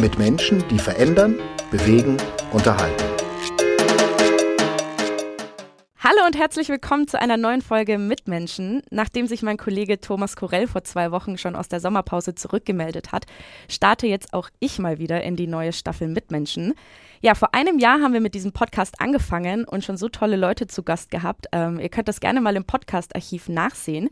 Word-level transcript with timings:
mit 0.00 0.18
Menschen, 0.18 0.66
die 0.68 0.78
verändern, 0.78 1.38
bewegen, 1.70 2.16
unterhalten. 2.52 3.04
Hallo 5.98 6.26
und 6.26 6.36
herzlich 6.36 6.68
willkommen 6.68 7.08
zu 7.08 7.20
einer 7.20 7.36
neuen 7.36 7.62
Folge 7.62 7.98
Mitmenschen. 7.98 8.82
Nachdem 8.90 9.26
sich 9.26 9.42
mein 9.42 9.56
Kollege 9.56 10.00
Thomas 10.00 10.36
Korell 10.36 10.66
vor 10.66 10.84
zwei 10.84 11.12
Wochen 11.12 11.38
schon 11.38 11.56
aus 11.56 11.68
der 11.68 11.80
Sommerpause 11.80 12.34
zurückgemeldet 12.34 13.12
hat, 13.12 13.24
starte 13.68 14.06
jetzt 14.06 14.34
auch 14.34 14.50
ich 14.60 14.78
mal 14.78 14.98
wieder 14.98 15.22
in 15.22 15.36
die 15.36 15.46
neue 15.46 15.72
Staffel 15.72 16.08
Mitmenschen. 16.08 16.74
Ja, 17.22 17.34
vor 17.34 17.54
einem 17.54 17.78
Jahr 17.78 18.02
haben 18.02 18.12
wir 18.12 18.20
mit 18.20 18.34
diesem 18.34 18.52
Podcast 18.52 19.00
angefangen 19.00 19.64
und 19.64 19.82
schon 19.82 19.96
so 19.96 20.08
tolle 20.08 20.36
Leute 20.36 20.66
zu 20.66 20.82
Gast 20.82 21.10
gehabt. 21.10 21.46
Ähm, 21.52 21.78
ihr 21.80 21.88
könnt 21.88 22.08
das 22.08 22.20
gerne 22.20 22.40
mal 22.40 22.56
im 22.56 22.64
Podcast-Archiv 22.64 23.48
nachsehen. 23.48 24.10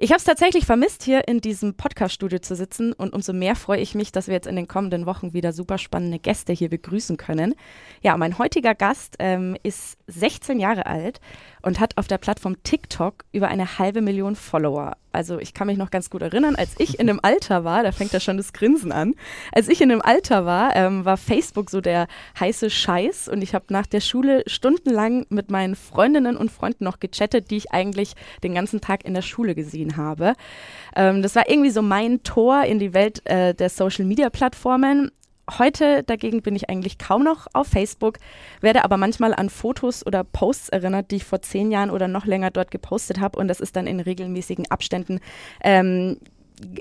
Ich 0.00 0.10
habe 0.10 0.18
es 0.18 0.24
tatsächlich 0.24 0.64
vermisst, 0.64 1.02
hier 1.02 1.26
in 1.26 1.40
diesem 1.40 1.74
Podcast-Studio 1.74 2.38
zu 2.38 2.54
sitzen 2.54 2.92
und 2.92 3.12
umso 3.12 3.32
mehr 3.32 3.56
freue 3.56 3.80
ich 3.80 3.96
mich, 3.96 4.12
dass 4.12 4.28
wir 4.28 4.34
jetzt 4.34 4.46
in 4.46 4.54
den 4.54 4.68
kommenden 4.68 5.06
Wochen 5.06 5.32
wieder 5.32 5.52
super 5.52 5.76
spannende 5.76 6.20
Gäste 6.20 6.52
hier 6.52 6.68
begrüßen 6.68 7.16
können. 7.16 7.56
Ja, 8.00 8.16
mein 8.16 8.38
heutiger 8.38 8.76
Gast 8.76 9.16
ähm, 9.18 9.56
ist 9.64 9.98
16 10.06 10.60
Jahre 10.60 10.86
alt 10.86 11.20
und 11.62 11.80
hat 11.80 11.96
auf 11.96 12.06
der 12.06 12.18
Plattform 12.18 12.62
TikTok 12.62 13.24
über 13.32 13.48
eine 13.48 13.78
halbe 13.78 14.00
Million 14.00 14.36
Follower. 14.36 14.96
Also 15.12 15.38
ich 15.38 15.54
kann 15.54 15.66
mich 15.66 15.78
noch 15.78 15.90
ganz 15.90 16.10
gut 16.10 16.22
erinnern, 16.22 16.54
als 16.54 16.74
ich 16.78 16.98
in 17.00 17.06
dem 17.06 17.18
Alter 17.22 17.64
war, 17.64 17.82
da 17.82 17.92
fängt 17.92 18.12
ja 18.12 18.20
schon 18.20 18.36
das 18.36 18.52
Grinsen 18.52 18.92
an, 18.92 19.14
als 19.52 19.68
ich 19.68 19.80
in 19.80 19.88
dem 19.88 20.02
Alter 20.02 20.44
war, 20.44 20.76
ähm, 20.76 21.04
war 21.04 21.16
Facebook 21.16 21.70
so 21.70 21.80
der 21.80 22.06
heiße 22.38 22.70
Scheiß 22.70 23.28
und 23.28 23.42
ich 23.42 23.54
habe 23.54 23.64
nach 23.70 23.86
der 23.86 24.00
Schule 24.00 24.44
stundenlang 24.46 25.26
mit 25.30 25.50
meinen 25.50 25.74
Freundinnen 25.76 26.36
und 26.36 26.50
Freunden 26.50 26.84
noch 26.84 27.00
gechattet, 27.00 27.50
die 27.50 27.56
ich 27.56 27.72
eigentlich 27.72 28.14
den 28.42 28.54
ganzen 28.54 28.80
Tag 28.80 29.04
in 29.04 29.14
der 29.14 29.22
Schule 29.22 29.54
gesehen 29.54 29.96
habe. 29.96 30.34
Ähm, 30.94 31.22
das 31.22 31.34
war 31.34 31.48
irgendwie 31.48 31.70
so 31.70 31.82
mein 31.82 32.22
Tor 32.22 32.64
in 32.64 32.78
die 32.78 32.94
Welt 32.94 33.26
äh, 33.26 33.54
der 33.54 33.70
Social-Media-Plattformen 33.70 35.10
Heute 35.56 36.02
dagegen 36.02 36.42
bin 36.42 36.54
ich 36.56 36.68
eigentlich 36.68 36.98
kaum 36.98 37.24
noch 37.24 37.46
auf 37.52 37.68
Facebook, 37.68 38.18
werde 38.60 38.84
aber 38.84 38.96
manchmal 38.96 39.32
an 39.34 39.48
Fotos 39.48 40.04
oder 40.04 40.24
Posts 40.24 40.68
erinnert, 40.68 41.10
die 41.10 41.16
ich 41.16 41.24
vor 41.24 41.40
zehn 41.40 41.70
Jahren 41.70 41.90
oder 41.90 42.08
noch 42.08 42.26
länger 42.26 42.50
dort 42.50 42.70
gepostet 42.70 43.20
habe. 43.20 43.38
Und 43.38 43.48
das 43.48 43.60
ist 43.60 43.76
dann 43.76 43.86
in 43.86 44.00
regelmäßigen 44.00 44.70
Abständen 44.70 45.20
ähm, 45.62 46.18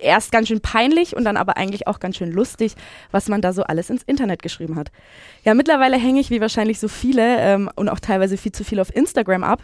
erst 0.01 0.31
ganz 0.31 0.47
schön 0.47 0.61
peinlich 0.61 1.15
und 1.15 1.23
dann 1.23 1.37
aber 1.37 1.57
eigentlich 1.57 1.87
auch 1.87 1.99
ganz 1.99 2.17
schön 2.17 2.31
lustig, 2.31 2.73
was 3.11 3.29
man 3.29 3.41
da 3.41 3.53
so 3.53 3.63
alles 3.63 3.89
ins 3.89 4.03
Internet 4.03 4.41
geschrieben 4.41 4.75
hat. 4.75 4.91
Ja, 5.43 5.53
mittlerweile 5.53 5.97
hänge 5.97 6.19
ich 6.19 6.29
wie 6.29 6.41
wahrscheinlich 6.41 6.79
so 6.79 6.87
viele 6.87 7.39
ähm, 7.39 7.69
und 7.75 7.89
auch 7.89 7.99
teilweise 7.99 8.37
viel 8.37 8.51
zu 8.51 8.63
viel 8.63 8.79
auf 8.79 8.93
Instagram 8.95 9.43
ab. 9.43 9.61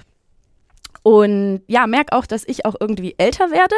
Und 1.03 1.61
ja, 1.67 1.85
merke 1.85 2.13
auch, 2.13 2.25
dass 2.25 2.47
ich 2.47 2.65
auch 2.65 2.75
irgendwie 2.79 3.13
älter 3.17 3.51
werde, 3.51 3.75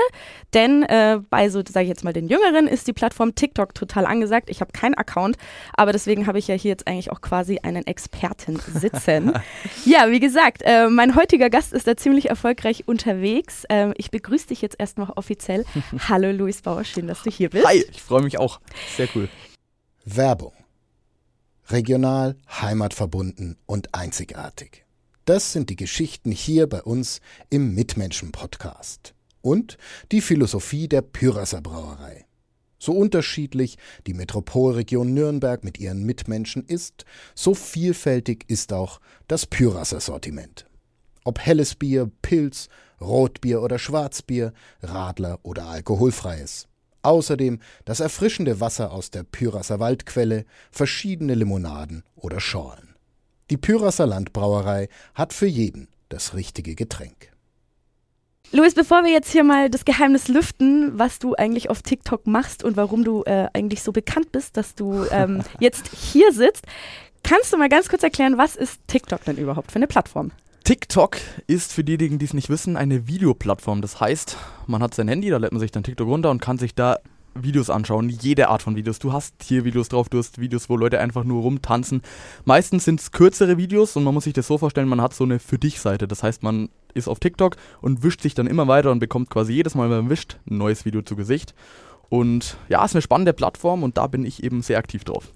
denn 0.54 0.84
äh, 0.84 1.20
bei 1.30 1.50
so, 1.50 1.64
sage 1.68 1.84
ich 1.84 1.90
jetzt 1.90 2.04
mal, 2.04 2.14
den 2.14 2.28
Jüngeren 2.28 2.68
ist 2.68 2.88
die 2.88 2.94
Plattform 2.94 3.34
TikTok 3.34 3.74
total 3.74 4.06
angesagt. 4.06 4.50
Ich 4.52 4.62
habe 4.62 4.72
keinen 4.72 4.94
Account, 4.94 5.38
aber 5.74 5.92
deswegen 5.92 6.28
habe 6.28 6.38
ich 6.38 6.48
ja 6.48 6.54
hier 6.54 6.70
jetzt 6.70 6.88
eigentlich 6.88 7.12
auch 7.12 7.22
quasi 7.22 7.60
einen 7.64 7.88
Experten 7.88 8.60
sitzen. 8.60 9.34
ja, 9.86 10.12
wie 10.12 10.20
gesagt, 10.20 10.62
äh, 10.64 10.88
mein 10.88 11.16
heutiger 11.16 11.50
Gast 11.50 11.74
ist 11.74 11.88
da 11.88 11.98
ziemlich 11.98 12.30
erfolgreich 12.30 12.88
unterwegs. 12.88 13.64
Ähm, 13.70 13.96
ich 13.98 14.12
begrüße 14.12 14.48
dich 14.48 14.62
jetzt 14.62 14.76
erstmal 14.80 15.10
offiziell. 15.16 15.66
Hallo 16.08 16.32
Luis 16.32 16.62
Bauer, 16.62 16.84
schön, 16.84 17.08
dass 17.08 17.24
du 17.24 17.32
hier 17.32 17.50
bist. 17.50 17.66
Hi, 17.66 17.84
ich 17.90 18.04
freue 18.04 18.22
mich 18.22 18.38
auch. 18.38 18.60
Sehr 18.96 19.08
cool. 19.16 19.30
Werbung. 20.06 20.54
Regional, 21.72 22.36
heimatverbunden 22.62 23.58
und 23.66 23.96
einzigartig. 23.96 24.85
Das 25.26 25.52
sind 25.52 25.72
die 25.72 25.76
Geschichten 25.76 26.32
hier 26.32 26.70
bei 26.70 26.84
uns 26.84 27.20
im 27.50 27.74
Mitmenschen-Podcast. 27.74 29.16
Und 29.42 29.80
die 30.12 30.22
Philosophie 30.22 30.88
der 30.88 31.02
Pyrasser 31.02 31.62
Brauerei. 31.62 32.26
So 32.78 32.94
unterschiedlich 32.94 33.80
die 34.06 34.14
Metropolregion 34.14 35.16
Nürnberg 35.16 35.64
mit 35.64 35.80
ihren 35.80 36.04
Mitmenschen 36.04 36.64
ist, 36.64 37.06
so 37.34 37.56
vielfältig 37.56 38.46
ist 38.50 38.72
auch 38.72 39.02
das 39.28 39.48
Pyrasser 39.48 40.00
Sortiment. 40.00 40.68
Ob 41.24 41.40
helles 41.40 41.74
Bier, 41.74 42.12
Pilz, 42.22 42.70
Rotbier 43.02 43.64
oder 43.64 43.80
Schwarzbier, 43.80 44.54
Radler 44.84 45.40
oder 45.42 45.66
alkoholfreies. 45.66 46.68
Außerdem 47.02 47.62
das 47.84 48.00
erfrischende 48.00 48.60
Wasser 48.60 48.92
aus 48.92 49.10
der 49.10 49.24
Pyrasser 49.24 49.80
Waldquelle, 49.80 50.46
verschiedene 50.70 51.34
Limonaden 51.34 52.04
oder 52.16 52.40
Schorlen. 52.40 52.85
Die 53.52 53.58
Pyrasser 53.58 54.08
Landbrauerei 54.08 54.90
hat 55.14 55.32
für 55.32 55.46
jeden 55.46 55.88
das 56.10 56.34
richtige 56.34 56.74
Getränk. 56.74 57.32
Luis, 58.52 58.74
bevor 58.74 59.04
wir 59.04 59.12
jetzt 59.12 59.32
hier 59.32 59.44
mal 59.44 59.70
das 59.70 59.86
Geheimnis 59.86 60.28
lüften, 60.28 60.98
was 60.98 61.20
du 61.20 61.36
eigentlich 61.36 61.70
auf 61.70 61.84
TikTok 61.84 62.26
machst 62.26 62.64
und 62.64 62.76
warum 62.76 63.04
du 63.04 63.24
äh, 63.24 63.48
eigentlich 63.54 63.84
so 63.84 63.92
bekannt 63.92 64.32
bist, 64.32 64.58
dass 64.58 64.74
du 64.74 65.06
ähm, 65.12 65.44
jetzt 65.60 65.90
hier 65.96 66.32
sitzt, 66.32 66.66
kannst 67.24 67.54
du 67.54 67.58
mal 67.58 67.70
ganz 67.70 67.88
kurz 67.88 68.02
erklären, 68.02 68.38
was 68.38 68.56
ist 68.56 68.80
TikTok 68.88 69.24
denn 69.26 69.38
überhaupt 69.38 69.72
für 69.72 69.78
eine 69.78 69.88
Plattform? 69.88 70.32
TikTok 70.64 71.18
ist 71.46 71.72
für 71.74 71.84
diejenigen, 71.84 72.18
die 72.18 72.26
es 72.26 72.34
nicht 72.34 72.50
wissen, 72.50 72.78
eine 72.78 73.08
Videoplattform. 73.08 73.84
Das 73.84 74.00
heißt, 74.00 74.38
man 74.66 74.82
hat 74.82 74.96
sein 74.96 75.08
Handy, 75.08 75.30
da 75.30 75.38
lädt 75.38 75.52
man 75.52 75.60
sich 75.60 75.72
dann 75.72 75.84
TikTok 75.84 76.08
runter 76.08 76.32
und 76.32 76.42
kann 76.42 76.58
sich 76.58 76.74
da 76.74 76.98
Videos 77.36 77.70
anschauen, 77.70 78.10
jede 78.10 78.48
Art 78.50 78.62
von 78.62 78.76
Videos. 78.76 79.00
Du 79.00 79.12
hast 79.12 79.38
Tiervideos 79.40 79.90
drauf, 79.90 80.10
du 80.10 80.18
hast 80.18 80.40
Videos, 80.40 80.70
wo 80.70 80.78
Leute 80.78 81.00
einfach 81.00 81.24
nur 81.24 81.42
rumtanzen. 81.42 82.02
Meistens 82.46 82.86
sind 82.86 83.02
es 83.02 83.12
kürzere 83.12 83.58
Videos 83.58 83.96
und 83.96 84.04
man 84.04 84.14
muss 84.14 84.24
sich 84.24 84.34
das 84.34 84.48
so 84.48 84.58
vorstellen, 84.58 84.88
man 84.88 85.02
hat 85.02 85.14
so 85.14 85.26
eine 85.26 85.40
Für 85.40 85.60
dich-Seite. 85.60 86.08
Das 86.08 86.24
heißt, 86.24 86.44
man 86.44 86.70
ist 86.94 87.08
auf 87.08 87.20
TikTok 87.20 87.58
und 87.82 88.04
wischt 88.04 88.22
sich 88.22 88.34
dann 88.34 88.48
immer 88.48 88.68
weiter 88.68 88.92
und 88.92 89.00
bekommt 89.00 89.30
quasi 89.30 89.54
jedes 89.54 89.76
Mal, 89.76 89.90
wenn 89.90 89.98
man 89.98 90.10
wischt, 90.10 90.38
ein 90.50 90.58
neues 90.58 90.86
Video 90.86 91.02
zu 91.02 91.16
Gesicht. 91.16 91.54
Und 92.10 92.58
ja, 92.70 92.86
ist 92.86 92.96
eine 92.96 93.02
spannende 93.02 93.34
Plattform 93.34 93.84
und 93.84 93.98
da 93.98 94.08
bin 94.08 94.26
ich 94.26 94.44
eben 94.44 94.62
sehr 94.62 94.78
aktiv 94.78 95.04
drauf. 95.04 95.34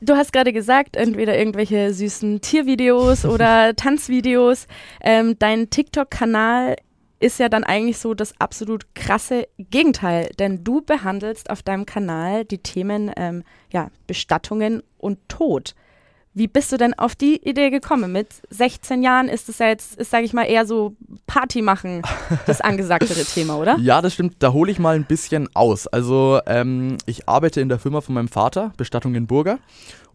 Du 0.00 0.14
hast 0.14 0.32
gerade 0.32 0.52
gesagt, 0.52 0.96
entweder 0.96 1.38
irgendwelche 1.38 1.94
süßen 1.94 2.40
Tiervideos 2.40 3.24
oder 3.24 3.72
Tanzvideos. 3.76 4.66
Ähm, 5.00 5.36
dein 5.38 5.70
TikTok-Kanal 5.70 6.76
ist 7.22 7.38
ja 7.38 7.48
dann 7.48 7.64
eigentlich 7.64 7.98
so 7.98 8.14
das 8.14 8.38
absolut 8.40 8.94
krasse 8.94 9.46
Gegenteil, 9.58 10.30
denn 10.38 10.64
du 10.64 10.82
behandelst 10.82 11.50
auf 11.50 11.62
deinem 11.62 11.86
Kanal 11.86 12.44
die 12.44 12.58
Themen 12.58 13.10
ähm, 13.16 13.44
ja, 13.72 13.90
Bestattungen 14.06 14.82
und 14.98 15.18
Tod. 15.28 15.74
Wie 16.34 16.48
bist 16.48 16.72
du 16.72 16.78
denn 16.78 16.94
auf 16.94 17.14
die 17.14 17.46
Idee 17.46 17.68
gekommen? 17.68 18.10
Mit 18.10 18.28
16 18.48 19.02
Jahren 19.02 19.28
ist 19.28 19.50
es 19.50 19.58
ja 19.58 19.68
jetzt, 19.68 19.96
ist, 19.96 20.10
sage 20.10 20.24
ich 20.24 20.32
mal, 20.32 20.44
eher 20.44 20.64
so 20.64 20.96
Party 21.26 21.60
machen, 21.60 22.00
das 22.46 22.60
angesagtere 22.62 23.22
Thema, 23.22 23.58
oder? 23.58 23.76
Ja, 23.78 24.00
das 24.00 24.14
stimmt. 24.14 24.36
Da 24.38 24.52
hole 24.54 24.72
ich 24.72 24.78
mal 24.78 24.96
ein 24.96 25.04
bisschen 25.04 25.48
aus. 25.54 25.86
Also, 25.86 26.40
ähm, 26.46 26.96
ich 27.04 27.28
arbeite 27.28 27.60
in 27.60 27.68
der 27.68 27.78
Firma 27.78 28.00
von 28.00 28.14
meinem 28.14 28.28
Vater, 28.28 28.72
Bestattung 28.78 29.14
in 29.14 29.26
Burger. 29.26 29.58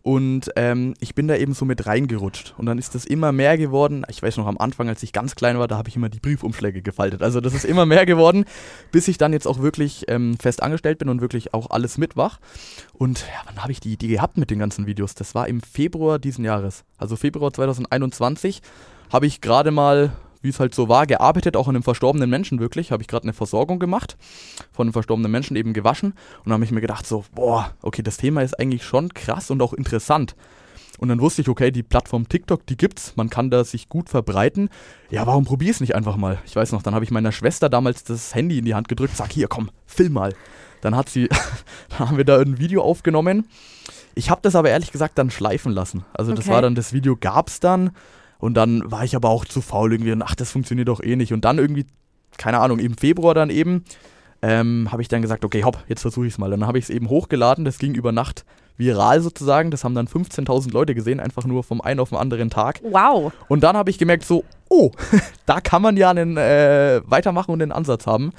Und 0.07 0.51
ähm, 0.55 0.93
ich 1.01 1.15
bin 1.15 1.27
da 1.27 1.35
eben 1.35 1.53
so 1.53 1.65
mit 1.65 1.85
reingerutscht. 1.85 2.55
Und 2.57 2.65
dann 2.65 2.77
ist 2.77 2.95
das 2.95 3.03
immer 3.03 3.33
mehr 3.33 3.57
geworden. 3.57 4.05
Ich 4.07 4.23
weiß 4.23 4.37
noch 4.37 4.47
am 4.47 4.57
Anfang, 4.57 4.87
als 4.87 5.03
ich 5.03 5.11
ganz 5.11 5.35
klein 5.35 5.59
war, 5.59 5.67
da 5.67 5.75
habe 5.75 5.89
ich 5.89 5.97
immer 5.97 6.07
die 6.07 6.21
Briefumschläge 6.21 6.81
gefaltet. 6.81 7.21
Also 7.21 7.41
das 7.41 7.53
ist 7.53 7.65
immer 7.65 7.85
mehr 7.85 8.05
geworden, 8.05 8.45
bis 8.93 9.09
ich 9.09 9.17
dann 9.17 9.33
jetzt 9.33 9.45
auch 9.45 9.59
wirklich 9.59 10.05
ähm, 10.07 10.37
fest 10.39 10.63
angestellt 10.63 10.99
bin 10.99 11.09
und 11.09 11.19
wirklich 11.19 11.53
auch 11.53 11.71
alles 11.71 11.97
mitwach. 11.97 12.39
Und 12.93 13.19
ja, 13.19 13.41
wann 13.47 13.61
habe 13.61 13.73
ich 13.73 13.81
die 13.81 13.91
Idee 13.91 14.07
gehabt 14.07 14.37
mit 14.37 14.49
den 14.49 14.59
ganzen 14.59 14.85
Videos? 14.85 15.13
Das 15.13 15.35
war 15.35 15.49
im 15.49 15.59
Februar 15.59 16.19
diesen 16.19 16.45
Jahres. 16.45 16.85
Also 16.97 17.17
Februar 17.17 17.51
2021 17.51 18.61
habe 19.11 19.25
ich 19.25 19.41
gerade 19.41 19.71
mal 19.71 20.13
wie 20.41 20.49
es 20.49 20.59
halt 20.59 20.75
so 20.75 20.89
war, 20.89 21.05
gearbeitet, 21.07 21.55
auch 21.55 21.67
an 21.67 21.75
einem 21.75 21.83
verstorbenen 21.83 22.29
Menschen 22.29 22.59
wirklich. 22.59 22.91
Habe 22.91 23.01
ich 23.01 23.07
gerade 23.07 23.23
eine 23.23 23.33
Versorgung 23.33 23.79
gemacht, 23.79 24.17
von 24.71 24.87
einem 24.87 24.93
verstorbenen 24.93 25.31
Menschen 25.31 25.55
eben 25.55 25.73
gewaschen. 25.73 26.13
Und 26.45 26.53
habe 26.53 26.63
ich 26.63 26.71
mir 26.71 26.81
gedacht, 26.81 27.07
so, 27.07 27.25
boah, 27.33 27.71
okay, 27.81 28.01
das 28.01 28.17
Thema 28.17 28.41
ist 28.41 28.59
eigentlich 28.59 28.83
schon 28.83 29.13
krass 29.13 29.51
und 29.51 29.61
auch 29.61 29.73
interessant. 29.73 30.35
Und 30.97 31.09
dann 31.09 31.21
wusste 31.21 31.41
ich, 31.41 31.49
okay, 31.49 31.71
die 31.71 31.83
Plattform 31.83 32.27
TikTok, 32.27 32.65
die 32.65 32.77
gibt's, 32.77 33.13
man 33.15 33.29
kann 33.29 33.51
da 33.51 33.63
sich 33.63 33.87
gut 33.87 34.09
verbreiten. 34.09 34.69
Ja, 35.09 35.27
warum 35.27 35.45
probier 35.45 35.71
es 35.71 35.79
nicht 35.79 35.95
einfach 35.95 36.17
mal? 36.17 36.39
Ich 36.45 36.55
weiß 36.55 36.71
noch, 36.71 36.81
dann 36.81 36.95
habe 36.95 37.05
ich 37.05 37.11
meiner 37.11 37.31
Schwester 37.31 37.69
damals 37.69 38.03
das 38.03 38.33
Handy 38.33 38.57
in 38.57 38.65
die 38.65 38.73
Hand 38.73 38.87
gedrückt, 38.87 39.15
sag 39.15 39.31
hier, 39.31 39.47
komm, 39.47 39.69
film 39.85 40.13
mal. 40.13 40.33
Dann 40.81 40.95
hat 40.95 41.09
sie, 41.09 41.27
dann 41.89 42.09
haben 42.09 42.17
wir 42.17 42.25
da 42.25 42.39
ein 42.39 42.57
Video 42.57 42.81
aufgenommen. 42.81 43.47
Ich 44.15 44.31
habe 44.31 44.41
das 44.41 44.55
aber 44.55 44.69
ehrlich 44.69 44.91
gesagt 44.91 45.19
dann 45.19 45.29
schleifen 45.29 45.71
lassen. 45.71 46.03
Also 46.13 46.31
okay. 46.31 46.41
das 46.41 46.47
war 46.47 46.61
dann, 46.63 46.73
das 46.73 46.93
Video 46.93 47.15
gab's 47.15 47.59
dann 47.59 47.91
und 48.39 48.55
dann 48.55 48.89
war 48.89 49.03
ich 49.03 49.15
aber 49.15 49.29
auch 49.29 49.45
zu 49.45 49.61
faul 49.61 49.93
irgendwie 49.93 50.11
und 50.11 50.21
ach, 50.21 50.35
das 50.35 50.51
funktioniert 50.51 50.87
doch 50.87 51.01
eh 51.01 51.15
nicht. 51.15 51.33
Und 51.33 51.45
dann 51.45 51.57
irgendwie, 51.57 51.85
keine 52.37 52.59
Ahnung, 52.59 52.79
im 52.79 52.95
Februar 52.95 53.33
dann 53.33 53.49
eben 53.49 53.83
ähm, 54.41 54.89
habe 54.91 55.01
ich 55.01 55.07
dann 55.07 55.21
gesagt, 55.21 55.43
okay, 55.43 55.63
hopp, 55.63 55.83
jetzt 55.87 56.01
versuche 56.01 56.27
ich 56.27 56.33
es 56.33 56.37
mal. 56.37 56.51
Dann 56.51 56.67
habe 56.67 56.77
ich 56.77 56.85
es 56.85 56.89
eben 56.89 57.09
hochgeladen, 57.09 57.65
das 57.65 57.79
ging 57.79 57.95
über 57.95 58.11
Nacht 58.11 58.45
viral 58.77 59.21
sozusagen. 59.21 59.71
Das 59.71 59.83
haben 59.83 59.95
dann 59.95 60.07
15.000 60.07 60.71
Leute 60.71 60.93
gesehen, 60.93 61.19
einfach 61.19 61.45
nur 61.45 61.63
vom 61.63 61.81
einen 61.81 61.99
auf 61.99 62.09
den 62.09 62.17
anderen 62.17 62.49
Tag. 62.49 62.79
Wow. 62.83 63.33
Und 63.47 63.63
dann 63.63 63.75
habe 63.75 63.89
ich 63.89 63.97
gemerkt, 63.97 64.25
so, 64.25 64.43
oh, 64.69 64.91
da 65.45 65.59
kann 65.61 65.81
man 65.81 65.97
ja 65.97 66.11
einen 66.11 66.37
äh, 66.37 67.01
weitermachen 67.05 67.51
und 67.51 67.61
einen 67.61 67.71
Ansatz 67.71 68.05
haben. 68.05 68.31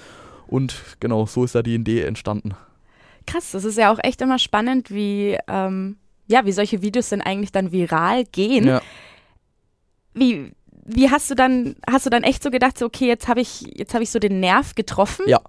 Und 0.46 0.82
genau, 1.00 1.26
so 1.26 1.44
ist 1.44 1.54
da 1.54 1.62
die 1.62 1.74
Idee 1.74 2.02
entstanden. 2.02 2.54
Krass, 3.26 3.50
das 3.50 3.64
ist 3.64 3.76
ja 3.76 3.92
auch 3.92 3.98
echt 4.02 4.22
immer 4.22 4.38
spannend, 4.38 4.90
wie, 4.90 5.36
ähm, 5.48 5.96
ja, 6.28 6.46
wie 6.46 6.52
solche 6.52 6.80
Videos 6.80 7.10
denn 7.10 7.20
eigentlich 7.20 7.52
dann 7.52 7.72
viral 7.72 8.24
gehen. 8.24 8.66
Ja. 8.66 8.80
Wie, 10.14 10.52
wie 10.84 11.10
hast 11.10 11.30
du 11.30 11.34
dann, 11.34 11.76
hast 11.90 12.06
du 12.06 12.10
dann 12.10 12.22
echt 12.22 12.42
so 12.42 12.50
gedacht, 12.50 12.78
so, 12.78 12.86
okay, 12.86 13.06
jetzt 13.06 13.28
habe 13.28 13.40
ich, 13.40 13.62
jetzt 13.74 13.94
habe 13.94 14.02
ich 14.02 14.10
so 14.10 14.18
den 14.18 14.40
Nerv 14.40 14.74
getroffen? 14.74 15.24
Ja. 15.28 15.40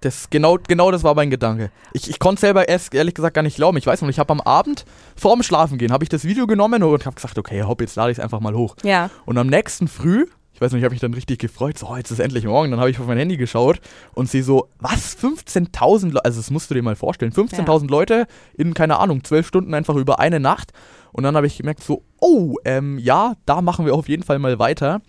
Das, 0.00 0.28
genau, 0.28 0.58
genau 0.68 0.90
das 0.90 1.02
war 1.02 1.14
mein 1.14 1.30
Gedanke. 1.30 1.70
Ich, 1.94 2.10
ich 2.10 2.18
konnte 2.18 2.38
selber 2.38 2.68
erst 2.68 2.92
ehrlich 2.92 3.14
gesagt 3.14 3.34
gar 3.34 3.42
nicht 3.42 3.56
glauben. 3.56 3.78
Ich 3.78 3.86
weiß 3.86 4.02
noch, 4.02 4.10
ich 4.10 4.18
habe 4.18 4.32
am 4.32 4.42
Abend 4.42 4.84
vorm 5.16 5.42
Schlafengehen 5.42 5.92
habe 5.92 6.04
ich 6.04 6.10
das 6.10 6.24
Video 6.24 6.46
genommen 6.46 6.82
und 6.82 7.06
habe 7.06 7.14
gesagt, 7.14 7.38
okay, 7.38 7.62
hopp, 7.62 7.80
jetzt 7.80 7.96
lade 7.96 8.12
ich 8.12 8.18
es 8.18 8.22
einfach 8.22 8.40
mal 8.40 8.54
hoch. 8.54 8.76
Ja. 8.82 9.08
Und 9.24 9.38
am 9.38 9.46
nächsten 9.46 9.88
Früh, 9.88 10.26
ich 10.54 10.60
weiß 10.60 10.72
nicht, 10.72 10.80
ich 10.80 10.84
habe 10.84 10.94
mich 10.94 11.00
dann 11.00 11.14
richtig 11.14 11.40
gefreut, 11.40 11.76
so, 11.76 11.96
jetzt 11.96 12.12
ist 12.12 12.20
endlich 12.20 12.44
morgen. 12.44 12.70
Dann 12.70 12.78
habe 12.78 12.88
ich 12.88 13.00
auf 13.00 13.06
mein 13.06 13.18
Handy 13.18 13.36
geschaut 13.36 13.80
und 14.14 14.30
sehe 14.30 14.44
so, 14.44 14.68
was, 14.78 15.18
15.000 15.18 16.12
Leute, 16.12 16.24
also 16.24 16.38
das 16.38 16.50
musst 16.50 16.70
du 16.70 16.74
dir 16.74 16.82
mal 16.82 16.94
vorstellen, 16.94 17.32
15.000 17.32 17.90
Leute 17.90 18.26
in, 18.56 18.72
keine 18.72 18.98
Ahnung, 18.98 19.24
12 19.24 19.46
Stunden 19.46 19.74
einfach 19.74 19.96
über 19.96 20.20
eine 20.20 20.38
Nacht. 20.38 20.72
Und 21.12 21.24
dann 21.24 21.36
habe 21.36 21.46
ich 21.46 21.56
gemerkt, 21.56 21.82
so, 21.82 22.02
oh, 22.20 22.56
ähm, 22.64 22.98
ja, 22.98 23.34
da 23.46 23.62
machen 23.62 23.84
wir 23.84 23.94
auf 23.94 24.08
jeden 24.08 24.22
Fall 24.22 24.38
mal 24.38 24.58
weiter. 24.58 25.00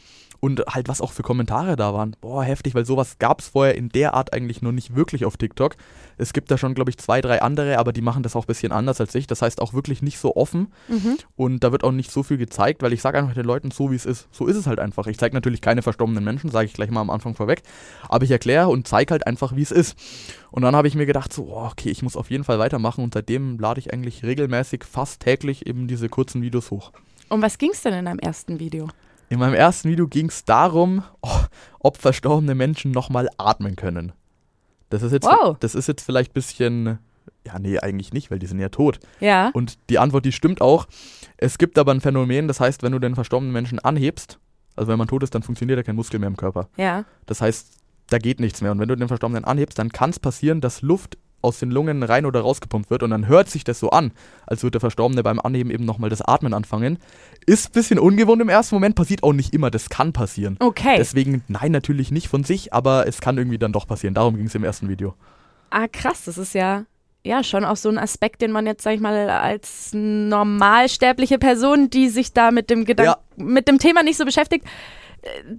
Und 0.45 0.63
halt, 0.69 0.87
was 0.87 1.01
auch 1.01 1.11
für 1.11 1.23
Kommentare 1.23 1.75
da 1.75 1.95
waren. 1.95 2.15
Boah, 2.21 2.43
heftig, 2.43 2.75
weil 2.75 2.85
sowas 2.85 3.17
gab 3.17 3.39
es 3.39 3.47
vorher 3.47 3.73
in 3.73 3.89
der 3.89 4.13
Art 4.13 4.31
eigentlich 4.31 4.61
noch 4.61 4.73
nicht 4.73 4.95
wirklich 4.95 5.25
auf 5.25 5.37
TikTok. 5.37 5.75
Es 6.19 6.33
gibt 6.33 6.51
da 6.51 6.59
schon, 6.59 6.75
glaube 6.75 6.91
ich, 6.91 6.99
zwei, 6.99 7.19
drei 7.19 7.41
andere, 7.41 7.79
aber 7.79 7.91
die 7.91 8.01
machen 8.01 8.21
das 8.21 8.35
auch 8.35 8.43
ein 8.43 8.47
bisschen 8.47 8.71
anders 8.71 9.01
als 9.01 9.15
ich. 9.15 9.25
Das 9.25 9.41
heißt 9.41 9.59
auch 9.59 9.73
wirklich 9.73 10.03
nicht 10.03 10.19
so 10.19 10.35
offen. 10.35 10.71
Mhm. 10.87 11.17
Und 11.35 11.63
da 11.63 11.71
wird 11.71 11.83
auch 11.83 11.91
nicht 11.91 12.11
so 12.11 12.21
viel 12.21 12.37
gezeigt, 12.37 12.83
weil 12.83 12.93
ich 12.93 13.01
sage 13.01 13.17
einfach 13.17 13.33
den 13.33 13.43
Leuten 13.43 13.71
so, 13.71 13.89
wie 13.89 13.95
es 13.95 14.05
ist. 14.05 14.27
So 14.31 14.45
ist 14.45 14.55
es 14.55 14.67
halt 14.67 14.77
einfach. 14.77 15.07
Ich 15.07 15.17
zeige 15.17 15.33
natürlich 15.33 15.61
keine 15.61 15.81
verstorbenen 15.81 16.23
Menschen, 16.23 16.51
sage 16.51 16.67
ich 16.67 16.73
gleich 16.73 16.91
mal 16.91 17.01
am 17.01 17.09
Anfang 17.09 17.33
vorweg. 17.33 17.63
Aber 18.07 18.23
ich 18.23 18.29
erkläre 18.29 18.67
und 18.67 18.87
zeige 18.87 19.13
halt 19.13 19.25
einfach, 19.25 19.55
wie 19.55 19.63
es 19.63 19.71
ist. 19.71 19.97
Und 20.51 20.61
dann 20.61 20.75
habe 20.75 20.87
ich 20.87 20.93
mir 20.93 21.07
gedacht, 21.07 21.33
so, 21.33 21.45
oh, 21.55 21.69
okay, 21.71 21.89
ich 21.89 22.03
muss 22.03 22.15
auf 22.15 22.29
jeden 22.29 22.43
Fall 22.43 22.59
weitermachen. 22.59 23.03
Und 23.03 23.15
seitdem 23.15 23.57
lade 23.57 23.79
ich 23.79 23.91
eigentlich 23.91 24.21
regelmäßig, 24.21 24.83
fast 24.83 25.21
täglich 25.21 25.65
eben 25.65 25.87
diese 25.87 26.07
kurzen 26.07 26.43
Videos 26.43 26.69
hoch. 26.69 26.91
Um 27.29 27.41
was 27.41 27.57
ging 27.57 27.71
es 27.73 27.81
denn 27.81 27.95
in 27.95 28.05
deinem 28.05 28.19
ersten 28.19 28.59
Video? 28.59 28.89
In 29.29 29.39
meinem 29.39 29.53
ersten 29.55 29.89
Video 29.89 30.07
ging 30.07 30.27
es 30.29 30.45
darum, 30.45 31.03
oh, 31.21 31.39
ob 31.79 31.97
verstorbene 31.97 32.55
Menschen 32.55 32.91
nochmal 32.91 33.29
atmen 33.37 33.75
können. 33.75 34.13
Das 34.89 35.01
ist 35.01 35.11
jetzt, 35.11 35.25
Wow. 35.25 35.57
das 35.59 35.75
ist 35.75 35.87
jetzt 35.87 36.03
vielleicht 36.03 36.31
ein 36.31 36.33
bisschen, 36.33 36.99
ja, 37.45 37.57
nee, 37.59 37.79
eigentlich 37.79 38.13
nicht, 38.13 38.29
weil 38.29 38.39
die 38.39 38.45
sind 38.45 38.59
ja 38.59 38.69
tot. 38.69 38.99
Ja. 39.19 39.49
Und 39.53 39.77
die 39.89 39.97
Antwort, 39.99 40.25
die 40.25 40.31
stimmt 40.31 40.61
auch. 40.61 40.87
Es 41.37 41.57
gibt 41.57 41.77
aber 41.79 41.91
ein 41.91 42.01
Phänomen, 42.01 42.47
das 42.47 42.59
heißt, 42.59 42.83
wenn 42.83 42.91
du 42.91 42.99
den 42.99 43.15
verstorbenen 43.15 43.51
Menschen 43.51 43.79
anhebst, 43.79 44.39
also 44.75 44.91
wenn 44.91 44.97
man 44.99 45.07
tot 45.07 45.23
ist, 45.23 45.33
dann 45.33 45.43
funktioniert 45.43 45.77
ja 45.77 45.83
kein 45.83 45.95
Muskel 45.95 46.19
mehr 46.19 46.27
im 46.27 46.37
Körper. 46.37 46.69
Ja. 46.77 47.05
Das 47.25 47.41
heißt, 47.41 47.77
da 48.09 48.19
geht 48.19 48.39
nichts 48.39 48.61
mehr. 48.61 48.71
Und 48.71 48.79
wenn 48.79 48.87
du 48.89 48.95
den 48.95 49.07
Verstorbenen 49.07 49.43
anhebst, 49.45 49.79
dann 49.79 49.89
kann 49.89 50.11
es 50.11 50.19
passieren, 50.19 50.61
dass 50.61 50.81
Luft 50.81 51.17
aus 51.45 51.59
den 51.59 51.71
Lungen 51.71 52.03
rein 52.03 52.25
oder 52.25 52.41
rausgepumpt 52.41 52.89
wird 52.89 53.03
und 53.03 53.11
dann 53.11 53.27
hört 53.27 53.49
sich 53.49 53.63
das 53.63 53.79
so 53.79 53.91
an, 53.91 54.11
als 54.45 54.63
würde 54.63 54.71
der 54.71 54.81
Verstorbene 54.81 55.23
beim 55.23 55.39
Anheben 55.39 55.71
eben 55.71 55.85
nochmal 55.85 56.09
das 56.09 56.21
Atmen 56.21 56.53
anfangen. 56.53 56.99
Ist 57.45 57.69
ein 57.69 57.71
bisschen 57.73 57.99
ungewohnt 57.99 58.41
im 58.41 58.49
ersten 58.49 58.75
Moment, 58.75 58.95
passiert 58.95 59.23
auch 59.23 59.33
nicht 59.33 59.53
immer, 59.53 59.71
das 59.71 59.89
kann 59.89 60.11
passieren. 60.11 60.57
Okay. 60.59 60.95
Deswegen, 60.97 61.43
nein, 61.47 61.71
natürlich 61.71 62.11
nicht 62.11 62.27
von 62.27 62.43
sich, 62.43 62.73
aber 62.73 63.07
es 63.07 63.21
kann 63.21 63.37
irgendwie 63.37 63.57
dann 63.59 63.71
doch 63.71 63.87
passieren. 63.87 64.13
Darum 64.13 64.35
ging 64.35 64.47
es 64.47 64.55
im 64.55 64.63
ersten 64.63 64.89
Video. 64.89 65.13
ah, 65.69 65.87
krass, 65.87 66.25
das 66.25 66.37
ist 66.37 66.53
ja, 66.53 66.85
ja 67.23 67.43
schon 67.43 67.65
auch 67.65 67.75
so 67.75 67.89
ein 67.89 67.97
Aspekt, 67.97 68.41
den 68.41 68.51
man 68.51 68.65
jetzt, 68.65 68.83
sag 68.83 68.93
ich 68.93 69.01
mal, 69.01 69.29
als 69.29 69.91
normalsterbliche 69.93 71.37
Person, 71.37 71.89
die 71.89 72.09
sich 72.09 72.33
da 72.33 72.51
mit 72.51 72.69
dem 72.69 72.85
Gedanken, 72.85 73.21
mit 73.37 73.67
dem 73.67 73.79
Thema 73.79 74.03
nicht 74.03 74.17
so 74.17 74.25
beschäftigt, 74.25 74.65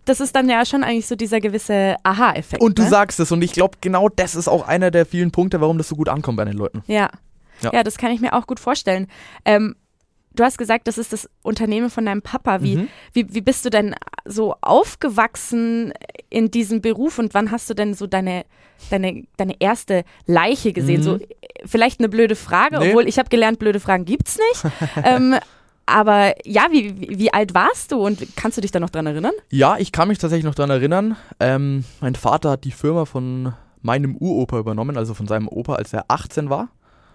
das 0.04 0.20
ist 0.20 0.34
dann 0.36 0.48
ja 0.48 0.64
schon 0.64 0.84
eigentlich 0.84 1.06
so 1.06 1.16
dieser 1.16 1.40
gewisse 1.40 1.96
Aha-Effekt. 2.02 2.62
Und 2.62 2.78
du 2.78 2.82
ne? 2.82 2.88
sagst 2.88 3.20
es 3.20 3.32
und 3.32 3.42
ich 3.42 3.52
glaube, 3.52 3.78
genau 3.80 4.08
das 4.08 4.34
ist 4.34 4.48
auch 4.48 4.66
einer 4.66 4.90
der 4.90 5.06
vielen 5.06 5.30
Punkte, 5.30 5.60
warum 5.60 5.78
das 5.78 5.88
so 5.88 5.96
gut 5.96 6.08
ankommt 6.08 6.36
bei 6.36 6.44
den 6.44 6.56
Leuten. 6.56 6.82
Ja. 6.86 7.10
Ja. 7.62 7.72
ja. 7.72 7.82
das 7.82 7.96
kann 7.98 8.12
ich 8.12 8.20
mir 8.20 8.32
auch 8.34 8.46
gut 8.46 8.60
vorstellen. 8.60 9.06
Ähm, 9.44 9.76
du 10.34 10.44
hast 10.44 10.58
gesagt, 10.58 10.86
das 10.88 10.98
ist 10.98 11.12
das 11.12 11.28
Unternehmen 11.42 11.90
von 11.90 12.04
deinem 12.06 12.22
Papa. 12.22 12.62
Wie, 12.62 12.76
Mhm. 12.76 12.88
wie, 13.12 13.34
wie 13.34 13.40
bist 13.40 13.64
du 13.64 13.70
denn 13.70 13.94
so 14.24 14.54
aufgewachsen 14.60 15.92
in 16.30 16.50
diesem 16.50 16.80
Beruf 16.80 17.18
und 17.18 17.34
wann 17.34 17.50
hast 17.50 17.68
du 17.70 17.74
denn 17.74 17.94
so 17.94 18.06
deine, 18.06 18.44
deine, 18.90 19.24
deine 19.36 19.54
erste 19.60 20.04
Leiche 20.26 20.72
gesehen? 20.72 21.00
Mhm. 21.00 21.04
So, 21.04 21.14
äh, 21.16 21.26
vielleicht 21.64 22.00
eine 22.00 22.08
blöde 22.08 22.36
Frage, 22.36 22.78
Nee. 22.78 22.88
obwohl 22.90 23.08
ich 23.08 23.18
habe 23.18 23.28
gelernt, 23.28 23.58
blöde 23.58 23.80
Fragen 23.80 24.04
gibt's 24.04 24.38
nicht. 24.38 24.74
ähm, 25.04 25.36
aber 25.86 26.34
ja, 26.44 26.66
wie, 26.70 27.18
wie, 27.18 27.32
alt 27.32 27.54
warst 27.54 27.92
du 27.92 28.04
und 28.04 28.26
kannst 28.36 28.56
du 28.56 28.60
dich 28.60 28.72
da 28.72 28.80
noch 28.80 28.90
dran 28.90 29.06
erinnern? 29.06 29.32
Ja, 29.50 29.76
ich 29.78 29.92
kann 29.92 30.08
mich 30.08 30.18
tatsächlich 30.18 30.44
noch 30.44 30.54
daran 30.54 30.70
erinnern. 30.70 31.16
Ähm, 31.38 31.84
mein 32.00 32.16
Vater 32.16 32.50
hat 32.50 32.64
die 32.64 32.72
Firma 32.72 33.04
von 33.04 33.52
meinem 33.82 34.16
Uropa 34.16 34.58
übernommen, 34.58 34.96
also 34.96 35.14
von 35.14 35.28
seinem 35.28 35.48
Opa, 35.48 35.76
als 35.76 35.92
er 35.92 36.06
18 36.08 36.50
war. 36.50 36.68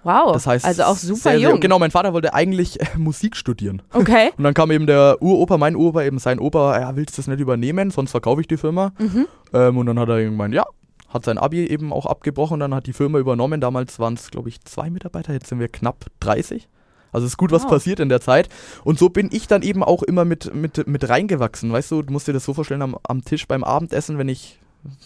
Wow, 0.03 0.33
Das 0.33 0.47
heißt, 0.47 0.65
also 0.65 0.83
auch 0.83 0.95
super 0.95 1.15
sehr, 1.19 1.39
sehr, 1.39 1.50
jung. 1.51 1.59
Genau, 1.59 1.77
mein 1.77 1.91
Vater 1.91 2.13
wollte 2.13 2.33
eigentlich 2.33 2.81
äh, 2.81 2.97
Musik 2.97 3.35
studieren. 3.35 3.83
Okay. 3.94 4.31
Und 4.35 4.44
dann 4.44 4.53
kam 4.53 4.71
eben 4.71 4.88
der 4.88 5.18
Uropa, 5.21 5.57
mein 5.57 5.75
Uropa, 5.75 6.01
eben 6.03 6.18
sein 6.18 6.39
Opa, 6.39 6.79
ja, 6.79 6.95
willst 6.95 7.18
du 7.18 7.21
das 7.21 7.27
nicht 7.27 7.39
übernehmen, 7.39 7.91
sonst 7.91 8.12
verkaufe 8.12 8.41
ich 8.41 8.47
die 8.47 8.57
Firma. 8.57 8.94
Mhm. 8.97 9.27
Ähm, 9.53 9.77
und 9.77 9.85
dann 9.85 10.00
hat 10.00 10.09
er 10.09 10.18
irgendwann, 10.18 10.53
ja, 10.53 10.63
hat 11.09 11.25
sein 11.25 11.38
Abi 11.38 11.68
eben 11.68 11.94
auch 11.94 12.06
abgebrochen, 12.06 12.59
dann 12.59 12.73
hat 12.73 12.88
die 12.88 12.94
Firma 12.94 13.19
übernommen. 13.19 13.62
Damals 13.62 14.00
waren 14.00 14.15
es, 14.15 14.31
glaube 14.31 14.50
ich, 14.50 14.62
zwei 14.62 14.89
Mitarbeiter, 14.89 15.33
jetzt 15.33 15.47
sind 15.47 15.59
wir 15.59 15.68
knapp 15.68 16.06
30. 16.21 16.68
Also 17.12 17.25
es 17.25 17.34
ist 17.34 17.38
gut, 17.38 17.52
was 17.52 17.63
Wow. 17.63 17.69
passiert 17.72 18.00
in 18.00 18.10
der 18.10 18.22
Zeit. 18.22 18.50
Und 18.84 18.98
so 19.00 19.10
bin 19.10 19.30
ich 19.31 19.48
dann 19.48 19.62
eben 19.62 19.84
auch 19.84 20.04
immer 20.04 20.25
mit, 20.25 20.54
mit, 20.54 20.88
mit 20.88 21.08
reingewachsen. 21.10 21.72
Weißt 21.72 21.92
du, 21.92 22.02
du 22.02 22.12
musst 22.13 22.28
dir 22.28 22.34
das 22.34 22.46
so 22.46 22.54
vorstellen, 22.54 22.81
am, 22.81 22.96
am 23.04 23.24
Tisch 23.24 23.48
beim 23.48 23.63
Abendessen, 23.63 24.18
wenn 24.18 24.30
ich, 24.30 24.60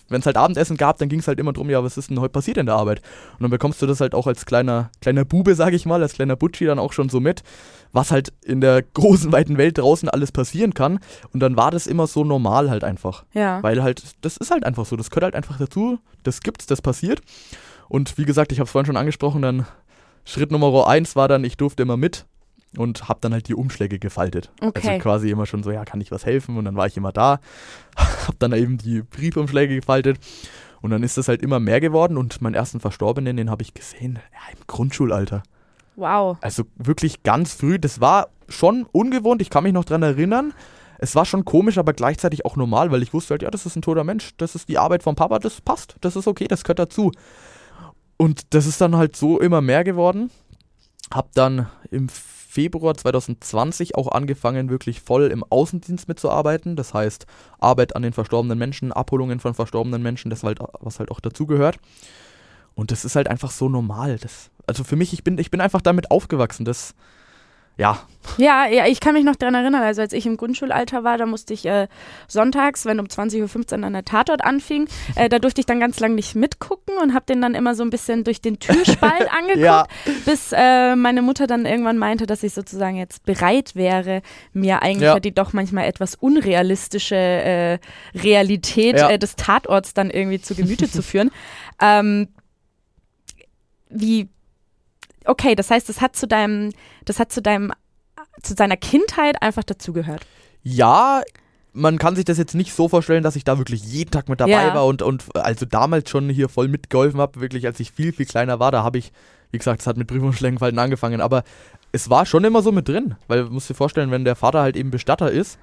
wenn 0.07 0.21
es 0.21 0.25
halt 0.25 0.37
Abendessen 0.37 0.77
gab, 0.77 0.99
dann 0.99 1.09
ging 1.09 1.19
es 1.19 1.27
halt 1.27 1.39
immer 1.39 1.51
drum, 1.51 1.69
ja, 1.69 1.83
was 1.83 1.97
ist 1.97 2.09
denn 2.09 2.19
heute 2.21 2.31
passiert 2.31 2.57
in 2.57 2.65
der 2.65 2.75
Arbeit? 2.75 3.01
Und 3.33 3.41
dann 3.41 3.51
bekommst 3.51 3.81
du 3.81 3.87
das 3.87 3.99
halt 3.99 4.15
auch 4.15 4.27
als 4.27 4.45
kleiner, 4.45 4.89
kleiner 5.01 5.25
Bube, 5.25 5.55
sag 5.55 5.73
ich 5.73 5.85
mal, 5.85 6.01
als 6.01 6.13
kleiner 6.13 6.35
Butschi 6.37 6.65
dann 6.65 6.79
auch 6.79 6.93
schon 6.93 7.09
so 7.09 7.19
mit, 7.19 7.43
was 7.91 8.11
halt 8.11 8.31
in 8.45 8.61
der 8.61 8.81
großen, 8.93 9.31
weiten 9.33 9.57
Welt 9.57 9.77
draußen 9.77 10.07
alles 10.07 10.31
passieren 10.31 10.73
kann. 10.73 10.99
Und 11.33 11.41
dann 11.41 11.57
war 11.57 11.71
das 11.71 11.87
immer 11.87 12.07
so 12.07 12.23
normal 12.23 12.69
halt 12.69 12.83
einfach. 12.85 13.25
Ja. 13.33 13.61
Weil 13.63 13.83
halt, 13.83 14.03
das 14.21 14.37
ist 14.37 14.51
halt 14.51 14.63
einfach 14.65 14.85
so, 14.85 14.95
das 14.95 15.09
gehört 15.09 15.23
halt 15.25 15.35
einfach 15.35 15.57
dazu, 15.57 15.99
das 16.23 16.39
gibt's, 16.41 16.67
das 16.67 16.81
passiert. 16.81 17.21
Und 17.89 18.17
wie 18.17 18.25
gesagt, 18.25 18.51
ich 18.51 18.59
habe 18.59 18.65
es 18.65 18.71
vorhin 18.71 18.85
schon 18.87 18.97
angesprochen, 18.97 19.41
dann 19.41 19.65
Schritt 20.25 20.51
Nummer 20.51 20.87
eins 20.87 21.15
war 21.15 21.27
dann, 21.27 21.43
ich 21.43 21.57
durfte 21.57 21.83
immer 21.83 21.97
mit 21.97 22.25
und 22.77 23.07
habe 23.07 23.19
dann 23.21 23.33
halt 23.33 23.47
die 23.47 23.55
Umschläge 23.55 23.99
gefaltet. 23.99 24.51
Okay. 24.59 24.87
Also 24.89 25.01
quasi 25.01 25.29
immer 25.29 25.45
schon 25.45 25.63
so, 25.63 25.71
ja, 25.71 25.85
kann 25.85 26.01
ich 26.01 26.11
was 26.11 26.25
helfen? 26.25 26.57
Und 26.57 26.65
dann 26.65 26.75
war 26.75 26.87
ich 26.87 26.97
immer 26.97 27.11
da, 27.11 27.39
habe 27.95 28.37
dann 28.39 28.51
eben 28.53 28.77
die 28.77 29.01
Briefumschläge 29.01 29.75
gefaltet 29.75 30.19
und 30.81 30.91
dann 30.91 31.03
ist 31.03 31.17
das 31.17 31.27
halt 31.27 31.41
immer 31.41 31.59
mehr 31.59 31.79
geworden 31.79 32.17
und 32.17 32.41
meinen 32.41 32.55
ersten 32.55 32.79
Verstorbenen, 32.79 33.37
den 33.37 33.49
habe 33.49 33.63
ich 33.63 33.73
gesehen, 33.73 34.19
ja, 34.33 34.53
im 34.53 34.59
Grundschulalter. 34.67 35.43
Wow. 35.95 36.37
Also 36.41 36.63
wirklich 36.75 37.23
ganz 37.23 37.53
früh. 37.53 37.79
Das 37.79 38.01
war 38.01 38.27
schon 38.49 38.85
ungewohnt. 38.91 39.41
Ich 39.41 39.49
kann 39.49 39.63
mich 39.63 39.73
noch 39.73 39.85
dran 39.85 40.03
erinnern. 40.03 40.53
Es 40.97 41.15
war 41.15 41.25
schon 41.25 41.45
komisch, 41.45 41.77
aber 41.77 41.93
gleichzeitig 41.93 42.45
auch 42.45 42.55
normal, 42.55 42.91
weil 42.91 43.01
ich 43.01 43.13
wusste 43.13 43.31
halt, 43.31 43.43
ja, 43.43 43.51
das 43.51 43.65
ist 43.65 43.75
ein 43.75 43.81
toter 43.81 44.03
Mensch. 44.03 44.31
Das 44.37 44.55
ist 44.55 44.69
die 44.69 44.77
Arbeit 44.77 45.03
vom 45.03 45.15
Papa. 45.15 45.39
Das 45.39 45.61
passt. 45.61 45.95
Das 46.01 46.15
ist 46.15 46.27
okay. 46.27 46.47
Das 46.47 46.63
gehört 46.63 46.79
dazu. 46.79 47.11
Und 48.17 48.53
das 48.53 48.65
ist 48.65 48.79
dann 48.81 48.95
halt 48.95 49.15
so 49.15 49.39
immer 49.39 49.61
mehr 49.61 49.83
geworden. 49.83 50.31
Hab 51.11 51.33
dann 51.33 51.67
im 51.91 52.09
Februar 52.09 52.95
2020 52.95 53.95
auch 53.95 54.07
angefangen, 54.07 54.69
wirklich 54.69 55.01
voll 55.01 55.25
im 55.25 55.43
Außendienst 55.43 56.07
mitzuarbeiten. 56.07 56.77
Das 56.77 56.93
heißt, 56.93 57.25
Arbeit 57.59 57.95
an 57.95 58.01
den 58.01 58.13
verstorbenen 58.13 58.57
Menschen, 58.57 58.93
Abholungen 58.93 59.41
von 59.41 59.53
verstorbenen 59.53 60.01
Menschen, 60.01 60.29
das 60.29 60.43
halt, 60.43 60.59
was 60.79 60.99
halt 60.99 61.11
auch 61.11 61.19
dazugehört. 61.19 61.77
Und 62.73 62.91
das 62.91 63.03
ist 63.03 63.17
halt 63.17 63.27
einfach 63.27 63.51
so 63.51 63.67
normal. 63.67 64.17
Das, 64.17 64.51
also 64.67 64.85
für 64.85 64.95
mich, 64.95 65.11
ich 65.11 65.23
bin, 65.23 65.37
ich 65.37 65.51
bin 65.51 65.59
einfach 65.59 65.81
damit 65.81 66.11
aufgewachsen. 66.11 66.63
Das, 66.63 66.95
ja, 67.77 67.99
Ja, 68.37 68.65
ja, 68.67 68.87
ich 68.87 68.99
kann 69.01 69.13
mich 69.13 69.23
noch 69.23 69.35
daran 69.35 69.53
erinnern, 69.53 69.83
also 69.83 70.01
als 70.01 70.11
ich 70.13 70.25
im 70.25 70.35
Grundschulalter 70.37 71.03
war, 71.03 71.17
da 71.19 71.25
musste 71.27 71.53
ich 71.53 71.65
äh, 71.65 71.87
sonntags, 72.27 72.85
wenn 72.85 72.99
um 72.99 73.05
20.15 73.05 73.57
Uhr 73.59 73.77
dann 73.81 73.93
der 73.93 74.03
Tatort 74.05 74.43
anfing, 74.43 74.87
äh, 75.15 75.29
da 75.29 75.37
durfte 75.39 75.61
ich 75.61 75.67
dann 75.67 75.79
ganz 75.79 75.99
lang 75.99 76.15
nicht 76.15 76.33
mitgucken 76.35 76.97
und 77.01 77.13
habe 77.13 77.25
den 77.27 77.39
dann 77.41 77.53
immer 77.53 77.75
so 77.75 77.83
ein 77.83 77.91
bisschen 77.91 78.23
durch 78.23 78.41
den 78.41 78.57
Türspalt 78.59 79.27
angeguckt, 79.37 79.59
Ja. 79.59 79.85
bis 80.25 80.51
äh, 80.53 80.95
meine 80.95 81.21
Mutter 81.21 81.45
dann 81.47 81.65
irgendwann 81.67 81.97
meinte, 81.99 82.25
dass 82.25 82.41
ich 82.43 82.53
sozusagen 82.53 82.97
jetzt 82.97 83.25
bereit 83.25 83.75
wäre, 83.75 84.21
mir 84.53 84.81
eigentlich 84.81 85.01
Ja. 85.03 85.13
ja. 85.15 85.19
die 85.19 85.33
doch 85.33 85.53
manchmal 85.53 85.85
etwas 85.85 86.15
unrealistische 86.15 87.15
äh, 87.15 87.77
Realität 88.15 88.97
Ja. 88.97 89.09
äh, 89.11 89.19
des 89.19 89.35
Tatorts 89.35 89.93
dann 89.93 90.09
irgendwie 90.09 90.41
zu 90.41 90.55
Gemüte 90.55 90.89
zu 90.89 91.03
führen. 91.03 91.29
Ähm, 91.81 92.29
wie, 93.89 94.29
okay, 95.25 95.55
das 95.55 95.71
heißt, 95.71 95.89
das 95.89 96.01
hat 96.01 96.15
zu 96.15 96.27
deinem, 96.27 96.71
das 97.05 97.19
hat 97.19 97.31
zu 97.31 97.41
deinem, 97.41 97.71
zu 98.41 98.55
deiner 98.55 98.77
Kindheit 98.77 99.41
einfach 99.41 99.63
dazugehört. 99.63 100.25
Ja, 100.63 101.21
man 101.73 101.97
kann 101.97 102.15
sich 102.15 102.25
das 102.25 102.37
jetzt 102.37 102.55
nicht 102.55 102.73
so 102.73 102.87
vorstellen, 102.87 103.21
dass 103.23 103.35
ich 103.35 103.43
da 103.43 103.57
wirklich 103.57 103.83
jeden 103.83 104.11
Tag 104.11 104.29
mit 104.29 104.39
dabei 104.39 104.51
Ja. 104.51 104.73
war 104.73 104.85
und, 104.85 105.01
und 105.01 105.25
also 105.35 105.65
damals 105.65 106.09
schon 106.09 106.29
hier 106.29 106.47
voll 106.47 106.67
mitgeholfen 106.69 107.19
habe, 107.19 107.41
wirklich 107.41 107.65
als 107.67 107.79
ich 107.79 107.91
viel, 107.91 108.13
viel 108.13 108.25
kleiner 108.25 108.59
war, 108.59 108.71
da 108.71 108.81
habe 108.83 108.97
ich, 108.97 109.11
wie 109.51 109.57
gesagt, 109.57 109.81
es 109.81 109.87
hat 109.87 109.97
mit 109.97 110.07
Briefumschlägenfalten 110.07 110.79
angefangen, 110.79 111.19
aber 111.21 111.43
es 111.91 112.09
war 112.09 112.25
schon 112.25 112.43
immer 112.45 112.61
so 112.61 112.71
mit 112.71 112.87
drin, 112.87 113.15
weil 113.27 113.43
du 113.43 113.49
musst 113.51 113.69
dir 113.69 113.73
vorstellen, 113.73 114.11
wenn 114.11 114.23
der 114.25 114.35
Vater 114.35 114.61
halt 114.61 114.77
eben 114.77 114.89
Bestatter 114.89 115.31
ist, 115.31 115.59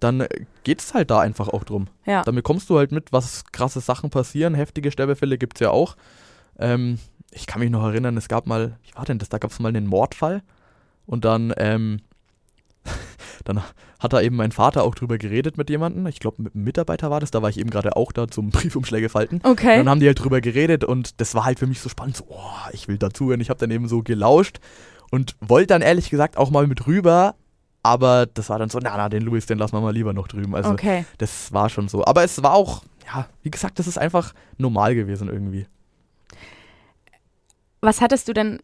dann 0.00 0.26
geht 0.64 0.80
es 0.80 0.94
halt 0.94 1.10
da 1.12 1.20
einfach 1.20 1.48
auch 1.48 1.62
drum. 1.62 1.86
Ja. 2.06 2.22
Dann 2.22 2.34
bekommst 2.34 2.68
du 2.68 2.76
halt 2.78 2.90
mit, 2.90 3.12
was 3.12 3.44
krasse 3.52 3.80
Sachen 3.80 4.10
passieren, 4.10 4.54
heftige 4.54 4.90
Sterbefälle 4.90 5.38
gibt 5.38 5.56
es 5.56 5.60
ja 5.60 5.70
auch. 5.70 5.96
Ähm, 6.58 6.98
ich 7.30 7.46
kann 7.46 7.60
mich 7.60 7.70
noch 7.70 7.84
erinnern, 7.84 8.16
es 8.16 8.28
gab 8.28 8.46
mal, 8.46 8.78
wie 8.82 8.94
war 8.94 9.04
denn 9.04 9.18
das, 9.18 9.28
da 9.28 9.38
gab 9.38 9.50
es 9.50 9.58
mal 9.58 9.68
einen 9.68 9.86
Mordfall 9.86 10.42
und 11.06 11.24
dann, 11.24 11.52
ähm, 11.56 12.00
dann 13.44 13.62
hat 13.98 14.12
da 14.12 14.20
eben 14.20 14.36
mein 14.36 14.52
Vater 14.52 14.82
auch 14.82 14.94
drüber 14.94 15.16
geredet 15.16 15.56
mit 15.56 15.70
jemandem. 15.70 16.06
Ich 16.08 16.18
glaube, 16.18 16.42
mit 16.42 16.54
einem 16.54 16.64
Mitarbeiter 16.64 17.10
war 17.10 17.20
das. 17.20 17.30
Da 17.30 17.40
war 17.40 17.50
ich 17.50 17.58
eben 17.58 17.70
gerade 17.70 17.96
auch 17.96 18.10
da 18.10 18.26
zum 18.26 18.50
Briefumschläge 18.50 19.08
falten. 19.08 19.40
Okay. 19.44 19.78
Und 19.78 19.84
dann 19.84 19.90
haben 19.90 20.00
die 20.00 20.06
halt 20.06 20.22
drüber 20.22 20.40
geredet 20.40 20.82
und 20.84 21.20
das 21.20 21.34
war 21.34 21.44
halt 21.44 21.60
für 21.60 21.68
mich 21.68 21.80
so 21.80 21.88
spannend. 21.88 22.16
So, 22.16 22.24
oh, 22.28 22.68
ich 22.72 22.88
will 22.88 22.98
dazuhören. 22.98 23.40
Ich 23.40 23.50
habe 23.50 23.60
dann 23.60 23.70
eben 23.70 23.88
so 23.88 24.02
gelauscht 24.02 24.58
und 25.10 25.36
wollte 25.40 25.68
dann 25.68 25.82
ehrlich 25.82 26.10
gesagt 26.10 26.36
auch 26.36 26.50
mal 26.50 26.66
mit 26.66 26.86
rüber. 26.86 27.36
Aber 27.84 28.26
das 28.26 28.48
war 28.48 28.58
dann 28.58 28.68
so, 28.68 28.78
na, 28.80 28.96
na, 28.96 29.08
den 29.08 29.22
Louis, 29.22 29.46
den 29.46 29.58
lassen 29.58 29.74
wir 29.74 29.80
mal 29.80 29.92
lieber 29.92 30.12
noch 30.12 30.28
drüben. 30.28 30.54
Also 30.54 30.70
okay. 30.70 31.04
das 31.18 31.52
war 31.52 31.68
schon 31.68 31.88
so. 31.88 32.04
Aber 32.04 32.22
es 32.24 32.42
war 32.42 32.54
auch, 32.54 32.82
ja, 33.06 33.26
wie 33.42 33.50
gesagt, 33.50 33.78
das 33.78 33.86
ist 33.86 33.98
einfach 33.98 34.34
normal 34.56 34.94
gewesen 34.94 35.28
irgendwie. 35.28 35.66
Was 37.84 38.00
hattest 38.00 38.28
du 38.28 38.32
denn 38.32 38.60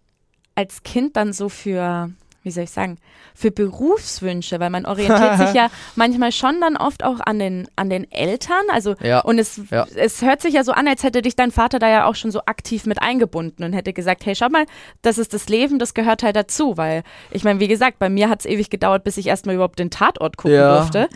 als 0.54 0.84
Kind 0.84 1.16
dann 1.16 1.32
so 1.32 1.48
für, 1.48 2.10
wie 2.44 2.50
soll 2.52 2.64
ich 2.64 2.70
sagen, 2.70 2.98
für 3.34 3.50
Berufswünsche? 3.50 4.60
Weil 4.60 4.70
man 4.70 4.86
orientiert 4.86 5.38
sich 5.38 5.54
ja 5.54 5.70
manchmal 5.96 6.30
schon 6.30 6.60
dann 6.60 6.76
oft 6.76 7.02
auch 7.02 7.18
an 7.18 7.40
den, 7.40 7.66
an 7.74 7.90
den 7.90 8.08
Eltern. 8.12 8.62
Also 8.72 8.94
Ja. 9.02 9.18
und 9.20 9.40
es, 9.40 9.60
Ja. 9.72 9.86
es 9.96 10.22
hört 10.22 10.40
sich 10.40 10.54
ja 10.54 10.62
so 10.62 10.70
an, 10.70 10.86
als 10.86 11.02
hätte 11.02 11.20
dich 11.20 11.34
dein 11.34 11.50
Vater 11.50 11.80
da 11.80 11.88
ja 11.88 12.04
auch 12.06 12.14
schon 12.14 12.30
so 12.30 12.42
aktiv 12.46 12.86
mit 12.86 13.02
eingebunden 13.02 13.64
und 13.64 13.72
hätte 13.72 13.92
gesagt, 13.92 14.24
hey, 14.24 14.36
schau 14.36 14.48
mal, 14.50 14.66
das 15.02 15.18
ist 15.18 15.34
das 15.34 15.48
Leben, 15.48 15.80
das 15.80 15.94
gehört 15.94 16.22
halt 16.22 16.36
dazu. 16.36 16.76
Weil, 16.76 17.02
ich 17.32 17.42
meine, 17.42 17.58
wie 17.58 17.68
gesagt, 17.68 17.98
bei 17.98 18.08
mir 18.08 18.28
hat 18.28 18.40
es 18.40 18.46
ewig 18.46 18.70
gedauert, 18.70 19.02
bis 19.02 19.16
ich 19.16 19.26
erstmal 19.26 19.56
überhaupt 19.56 19.80
den 19.80 19.90
Tatort 19.90 20.36
gucken 20.36 20.56
Ja. 20.58 20.76
durfte. 20.78 21.08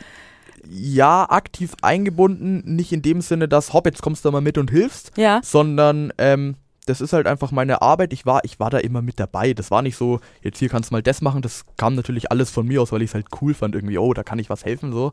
Ja, 0.68 1.28
aktiv 1.28 1.72
eingebunden, 1.82 2.62
nicht 2.76 2.92
in 2.92 3.02
dem 3.02 3.20
Sinne, 3.20 3.46
dass, 3.48 3.72
hopp, 3.72 3.86
jetzt 3.86 4.02
kommst 4.02 4.24
du 4.24 4.30
mal 4.32 4.40
mit 4.40 4.58
und 4.58 4.70
hilfst, 4.72 5.12
Ja. 5.16 5.40
sondern 5.42 6.12
ähm, 6.18 6.54
das 6.86 7.00
ist 7.00 7.12
halt 7.12 7.26
einfach 7.26 7.52
meine 7.52 7.82
Arbeit. 7.82 8.12
Ich 8.12 8.26
war, 8.26 8.44
ich 8.44 8.58
war 8.58 8.70
da 8.70 8.78
immer 8.78 9.02
mit 9.02 9.20
dabei. 9.20 9.54
Das 9.54 9.70
war 9.70 9.82
nicht 9.82 9.96
so, 9.96 10.20
jetzt 10.42 10.58
hier 10.58 10.68
kannst 10.68 10.90
du 10.90 10.94
mal 10.94 11.02
das 11.02 11.20
machen. 11.20 11.42
Das 11.42 11.64
kam 11.76 11.94
natürlich 11.94 12.30
alles 12.30 12.50
von 12.50 12.66
mir 12.66 12.82
aus, 12.82 12.92
weil 12.92 13.02
ich 13.02 13.10
es 13.10 13.14
halt 13.14 13.26
cool 13.40 13.54
fand. 13.54 13.74
Irgendwie, 13.74 13.98
oh, 13.98 14.12
da 14.14 14.22
kann 14.22 14.38
ich 14.38 14.50
was 14.50 14.64
helfen. 14.64 14.92
so. 14.92 15.12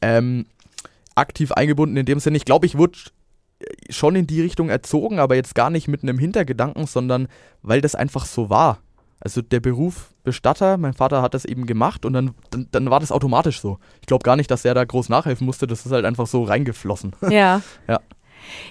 Ähm, 0.00 0.46
aktiv 1.14 1.52
eingebunden 1.52 1.96
in 1.96 2.06
dem 2.06 2.20
Sinne. 2.20 2.36
Ich 2.36 2.44
glaube, 2.44 2.66
ich 2.66 2.78
wurde 2.78 2.98
schon 3.90 4.16
in 4.16 4.26
die 4.26 4.40
Richtung 4.40 4.68
erzogen, 4.68 5.18
aber 5.18 5.34
jetzt 5.34 5.54
gar 5.54 5.70
nicht 5.70 5.88
mit 5.88 6.02
einem 6.02 6.18
Hintergedanken, 6.18 6.86
sondern 6.86 7.28
weil 7.62 7.80
das 7.80 7.94
einfach 7.94 8.26
so 8.26 8.50
war. 8.50 8.78
Also 9.20 9.40
der 9.40 9.60
Beruf 9.60 10.12
Bestatter, 10.24 10.76
mein 10.76 10.94
Vater 10.94 11.22
hat 11.22 11.34
das 11.34 11.44
eben 11.44 11.66
gemacht 11.66 12.04
und 12.04 12.12
dann, 12.12 12.34
dann, 12.50 12.68
dann 12.70 12.90
war 12.90 13.00
das 13.00 13.12
automatisch 13.12 13.60
so. 13.60 13.78
Ich 14.00 14.06
glaube 14.06 14.22
gar 14.22 14.36
nicht, 14.36 14.50
dass 14.50 14.64
er 14.64 14.74
da 14.74 14.84
groß 14.84 15.08
nachhelfen 15.08 15.44
musste, 15.44 15.66
das 15.66 15.84
ist 15.84 15.92
halt 15.92 16.04
einfach 16.04 16.26
so 16.26 16.44
reingeflossen. 16.44 17.12
Ja. 17.28 17.62
Ja. 17.88 18.00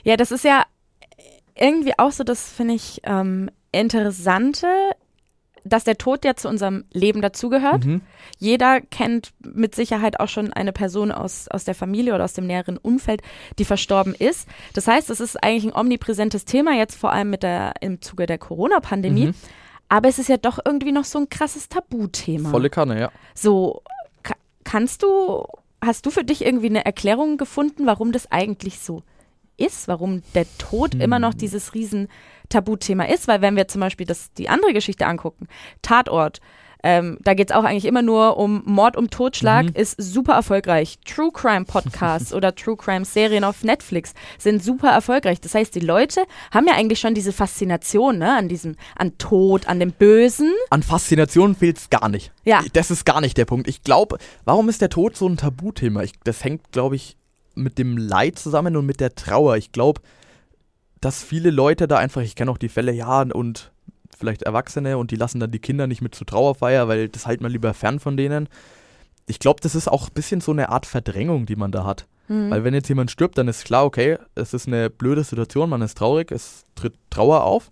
Ja, 0.03 0.17
das 0.17 0.31
ist 0.31 0.43
ja 0.43 0.65
irgendwie 1.55 1.93
auch 1.98 2.12
so, 2.12 2.24
das 2.24 2.51
finde 2.51 2.75
ich 2.75 3.01
ähm, 3.03 3.50
interessante, 3.72 4.67
dass 5.63 5.84
der 5.84 5.98
Tod 5.98 6.25
ja 6.25 6.36
zu 6.36 6.50
unserem 6.50 6.86
Leben 6.91 7.22
dazugehört. 7.22 7.86
Mhm. 7.86 8.01
Jeder 8.39 8.81
kennt 8.81 9.31
mit 9.39 9.75
Sicherheit 9.75 10.20
auch 10.20 10.27
schon 10.27 10.51
eine 10.53 10.74
Person 10.74 11.12
aus, 11.12 11.48
aus 11.50 11.63
der 11.63 11.75
Familie 11.75 12.15
oder 12.15 12.24
aus 12.24 12.34
dem 12.34 12.48
näheren 12.48 12.77
Umfeld, 12.77 13.22
die 13.60 13.65
verstorben 13.65 14.15
ist. 14.15 14.48
Das 14.74 14.88
heißt, 14.88 15.10
es 15.10 15.20
ist 15.20 15.41
eigentlich 15.43 15.65
ein 15.65 15.79
omnipräsentes 15.79 16.46
Thema, 16.46 16.74
jetzt 16.74 16.96
vor 16.96 17.12
allem 17.12 17.29
mit 17.29 17.43
der, 17.43 17.74
im 17.81 18.01
Zuge 18.01 18.25
der 18.25 18.38
Corona-Pandemie. 18.38 19.27
Mhm. 19.27 19.36
Aber 19.89 20.10
es 20.10 20.20
ist 20.20 20.29
ja 20.29 20.38
doch 20.38 20.60
irgendwie 20.63 20.93
noch 20.93 21.03
so 21.03 21.20
ein 21.20 21.29
krasses 21.29 21.70
Tabuthema. 21.70 22.50
Volle 22.50 22.70
Kanne, 22.70 23.00
ja. 23.00 23.12
So, 23.36 23.84
ka 24.24 24.36
kannst 24.63 25.03
du, 25.03 25.46
hast 25.84 26.05
du 26.05 26.12
für 26.12 26.24
dich 26.24 26.46
irgendwie 26.46 26.70
eine 26.70 26.86
Erklärung 26.86 27.38
gefunden, 27.38 27.86
warum 27.86 28.12
das 28.12 28.31
eigentlich 28.31 28.79
so 28.79 29.03
ist, 29.58 29.88
warum 29.88 30.22
der 30.36 30.46
Tod 30.58 30.96
immer 30.96 31.20
noch 31.20 31.34
dieses 31.34 31.74
riesen 31.74 32.08
Tabuthema 32.50 33.05
ist? 33.05 33.27
Weil 33.27 33.41
wenn 33.41 33.55
wir 33.55 33.67
zum 33.67 33.81
Beispiel 33.81 34.05
das, 34.05 34.31
die 34.34 34.50
andere 34.50 34.74
Geschichte 34.74 35.05
angucken, 35.05 35.48
Tatort, 35.81 36.39
ähm, 36.84 37.20
da 37.22 37.36
geht 37.36 37.51
es 37.51 37.55
auch 37.55 37.63
eigentlich 37.63 37.86
immer 37.86 38.01
nur 38.01 38.38
um 38.38 38.63
Mord, 38.65 38.98
um 38.98 39.12
Totschlag, 39.12 39.65
Mhm. 39.67 39.72
ist 39.75 40.01
super 40.01 40.34
erfolgreich. 40.34 40.98
True 41.05 41.29
Crime 41.31 41.63
Podcasts 41.65 42.34
oder 42.34 42.55
True 42.55 42.75
Crime 42.75 43.05
Serien 43.05 43.43
auf 43.43 43.63
Netflix 43.63 44.15
sind 44.39 44.63
super 44.63 44.89
erfolgreich. 44.89 45.39
Das 45.39 45.53
heißt, 45.53 45.75
die 45.75 45.79
Leute 45.79 46.24
haben 46.50 46.65
ja 46.65 46.74
eigentlich 46.74 47.00
schon 47.00 47.13
diese 47.13 47.34
Faszination 47.34 48.17
ne, 48.17 48.36
an 48.36 48.48
diesem, 48.50 48.77
an 48.96 49.15
Tod, 49.20 49.67
an 49.67 49.79
dem 49.79 49.91
Bösen. 49.91 50.51
An 50.72 50.81
Faszination 50.81 51.53
fehlt 51.53 51.77
es 51.77 51.91
gar 51.91 52.10
nicht. 52.10 52.31
Ja. 52.46 52.63
Das 52.74 52.89
ist 52.89 53.05
gar 53.05 53.22
nicht 53.22 53.38
der 53.38 53.46
Punkt. 53.46 53.67
Ich 53.67 53.84
glaube, 53.84 54.17
warum 54.46 54.67
ist 54.67 54.81
der 54.81 54.89
Tod 54.89 55.15
so 55.15 55.27
ein 55.27 55.38
Tabuthema? 55.38 56.01
Ich, 56.01 56.13
das 56.24 56.43
hängt, 56.43 56.72
glaube 56.72 56.96
ich, 56.96 57.15
mit 57.55 57.77
dem 57.77 57.98
Leid 57.98 58.39
zusammen 58.39 58.75
und 58.77 58.86
mit 58.86 59.00
der 59.00 59.15
Trauer. 59.15 59.58
Ich 59.58 59.72
glaube, 59.72 60.01
dass 61.01 61.24
viele 61.24 61.51
Leute 61.51 61.88
da 61.88 61.98
einfach, 61.98 62.22
ich 62.22 62.36
kenne 62.36 62.51
auch 62.51 62.58
die 62.58 62.70
Fälle, 62.70 62.91
ja, 62.91 63.22
und 63.22 63.72
vielleicht 64.17 64.43
Erwachsene 64.43 64.98
und 64.98 65.12
die 65.12 65.15
lassen 65.15 65.39
dann 65.39 65.51
die 65.51 65.60
Kinder 65.60 65.88
nicht 65.88 66.01
mit 66.01 66.13
zur 66.13 66.27
Trauerfeier, 66.27 66.88
weil 66.88 67.10
das 67.10 67.25
halt 67.25 67.41
mal 67.41 67.51
lieber 67.51 67.74
fern 67.74 68.00
von 68.00 68.17
denen. 68.17 68.48
Ich 69.25 69.39
glaube, 69.39 69.62
das 69.62 69.75
ist 69.75 69.88
auch 69.88 70.10
ein 70.10 70.13
bisschen 70.13 70.41
so 70.41 70.51
eine 70.51 70.70
Art 70.70 70.86
Verdrängung, 70.86 71.46
die 71.46 71.55
man 71.55 71.72
da 71.72 71.86
hat. 71.86 72.08
Mhm. 72.27 72.51
Weil 72.51 72.63
wenn 72.63 72.74
jetzt 72.74 72.89
jemand 72.89 73.12
stirbt, 73.12 73.38
dann 73.38 73.48
ist 73.48 73.65
klar, 73.65 73.86
okay, 73.86 74.17
es 74.36 74.53
ist 74.53 74.67
eine 74.67 74.89
blöde 74.89 75.24
Situation, 75.24 75.70
man 75.70 75.81
ist 75.81 75.98
traurig, 75.98 76.31
es 76.31 76.65
tritt 76.75 76.93
Trauer 77.10 77.43
auf. 77.43 77.72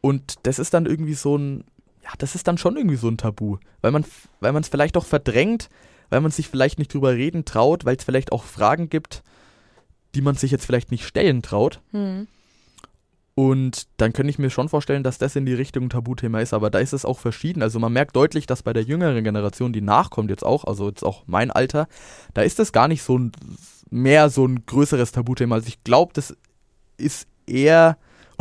Und 0.00 0.34
das 0.42 0.58
ist 0.58 0.74
dann 0.74 0.86
irgendwie 0.86 1.14
so 1.14 1.36
ein, 1.36 1.64
ja, 2.02 2.10
das 2.18 2.34
ist 2.34 2.48
dann 2.48 2.58
schon 2.58 2.76
irgendwie 2.76 2.96
so 2.96 3.08
ein 3.08 3.16
Tabu. 3.16 3.58
Weil 3.80 3.92
man 3.92 4.04
weil 4.40 4.54
es 4.56 4.68
vielleicht 4.68 4.96
auch 4.96 5.04
verdrängt, 5.04 5.68
weil 6.12 6.20
man 6.20 6.30
sich 6.30 6.46
vielleicht 6.46 6.78
nicht 6.78 6.92
drüber 6.92 7.14
reden 7.14 7.46
traut, 7.46 7.86
weil 7.86 7.96
es 7.96 8.04
vielleicht 8.04 8.32
auch 8.32 8.44
Fragen 8.44 8.90
gibt, 8.90 9.22
die 10.14 10.20
man 10.20 10.34
sich 10.34 10.50
jetzt 10.50 10.66
vielleicht 10.66 10.90
nicht 10.90 11.06
stellen 11.06 11.40
traut. 11.40 11.80
Hm. 11.92 12.28
Und 13.34 13.86
dann 13.96 14.12
könnte 14.12 14.28
ich 14.28 14.38
mir 14.38 14.50
schon 14.50 14.68
vorstellen, 14.68 15.04
dass 15.04 15.16
das 15.16 15.36
in 15.36 15.46
die 15.46 15.54
Richtung 15.54 15.88
Tabuthema 15.88 16.40
ist, 16.40 16.52
aber 16.52 16.68
da 16.68 16.80
ist 16.80 16.92
es 16.92 17.06
auch 17.06 17.18
verschieden. 17.18 17.62
Also 17.62 17.78
man 17.78 17.94
merkt 17.94 18.14
deutlich, 18.14 18.44
dass 18.44 18.62
bei 18.62 18.74
der 18.74 18.82
jüngeren 18.82 19.24
Generation, 19.24 19.72
die 19.72 19.80
nachkommt 19.80 20.28
jetzt 20.28 20.44
auch, 20.44 20.64
also 20.64 20.88
jetzt 20.88 21.02
auch 21.02 21.22
mein 21.24 21.50
Alter, 21.50 21.88
da 22.34 22.42
ist 22.42 22.58
das 22.58 22.72
gar 22.72 22.88
nicht 22.88 23.02
so 23.02 23.18
ein 23.18 23.32
mehr 23.88 24.28
so 24.28 24.44
ein 24.44 24.66
größeres 24.66 25.12
Tabuthema. 25.12 25.54
Also 25.54 25.68
ich 25.68 25.82
glaube, 25.82 26.12
das 26.12 26.36
ist 26.98 27.26
eher, 27.46 27.96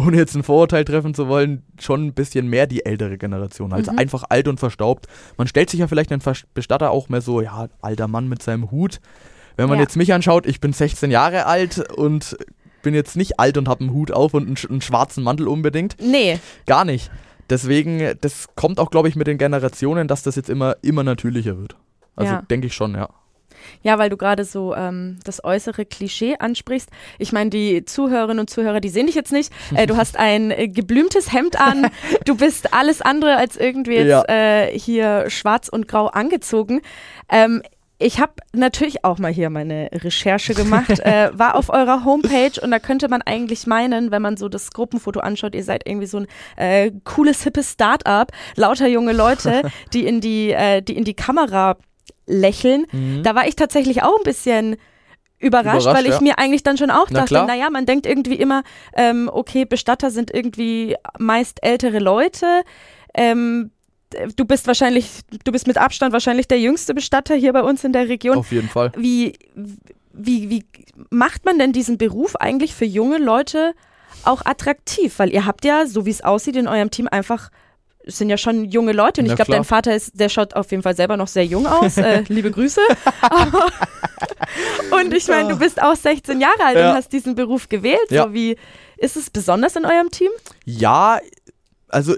ohne 0.06 0.18
jetzt 0.18 0.36
ein 0.36 0.44
Vorurteil 0.44 0.84
treffen 0.86 1.14
zu 1.14 1.28
wollen, 1.28 1.64
schon 1.80 2.06
ein 2.08 2.14
bisschen 2.14 2.48
mehr 2.48 2.68
die 2.68 2.86
ältere 2.86 3.18
Generation. 3.18 3.74
Also 3.74 3.92
Mhm. 3.92 4.00
einfach 4.00 4.24
alt 4.30 4.48
und 4.48 4.60
verstaubt. 4.60 5.08
Man 5.38 5.48
stellt 5.48 5.70
sich 5.70 5.80
ja 5.80 5.88
vielleicht 5.88 6.12
einen 6.12 6.22
Bestatter 6.54 6.92
auch 6.92 7.10
mehr 7.10 7.22
so, 7.22 7.42
ja, 7.42 7.68
alter 7.82 8.08
Mann 8.08 8.28
mit 8.28 8.42
seinem 8.44 8.72
Hut. 8.72 9.00
Wenn 9.58 9.68
man 9.70 9.78
Ja. 9.78 9.84
jetzt 9.84 9.96
mich 9.98 10.14
anschaut, 10.14 10.46
ich 10.46 10.60
bin 10.62 10.74
16 10.74 11.12
Jahre 11.12 11.46
alt 11.46 11.80
und 11.92 12.38
bin 12.84 12.94
jetzt 12.96 13.16
nicht 13.16 13.40
alt 13.40 13.58
und 13.58 13.68
habe 13.68 13.82
einen 13.82 13.94
Hut 13.94 14.12
auf 14.12 14.34
und 14.34 14.48
einen, 14.48 14.56
sch- 14.56 14.70
einen 14.70 14.82
schwarzen 14.82 15.24
Mantel 15.24 15.48
unbedingt. 15.48 15.98
Nee, 16.02 16.40
Gar 16.66 16.86
nicht. 16.86 17.12
Deswegen, 17.50 18.16
das 18.22 18.48
kommt 18.56 18.80
auch, 18.80 18.90
glaube 18.92 19.10
ich, 19.10 19.16
mit 19.18 19.28
den 19.28 19.38
Generationen, 19.38 20.08
dass 20.08 20.24
das 20.24 20.36
jetzt 20.38 20.50
immer, 20.50 20.78
immer 20.82 21.04
natürlicher 21.04 21.58
wird. 21.60 21.76
Also 22.16 22.34
Ja. 22.34 22.42
denke 22.44 22.68
ich 22.68 22.74
schon, 22.74 22.96
ja. 22.96 23.10
Ja, 23.84 23.98
weil 23.98 24.10
du 24.10 24.18
gerade 24.18 24.44
so 24.46 24.76
ähm, 24.76 25.20
das 25.24 25.44
äußere 25.44 25.86
Klischee 25.86 26.36
ansprichst. 26.40 26.90
Ich 27.20 27.32
meine, 27.32 27.50
die 27.50 27.86
Zuhörerinnen 27.86 28.40
und 28.40 28.50
Zuhörer, 28.50 28.80
die 28.82 28.90
sehen 28.90 29.06
dich 29.08 29.16
jetzt 29.16 29.32
nicht. 29.32 29.52
Äh, 29.76 29.88
du 29.88 29.96
hast 29.96 30.18
ein 30.18 30.52
äh, 30.52 30.68
geblümtes 30.68 31.32
Hemd 31.34 31.60
an. 31.60 31.88
Du 32.26 32.36
bist 32.36 32.74
alles 32.74 33.02
andere 33.02 33.38
als 33.38 33.56
irgendwie 33.58 33.94
jetzt 33.96 34.10
Ja. 34.10 34.24
äh, 34.28 34.78
hier 34.78 35.30
schwarz 35.30 35.70
und 35.70 35.88
grau 35.88 36.08
angezogen. 36.08 36.82
Ähm, 37.30 37.62
ich 38.04 38.20
habe 38.20 38.34
natürlich 38.54 39.06
auch 39.06 39.20
mal 39.20 39.32
hier 39.32 39.50
meine 39.52 39.90
Recherche 39.94 40.56
gemacht, 40.56 41.00
äh, 41.02 41.30
war 41.34 41.56
auf 41.56 41.70
eurer 41.70 42.04
Homepage 42.04 42.60
und 42.62 42.72
da 42.72 42.80
könnte 42.80 43.08
man 43.10 43.22
eigentlich 43.22 43.68
meinen, 43.68 44.10
wenn 44.12 44.22
man 44.24 44.38
so 44.38 44.50
das 44.50 44.72
Gruppenfoto 44.72 45.20
anschaut, 45.20 45.54
ihr 45.54 45.64
seid 45.64 45.88
irgendwie 45.88 46.08
so 46.08 46.18
ein 46.18 46.28
äh, 46.58 46.92
cooles, 47.04 47.44
hippes 47.44 47.74
Start-up, 47.74 48.32
lauter 48.56 48.88
junge 48.88 49.14
Leute, 49.14 49.62
die 49.94 50.06
in 50.08 50.20
die, 50.20 50.52
äh, 50.52 50.82
die 50.82 50.98
in 50.98 51.04
die 51.04 51.14
Kamera 51.14 51.78
lächeln. 52.26 52.86
Da 53.24 53.36
war 53.36 53.48
ich 53.48 53.56
tatsächlich 53.56 54.04
auch 54.04 54.18
ein 54.18 54.24
bisschen 54.24 54.78
überrascht, 55.42 55.82
Überrascht, 55.82 55.98
weil 55.98 56.06
ich 56.06 56.16
ja. 56.16 56.22
mir 56.22 56.40
eigentlich 56.40 56.64
dann 56.64 56.78
schon 56.78 56.92
auch 56.92 57.08
Na 57.10 57.22
dachte, 57.22 57.46
naja, 57.46 57.70
man 57.70 57.86
denkt 57.86 58.06
irgendwie 58.06 58.36
immer, 58.36 58.64
ähm, 58.96 59.30
okay, 59.32 59.66
Bestatter 59.66 60.12
sind 60.12 60.32
irgendwie 60.34 60.96
meist 61.18 61.64
ältere 61.64 62.00
Leute. 62.00 62.62
Ähm, 63.14 63.72
du 64.36 64.46
bist 64.46 64.68
wahrscheinlich, 64.68 65.22
du 65.44 65.52
bist 65.52 65.68
mit 65.68 65.78
Abstand 65.78 66.14
wahrscheinlich 66.14 66.48
der 66.48 66.60
jüngste 66.60 66.94
Bestatter 66.94 67.36
hier 67.36 67.54
bei 67.54 67.64
uns 67.64 67.84
in 67.84 67.94
der 67.94 68.08
Region. 68.08 68.38
Auf 68.38 68.52
jeden 68.52 68.70
Fall. 68.70 68.92
Wie, 68.96 69.34
wie, 70.14 70.50
wie 70.50 70.66
macht 71.10 71.46
man 71.46 71.58
denn 71.58 71.74
diesen 71.74 71.98
Beruf 71.98 72.36
eigentlich 72.36 72.76
für 72.76 72.86
junge 72.86 73.18
Leute 73.18 73.74
auch 74.24 74.46
attraktiv? 74.46 75.18
Weil 75.18 75.34
ihr 75.34 75.46
habt 75.46 75.66
ja, 75.66 75.86
so 75.88 76.06
wie 76.06 76.12
es 76.12 76.24
aussieht, 76.24 76.56
in 76.56 76.68
eurem 76.68 76.92
Team 76.92 77.08
einfach 77.10 77.50
es 78.06 78.18
sind 78.18 78.30
ja 78.30 78.38
schon 78.38 78.66
junge 78.66 78.94
Leute 78.94 79.22
und 79.22 79.28
Na 79.28 79.34
ich 79.34 79.38
glaube, 79.38 79.52
dein 79.52 79.64
Vater 79.64 79.96
ist, 79.96 80.20
der 80.20 80.30
schaut 80.30 80.56
auf 80.56 80.70
jeden 80.72 80.84
Fall 80.84 80.96
selber 80.96 81.18
noch 81.18 81.28
sehr 81.28 81.46
jung 81.46 81.66
aus. 81.68 81.98
Äh, 81.98 82.24
liebe 82.28 82.52
Grüße. 82.52 82.82
Und 84.92 85.14
ich 85.14 85.28
meine, 85.28 85.50
du 85.50 85.58
bist 85.58 85.82
auch 85.82 85.96
16 85.96 86.42
Jahre 86.42 86.64
alt 86.64 86.78
Ja. 86.78 86.90
und 86.92 86.96
hast 86.98 87.14
diesen 87.14 87.36
Beruf 87.36 87.70
gewählt. 87.70 88.00
Ja. 88.10 88.24
So 88.24 88.34
wie 88.34 88.58
ist 88.98 89.16
es 89.16 89.30
besonders 89.30 89.76
in 89.76 89.86
eurem 89.86 90.12
Team? 90.12 90.30
Ja, 90.66 91.20
also 91.88 92.16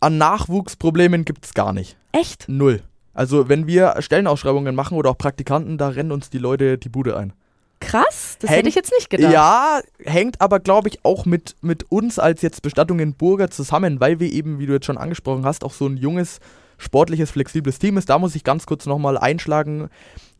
an 0.00 0.18
Nachwuchsproblemen 0.18 1.24
gibt 1.24 1.44
es 1.46 1.54
gar 1.54 1.72
nicht. 1.72 1.96
Echt? 2.12 2.48
Null. 2.48 2.82
Also 3.14 3.48
wenn 3.48 3.66
wir 3.66 3.94
Stellenausschreibungen 4.00 4.74
machen 4.74 4.98
oder 4.98 5.10
auch 5.10 5.18
Praktikanten, 5.18 5.78
da 5.78 5.88
rennen 5.88 6.12
uns 6.12 6.28
die 6.28 6.38
Leute 6.38 6.78
die 6.78 6.88
Bude 6.88 7.16
ein. 7.16 7.32
Krass, 7.80 8.36
das 8.40 8.50
Hängt- 8.50 8.58
hätte 8.60 8.68
ich 8.70 8.74
jetzt 8.74 8.92
nicht 8.96 9.10
gedacht. 9.10 9.32
Ja, 9.32 9.80
hängt 10.02 10.40
aber, 10.40 10.60
glaube 10.60 10.88
ich, 10.88 11.04
auch 11.04 11.26
mit, 11.26 11.56
mit 11.60 11.90
uns 11.90 12.18
als 12.18 12.42
jetzt 12.42 12.62
Bestattungen 12.62 13.14
Burger 13.14 13.50
zusammen, 13.50 14.00
weil 14.00 14.18
wir 14.18 14.32
eben, 14.32 14.58
wie 14.58 14.66
du 14.66 14.72
jetzt 14.72 14.86
schon 14.86 14.98
angesprochen 14.98 15.44
hast, 15.44 15.62
auch 15.64 15.72
so 15.74 15.86
ein 15.86 15.96
junges, 15.96 16.38
sportliches, 16.78 17.30
flexibles 17.30 17.78
Team 17.78 17.96
ist. 17.98 18.08
Da 18.08 18.18
muss 18.18 18.34
ich 18.34 18.44
ganz 18.44 18.66
kurz 18.66 18.86
nochmal 18.86 19.18
einschlagen. 19.18 19.88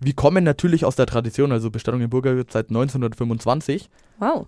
Wir 0.01 0.15
kommen 0.15 0.45
natürlich 0.45 0.85
aus 0.85 0.97
der 0.97 1.07
Tradition, 1.07 1.53
also 1.53 1.71
Bestattungen 1.71 2.09
Burger 2.11 2.37
wird 2.37 2.53
seit 2.53 2.69
1925. 2.71 3.89
Wow. 4.19 4.47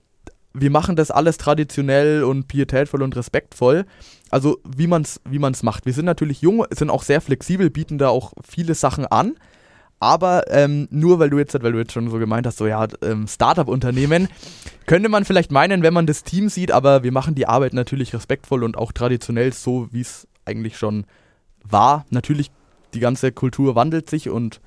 Wir 0.55 0.71
machen 0.71 0.97
das 0.97 1.11
alles 1.11 1.37
traditionell 1.37 2.25
und 2.25 2.49
pietätvoll 2.49 3.03
und 3.03 3.15
respektvoll. 3.17 3.85
Also 4.31 4.59
wie 4.67 4.87
man 4.87 5.03
es 5.03 5.21
wie 5.29 5.39
man's 5.39 5.63
macht. 5.63 5.87
Wir 5.87 5.93
sind 5.93 6.07
natürlich 6.07 6.41
jung, 6.41 6.65
sind 6.71 6.91
auch 6.91 7.03
sehr 7.03 7.21
flexibel, 7.21 7.71
bieten 7.71 7.99
da 7.99 8.09
auch 8.09 8.33
viele 8.47 8.75
Sachen 8.75 9.07
an. 9.07 9.35
Aber 10.01 10.45
ähm, 10.51 10.87
nur 10.91 11.19
weil 11.19 11.31
du 11.31 11.39
jetzt, 11.39 11.61
weil 11.61 11.73
du 11.73 11.79
jetzt 11.79 11.93
schon 11.93 12.11
so 12.11 12.19
gemeint 12.19 12.47
hast, 12.47 12.59
so 12.59 12.67
ja, 12.67 12.87
ähm, 13.03 13.27
Startup-Unternehmen, 13.27 14.29
könnte 14.87 15.09
man 15.09 15.25
vielleicht 15.25 15.51
meinen, 15.51 15.83
wenn 15.83 15.95
man 15.95 16.07
das 16.07 16.23
Team 16.23 16.49
sieht, 16.49 16.71
aber 16.71 17.03
wir 17.03 17.13
machen 17.13 17.35
die 17.35 17.47
Arbeit 17.47 17.75
natürlich 17.75 18.15
respektvoll 18.15 18.63
und 18.63 18.79
auch 18.79 18.93
traditionell 18.93 19.53
so, 19.53 19.89
wie 19.91 20.03
es 20.03 20.29
eigentlich 20.45 20.79
schon 20.79 21.05
war. 21.65 22.07
Natürlich, 22.11 22.51
die 22.95 23.01
ganze 23.01 23.33
Kultur 23.33 23.75
wandelt 23.75 24.09
sich 24.09 24.31
und 24.31 24.61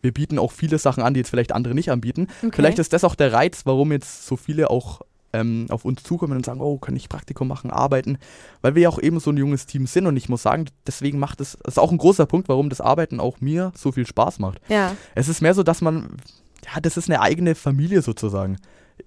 wir 0.00 0.12
bieten 0.12 0.38
auch 0.38 0.52
viele 0.52 0.78
Sachen 0.78 1.02
an, 1.02 1.14
die 1.14 1.20
jetzt 1.20 1.30
vielleicht 1.30 1.52
andere 1.52 1.74
nicht 1.74 1.90
anbieten. 1.90 2.28
Okay. 2.42 2.52
Vielleicht 2.54 2.78
ist 2.78 2.92
das 2.92 3.04
auch 3.04 3.14
der 3.14 3.32
Reiz, 3.32 3.62
warum 3.66 3.92
jetzt 3.92 4.26
so 4.26 4.36
viele 4.36 4.70
auch 4.70 5.02
ähm, 5.32 5.66
auf 5.70 5.84
uns 5.84 6.02
zukommen 6.02 6.36
und 6.36 6.46
sagen, 6.46 6.60
oh, 6.60 6.78
kann 6.78 6.96
ich 6.96 7.08
Praktikum 7.08 7.48
machen, 7.48 7.70
arbeiten, 7.70 8.18
weil 8.62 8.74
wir 8.74 8.82
ja 8.82 8.88
auch 8.88 9.00
eben 9.00 9.20
so 9.20 9.30
ein 9.30 9.36
junges 9.36 9.66
Team 9.66 9.86
sind 9.86 10.06
und 10.06 10.16
ich 10.16 10.28
muss 10.28 10.42
sagen, 10.42 10.66
deswegen 10.86 11.18
macht 11.18 11.40
es, 11.40 11.58
das 11.62 11.74
ist 11.74 11.78
auch 11.78 11.92
ein 11.92 11.98
großer 11.98 12.26
Punkt, 12.26 12.48
warum 12.48 12.70
das 12.70 12.80
Arbeiten 12.80 13.20
auch 13.20 13.40
mir 13.40 13.72
so 13.76 13.92
viel 13.92 14.06
Spaß 14.06 14.38
macht. 14.38 14.60
Ja. 14.68 14.96
Es 15.14 15.28
ist 15.28 15.42
mehr 15.42 15.54
so, 15.54 15.62
dass 15.62 15.80
man, 15.80 16.16
ja, 16.64 16.80
das 16.80 16.96
ist 16.96 17.08
eine 17.08 17.20
eigene 17.20 17.54
Familie 17.54 18.02
sozusagen. 18.02 18.56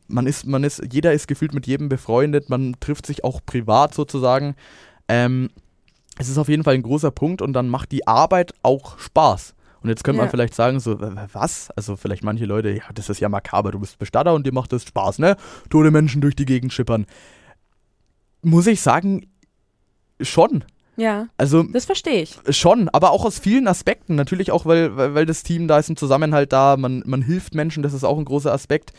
Man 0.07 0.27
ist, 0.27 0.45
man 0.45 0.63
ist, 0.63 0.81
jeder 0.91 1.13
ist 1.13 1.27
gefühlt 1.27 1.53
mit 1.53 1.67
jedem 1.67 1.89
befreundet, 1.89 2.49
man 2.49 2.75
trifft 2.79 3.05
sich 3.05 3.23
auch 3.23 3.41
privat 3.45 3.93
sozusagen. 3.93 4.55
Ähm, 5.07 5.49
es 6.17 6.29
ist 6.29 6.37
auf 6.37 6.49
jeden 6.49 6.63
Fall 6.63 6.75
ein 6.75 6.83
großer 6.83 7.11
Punkt 7.11 7.41
und 7.41 7.53
dann 7.53 7.67
macht 7.67 7.91
die 7.91 8.07
Arbeit 8.07 8.53
auch 8.61 8.99
Spaß. 8.99 9.53
Und 9.83 9.89
jetzt 9.89 10.03
könnte 10.03 10.17
Ja. 10.17 10.23
man 10.25 10.29
vielleicht 10.31 10.53
sagen, 10.55 10.79
so, 10.79 10.99
was? 10.99 11.71
Also 11.71 11.95
vielleicht 11.95 12.23
manche 12.23 12.45
Leute, 12.45 12.69
ja, 12.69 12.83
das 12.93 13.09
ist 13.09 13.19
ja 13.19 13.29
makaber, 13.29 13.71
du 13.71 13.79
bist 13.79 13.97
Bestatter 13.99 14.33
und 14.33 14.45
dir 14.45 14.53
macht 14.53 14.71
das 14.73 14.83
Spaß, 14.83 15.19
ne? 15.19 15.35
Tote 15.69 15.91
Menschen 15.91 16.21
durch 16.21 16.35
die 16.35 16.45
Gegend 16.45 16.71
schippern. 16.73 17.05
Muss 18.41 18.67
ich 18.67 18.81
sagen, 18.81 19.27
schon. 20.19 20.63
Ja. 20.97 21.27
Also 21.37 21.63
Das 21.63 21.85
verstehe 21.85 22.21
ich. 22.21 22.37
Schon, 22.49 22.89
aber 22.89 23.11
auch 23.11 23.25
aus 23.25 23.39
vielen 23.39 23.67
Aspekten. 23.67 24.15
Natürlich 24.15 24.51
auch, 24.51 24.65
weil, 24.65 24.95
weil, 24.97 25.15
weil 25.15 25.25
das 25.25 25.43
Team, 25.43 25.67
da 25.67 25.79
ist 25.79 25.89
ein 25.89 25.97
Zusammenhalt 25.97 26.51
da, 26.53 26.77
man, 26.77 27.01
man 27.05 27.21
hilft 27.21 27.55
Menschen, 27.55 27.81
das 27.81 27.93
ist 27.93 28.03
auch 28.03 28.17
ein 28.19 28.25
großer 28.25 28.51
Aspekt. 28.51 28.93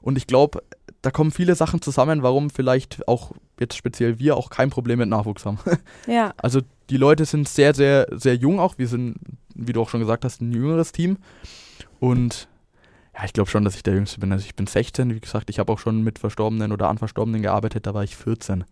Und 0.00 0.16
ich 0.16 0.26
glaube, 0.26 0.62
da 1.02 1.10
kommen 1.10 1.30
viele 1.32 1.54
Sachen 1.54 1.82
zusammen, 1.82 2.22
warum 2.22 2.50
vielleicht 2.50 3.06
auch 3.08 3.32
jetzt 3.60 3.76
speziell 3.76 4.18
wir 4.18 4.36
auch 4.36 4.48
kein 4.50 4.70
Problem 4.70 4.98
mit 4.98 5.08
Nachwuchs 5.08 5.44
haben. 5.44 5.58
Ja. 6.06 6.32
Also 6.38 6.60
die 6.90 6.96
Leute 6.96 7.24
sind 7.24 7.48
sehr, 7.48 7.74
sehr, 7.74 8.06
sehr 8.12 8.34
jung 8.36 8.60
auch. 8.60 8.78
Wir 8.78 8.88
sind, 8.88 9.16
wie 9.54 9.72
du 9.72 9.80
auch 9.82 9.88
schon 9.88 10.00
gesagt 10.00 10.24
hast, 10.24 10.40
ein 10.40 10.52
jüngeres 10.52 10.92
Team. 10.92 11.18
Und 12.00 12.48
ja, 13.16 13.24
ich 13.24 13.32
glaube 13.32 13.48
schon, 13.50 13.64
dass 13.64 13.76
ich 13.76 13.82
der 13.82 13.94
Jüngste 13.94 14.20
bin. 14.20 14.32
Also 14.32 14.44
ich 14.44 14.54
bin 14.54 14.66
16, 14.66 15.14
wie 15.14 15.20
gesagt, 15.20 15.48
ich 15.50 15.58
habe 15.58 15.72
auch 15.72 15.78
schon 15.78 16.02
mit 16.02 16.18
Verstorbenen 16.18 16.72
oder 16.72 16.88
an 16.88 16.98
Verstorbenen 16.98 17.42
gearbeitet, 17.42 17.86
da 17.86 17.94
war 17.94 18.02
ich 18.04 18.16
14. 18.16 18.64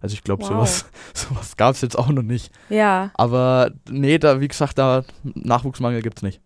Also 0.00 0.14
ich 0.14 0.22
glaube, 0.22 0.42
Wow. 0.44 0.48
sowas, 0.50 0.86
sowas 1.14 1.56
gab 1.56 1.74
es 1.74 1.80
jetzt 1.80 1.98
auch 1.98 2.08
noch 2.08 2.22
nicht. 2.22 2.52
Ja. 2.68 3.10
Aber 3.14 3.72
nee, 3.90 4.18
da, 4.18 4.40
wie 4.40 4.48
gesagt, 4.48 4.78
da 4.78 5.04
Nachwuchsmangel 5.24 6.02
gibt's 6.02 6.22
nicht. 6.22 6.40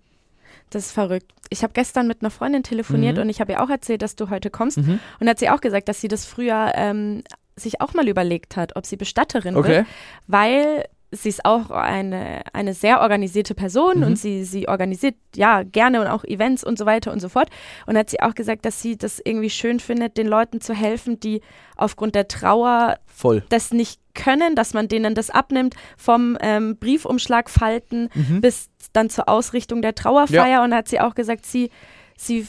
Das 0.70 0.87
ist 0.87 0.92
verrückt. 0.92 1.31
Ich 1.50 1.62
habe 1.62 1.74
gestern 1.74 2.07
mit 2.07 2.22
einer 2.22 2.31
Freundin 2.31 2.62
telefoniert 2.62 3.16
Mhm. 3.16 3.22
und 3.24 3.28
ich 3.28 3.42
habe 3.42 3.52
ihr 3.52 3.62
auch 3.62 3.68
erzählt, 3.68 4.00
dass 4.00 4.16
du 4.16 4.31
heute 4.31 4.48
kommst. 4.48 4.78
Mhm. 4.78 5.00
Und 5.20 5.28
hat 5.28 5.38
sie 5.38 5.50
auch 5.50 5.61
gesagt, 5.61 5.88
dass 5.90 6.00
sie 6.00 6.09
das 6.09 6.24
früher 6.24 6.72
ähm, 6.74 7.22
sich 7.57 7.83
auch 7.83 7.92
mal 7.92 8.09
überlegt 8.09 8.57
hat, 8.57 8.74
ob 8.76 8.87
sie 8.87 8.96
Bestatterin 8.96 9.55
Okay. 9.57 9.68
wird, 9.68 9.87
weil 10.28 10.87
sie 11.14 11.29
ist 11.29 11.44
auch 11.44 11.70
eine, 11.70 12.40
eine 12.55 12.72
sehr 12.75 13.01
organisierte 13.03 13.55
Person 13.55 13.98
Mhm. 13.98 14.03
und 14.05 14.16
sie, 14.18 14.44
sie 14.44 14.66
organisiert 14.68 15.14
ja 15.37 15.62
gerne 15.62 16.01
und 16.01 16.07
auch 16.07 16.25
Events 16.25 16.64
und 16.64 16.79
so 16.79 16.87
weiter 16.87 17.12
und 17.12 17.20
so 17.20 17.29
fort. 17.29 17.51
Und 17.87 17.96
hat 17.98 18.09
sie 18.11 18.20
auch 18.20 18.35
gesagt, 18.35 18.64
dass 18.64 18.81
sie 18.81 18.96
das 18.96 19.20
irgendwie 19.22 19.51
schön 19.51 19.79
findet, 19.79 20.16
den 20.16 20.27
Leuten 20.27 20.61
zu 20.62 20.72
helfen, 20.75 21.20
die 21.20 21.42
aufgrund 21.77 22.14
der 22.14 22.29
Trauer 22.29 22.98
Voll. 23.07 23.44
das 23.51 23.72
nicht 23.72 24.01
können, 24.14 24.55
dass 24.57 24.75
man 24.75 24.88
denen 24.88 25.14
das 25.14 25.31
abnimmt, 25.31 25.75
vom 25.96 26.37
ähm, 26.40 26.77
Briefumschlag 26.79 27.51
falten 27.51 28.09
Mhm. 28.14 28.40
bis 28.40 28.70
dann 28.92 29.11
zur 29.11 29.29
Ausrichtung 29.29 29.83
der 29.83 29.94
Trauerfeier. 29.94 30.62
Und 30.62 30.75
hat 30.75 30.88
sie 30.88 30.98
auch 31.01 31.14
gesagt, 31.14 31.44
sie, 31.46 31.70
sie 32.16 32.46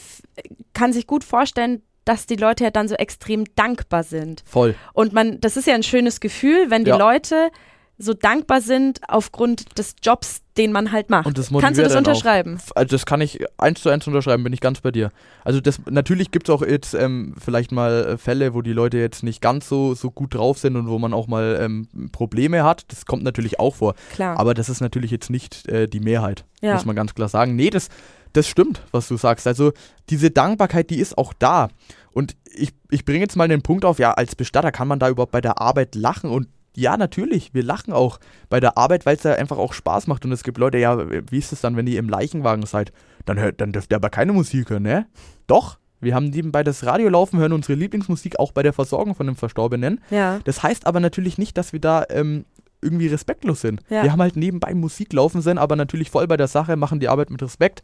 kann 0.72 0.92
sich 0.92 1.06
gut 1.06 1.22
vorstellen, 1.24 1.82
dass 2.06 2.26
die 2.26 2.36
Leute 2.36 2.64
ja 2.64 2.70
dann 2.70 2.86
so 2.88 2.94
extrem 2.96 3.44
dankbar 3.56 4.02
sind. 4.04 4.42
Voll. 4.46 4.74
Und 4.92 5.12
man, 5.14 5.40
das 5.40 5.56
ist 5.56 5.66
ja 5.66 5.74
ein 5.74 5.82
schönes 5.82 6.20
Gefühl, 6.20 6.70
wenn 6.70 6.84
die 6.84 6.90
Ja. 6.90 6.96
Leute 6.98 7.50
so 7.96 8.12
dankbar 8.12 8.60
sind 8.60 9.00
aufgrund 9.08 9.78
des 9.78 9.94
Jobs, 10.02 10.40
den 10.56 10.72
man 10.72 10.90
halt 10.90 11.10
macht. 11.10 11.26
Und 11.26 11.38
das 11.38 11.50
Kannst 11.50 11.78
du 11.78 11.82
das 11.84 11.94
auch. 11.94 11.98
unterschreiben? 11.98 12.58
Also 12.74 12.88
das 12.90 13.06
kann 13.06 13.20
ich 13.20 13.44
eins 13.56 13.80
zu 13.82 13.88
eins 13.90 14.06
unterschreiben, 14.06 14.42
bin 14.42 14.52
ich 14.52 14.60
ganz 14.60 14.80
bei 14.80 14.90
dir. 14.90 15.12
Also 15.44 15.60
das 15.60 15.80
natürlich 15.88 16.30
gibt 16.32 16.48
es 16.48 16.54
auch 16.54 16.62
jetzt 16.62 16.94
ähm, 16.94 17.34
vielleicht 17.42 17.70
mal 17.72 18.04
äh, 18.04 18.18
Fälle, 18.18 18.52
wo 18.54 18.62
die 18.62 18.72
Leute 18.72 18.98
jetzt 18.98 19.22
nicht 19.22 19.40
ganz 19.40 19.68
so, 19.68 19.94
so 19.94 20.10
gut 20.10 20.34
drauf 20.34 20.58
sind 20.58 20.76
und 20.76 20.88
wo 20.88 20.98
man 20.98 21.12
auch 21.14 21.28
mal 21.28 21.58
ähm, 21.60 21.88
Probleme 22.12 22.64
hat. 22.64 22.84
Das 22.88 23.06
kommt 23.06 23.22
natürlich 23.22 23.60
auch 23.60 23.76
vor. 23.76 23.94
Klar. 24.12 24.38
Aber 24.38 24.54
das 24.54 24.68
ist 24.68 24.80
natürlich 24.80 25.10
jetzt 25.12 25.30
nicht 25.30 25.68
äh, 25.68 25.86
die 25.88 26.00
Mehrheit, 26.00 26.44
Ja. 26.62 26.74
muss 26.74 26.84
man 26.84 26.96
ganz 26.96 27.14
klar 27.14 27.28
sagen. 27.28 27.54
Nee, 27.54 27.70
das, 27.70 27.88
das 28.32 28.48
stimmt, 28.48 28.82
was 28.90 29.06
du 29.06 29.16
sagst. 29.16 29.46
Also 29.46 29.72
diese 30.10 30.30
Dankbarkeit, 30.32 30.90
die 30.90 30.98
ist 30.98 31.16
auch 31.16 31.32
da. 31.32 31.68
Und 32.12 32.36
ich, 32.56 32.70
ich 32.90 33.04
bringe 33.04 33.20
jetzt 33.20 33.36
mal 33.36 33.48
den 33.48 33.62
Punkt 33.62 33.84
auf, 33.84 33.98
ja, 33.98 34.12
als 34.12 34.36
Bestatter 34.36 34.70
kann 34.72 34.86
man 34.86 34.98
da 35.00 35.08
überhaupt 35.08 35.32
bei 35.32 35.40
der 35.40 35.60
Arbeit 35.60 35.94
lachen 35.96 36.30
und 36.30 36.46
ja, 36.76 36.96
natürlich, 36.96 37.54
wir 37.54 37.62
lachen 37.62 37.92
auch 37.92 38.18
bei 38.48 38.60
der 38.60 38.76
Arbeit, 38.76 39.06
weil 39.06 39.16
es 39.16 39.22
ja 39.22 39.34
einfach 39.34 39.58
auch 39.58 39.72
Spaß 39.72 40.06
macht. 40.06 40.24
Und 40.24 40.32
es 40.32 40.42
gibt 40.42 40.58
Leute, 40.58 40.78
ja, 40.78 40.98
wie 41.30 41.38
ist 41.38 41.52
es 41.52 41.60
dann, 41.60 41.76
wenn 41.76 41.86
ihr 41.86 41.98
im 41.98 42.08
Leichenwagen 42.08 42.66
seid? 42.66 42.92
Dann, 43.24 43.38
hört, 43.38 43.60
dann 43.60 43.72
dürft 43.72 43.92
ihr 43.92 43.96
aber 43.96 44.10
keine 44.10 44.32
Musik 44.32 44.70
hören, 44.70 44.82
ne? 44.82 45.06
Doch, 45.46 45.78
wir 46.00 46.14
haben 46.14 46.26
nebenbei 46.26 46.62
das 46.62 46.84
Radio 46.84 47.08
laufen, 47.08 47.38
hören 47.38 47.52
unsere 47.52 47.78
Lieblingsmusik 47.78 48.38
auch 48.38 48.52
bei 48.52 48.62
der 48.62 48.72
Versorgung 48.72 49.14
von 49.14 49.26
dem 49.26 49.36
Verstorbenen. 49.36 50.00
ja. 50.10 50.40
Das 50.44 50.62
heißt 50.62 50.86
aber 50.86 51.00
natürlich 51.00 51.38
nicht, 51.38 51.56
dass 51.56 51.72
wir 51.72 51.80
da 51.80 52.04
ähm, 52.10 52.44
irgendwie 52.82 53.06
respektlos 53.08 53.62
sind. 53.62 53.80
Ja. 53.88 54.02
Wir 54.02 54.12
haben 54.12 54.20
halt 54.20 54.36
nebenbei 54.36 54.74
Musik 54.74 55.12
laufen, 55.12 55.40
sind 55.40 55.58
aber 55.58 55.74
natürlich 55.74 56.10
voll 56.10 56.26
bei 56.26 56.36
der 56.36 56.48
Sache, 56.48 56.76
machen 56.76 57.00
die 57.00 57.08
Arbeit 57.08 57.30
mit 57.30 57.42
Respekt, 57.42 57.82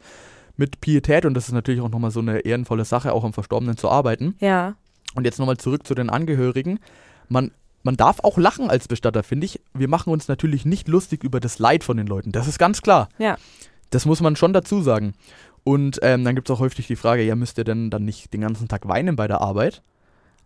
mit 0.55 0.79
Pietät 0.79 1.25
und 1.25 1.33
das 1.33 1.47
ist 1.47 1.53
natürlich 1.53 1.81
auch 1.81 1.89
nochmal 1.89 2.11
so 2.11 2.19
eine 2.19 2.39
ehrenvolle 2.39 2.85
Sache, 2.85 3.11
auch 3.11 3.23
am 3.23 3.33
Verstorbenen 3.33 3.77
zu 3.77 3.89
arbeiten. 3.89 4.35
Ja. 4.39 4.75
Und 5.15 5.25
jetzt 5.25 5.39
nochmal 5.39 5.57
zurück 5.57 5.85
zu 5.85 5.95
den 5.95 6.09
Angehörigen. 6.09 6.79
Man, 7.27 7.51
man 7.83 7.97
darf 7.97 8.19
auch 8.21 8.37
lachen 8.37 8.69
als 8.69 8.87
Bestatter, 8.87 9.23
finde 9.23 9.45
ich. 9.45 9.61
Wir 9.73 9.87
machen 9.87 10.11
uns 10.11 10.27
natürlich 10.27 10.65
nicht 10.65 10.87
lustig 10.87 11.23
über 11.23 11.39
das 11.39 11.59
Leid 11.59 11.83
von 11.83 11.97
den 11.97 12.07
Leuten. 12.07 12.31
Das 12.31 12.47
ist 12.47 12.59
ganz 12.59 12.81
klar. 12.81 13.09
Ja. 13.17 13.37
Das 13.89 14.05
muss 14.05 14.21
man 14.21 14.35
schon 14.35 14.53
dazu 14.53 14.81
sagen. 14.81 15.13
Und 15.63 15.99
ähm, 16.01 16.23
dann 16.23 16.35
gibt 16.35 16.49
es 16.49 16.55
auch 16.55 16.59
häufig 16.59 16.87
die 16.87 16.95
Frage, 16.95 17.23
ja, 17.23 17.35
müsst 17.35 17.57
ihr 17.57 17.63
denn 17.63 17.89
dann 17.89 18.05
nicht 18.05 18.33
den 18.33 18.41
ganzen 18.41 18.67
Tag 18.67 18.87
weinen 18.87 19.15
bei 19.15 19.27
der 19.27 19.41
Arbeit? 19.41 19.83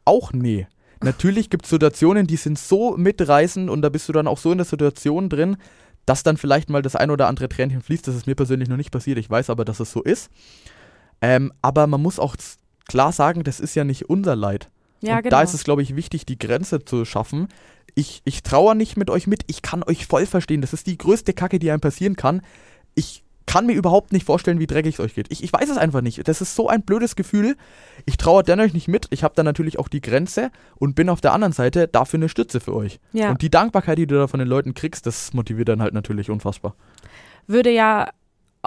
Auch 0.04 0.34
nee. 0.34 0.68
Natürlich 1.04 1.50
gibt 1.50 1.66
es 1.66 1.70
Situationen, 1.70 2.28
die 2.28 2.38
sind 2.38 2.58
so 2.58 2.98
mitreißend 2.98 3.70
und 3.70 3.82
da 3.82 3.90
bist 3.90 4.08
du 4.10 4.14
dann 4.14 4.28
auch 4.28 4.38
so 4.38 4.52
in 4.52 4.58
der 4.58 4.66
Situation 4.66 5.30
drin, 5.30 5.58
dass 6.06 6.24
dann 6.24 6.38
vielleicht 6.38 6.70
mal 6.70 6.82
das 6.82 6.96
ein 6.96 7.12
oder 7.12 7.28
andere 7.28 7.50
Tränchen 7.50 7.82
fließt. 7.82 8.08
Das 8.08 8.16
ist 8.16 8.28
mir 8.28 8.36
persönlich 8.36 8.70
noch 8.70 8.78
nicht 8.78 8.92
passiert. 8.92 9.18
Ich 9.18 9.30
weiß 9.30 9.50
aber, 9.50 9.66
dass 9.66 9.80
es 9.80 9.92
so 9.92 10.02
ist. 10.02 10.30
Ähm, 11.22 11.52
aber 11.62 11.88
man 11.88 12.02
muss 12.02 12.20
auch 12.20 12.36
klar 12.88 13.12
sagen, 13.12 13.44
das 13.44 13.60
ist 13.60 13.76
ja 13.76 13.84
nicht 13.84 14.10
unser 14.10 14.36
Leid. 14.36 14.70
Ja, 15.02 15.18
und 15.18 15.24
genau. 15.24 15.38
da 15.38 15.42
ist 15.44 15.54
es, 15.54 15.64
glaube 15.64 15.82
ich, 15.82 15.96
wichtig, 15.96 16.26
die 16.26 16.40
Grenze 16.40 16.84
zu 16.84 17.06
schaffen. 17.06 17.48
Ich, 17.94 18.22
ich 18.26 18.44
trauere 18.44 18.76
nicht 18.76 18.98
mit 18.98 19.10
euch 19.10 19.28
mit, 19.28 19.44
ich 19.48 19.62
kann 19.62 19.84
euch 19.84 20.06
voll 20.06 20.26
verstehen. 20.26 20.62
Das 20.62 20.74
ist 20.74 20.88
die 20.88 20.98
größte 20.98 21.34
Kacke, 21.34 21.60
die 21.60 21.72
einem 21.72 21.82
passieren 21.82 22.16
kann. 22.16 22.42
Ich 22.94 23.24
kann 23.46 23.68
mir 23.68 23.74
überhaupt 23.74 24.12
nicht 24.12 24.26
vorstellen, 24.26 24.60
wie 24.60 24.68
dreckig 24.68 24.96
es 24.96 25.00
euch 25.00 25.14
geht. 25.14 25.28
Ich, 25.32 25.44
ich 25.44 25.54
weiß 25.54 25.70
es 25.70 25.78
einfach 25.78 26.02
nicht. 26.02 26.28
Das 26.28 26.42
ist 26.42 26.56
so 26.56 26.68
ein 26.68 26.82
blödes 26.82 27.16
Gefühl. 27.16 27.56
Ich 28.06 28.18
trauere 28.18 28.44
dennoch 28.44 28.74
nicht 28.74 28.88
mit. 28.88 29.08
Ich 29.12 29.24
habe 29.24 29.36
da 29.36 29.44
natürlich 29.44 29.78
auch 29.80 29.88
die 29.88 30.02
Grenze 30.02 30.52
und 30.78 30.96
bin 30.96 31.10
auf 31.10 31.22
der 31.22 31.34
anderen 31.34 31.54
Seite 31.54 31.88
dafür 31.88 32.18
eine 32.18 32.30
Stütze 32.30 32.60
für 32.60 32.74
euch. 32.74 33.00
ja. 33.14 33.30
Und 33.30 33.42
die 33.42 33.52
Dankbarkeit, 33.52 33.98
die 33.98 34.08
du 34.08 34.16
da 34.16 34.28
von 34.28 34.40
den 34.40 34.48
Leuten 34.48 34.74
kriegst, 34.74 35.06
das 35.06 35.34
motiviert 35.34 35.70
dann 35.70 35.82
halt 35.82 35.94
natürlich 35.94 36.30
unfassbar. 36.30 36.76
würde 37.48 37.70
ja 37.70 38.10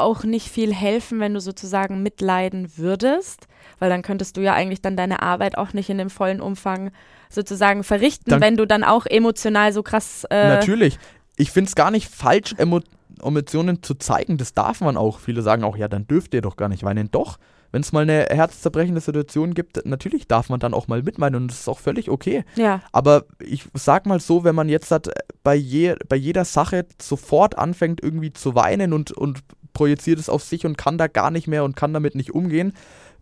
auch 0.00 0.24
nicht 0.24 0.48
viel 0.48 0.72
helfen, 0.74 1.20
wenn 1.20 1.34
du 1.34 1.40
sozusagen 1.40 2.02
mitleiden 2.02 2.76
würdest, 2.76 3.46
weil 3.78 3.90
dann 3.90 4.02
könntest 4.02 4.37
du 4.37 4.40
ja 4.40 4.54
eigentlich 4.54 4.82
dann 4.82 4.96
deine 4.96 5.22
Arbeit 5.22 5.56
auch 5.58 5.72
nicht 5.72 5.90
in 5.90 5.98
dem 5.98 6.11
vollen 6.11 6.40
Umfang 6.40 6.90
sozusagen 7.30 7.84
verrichten, 7.84 8.30
Dann- 8.30 8.40
wenn 8.40 8.56
du 8.56 8.66
dann 8.66 8.84
auch 8.84 9.06
emotional 9.06 9.72
so 9.72 9.82
krass 9.82 10.24
äh, 10.30 10.48
Natürlich. 10.48 10.98
Ich 11.37 11.50
finde 11.50 11.68
es 11.68 11.74
gar 11.74 11.90
nicht 11.90 12.08
falsch, 12.08 12.54
Emo 12.58 12.80
Emotionen 13.22 13.82
zu 13.82 13.94
zeigen. 13.96 14.37
Das 14.38 14.54
darf 14.54 14.80
man 14.80 14.96
auch. 14.96 15.18
Viele 15.18 15.42
sagen 15.42 15.64
auch, 15.64 15.76
ja, 15.76 15.88
dann 15.88 16.06
dürft 16.06 16.34
ihr 16.34 16.40
doch 16.40 16.56
gar 16.56 16.68
nicht 16.68 16.84
weinen. 16.84 17.11
Doch, 17.11 17.38
Wenn 17.72 17.82
es 17.82 17.92
mal 17.92 18.02
eine 18.02 18.26
herzzerbrechende 18.30 19.00
Situation 19.00 19.52
gibt, 19.54 19.84
natürlich 19.84 20.26
darf 20.26 20.48
man 20.48 20.58
dann 20.61 20.72
auch 20.72 20.88
mal 20.88 21.02
mitmeinen 21.02 21.42
und 21.42 21.50
das 21.50 21.61
ist 21.61 21.68
auch 21.68 21.78
völlig 21.80 22.08
okay. 22.11 22.44
Ja. 22.54 22.80
Aber 22.92 23.24
ich 23.44 23.64
sag 23.74 24.06
mal 24.06 24.20
so, 24.20 24.42
wenn 24.44 24.54
man 24.54 24.68
jetzt 24.70 24.90
hat, 24.90 25.11
bei, 25.42 25.54
je, 25.54 25.96
bei 26.08 26.16
jeder 26.16 26.44
Sache 26.46 26.87
sofort 27.02 27.58
anfängt 27.58 28.02
irgendwie 28.02 28.32
zu 28.32 28.54
weinen 28.54 28.92
und, 28.94 29.12
und 29.12 29.40
projiziert 29.78 30.18
es 30.18 30.28
auf 30.28 30.42
sich 30.42 30.66
und 30.66 30.76
kann 30.76 30.98
da 30.98 31.06
gar 31.06 31.30
nicht 31.30 31.46
mehr 31.46 31.62
und 31.62 31.76
kann 31.76 31.92
damit 31.92 32.16
nicht 32.16 32.34
umgehen, 32.34 32.72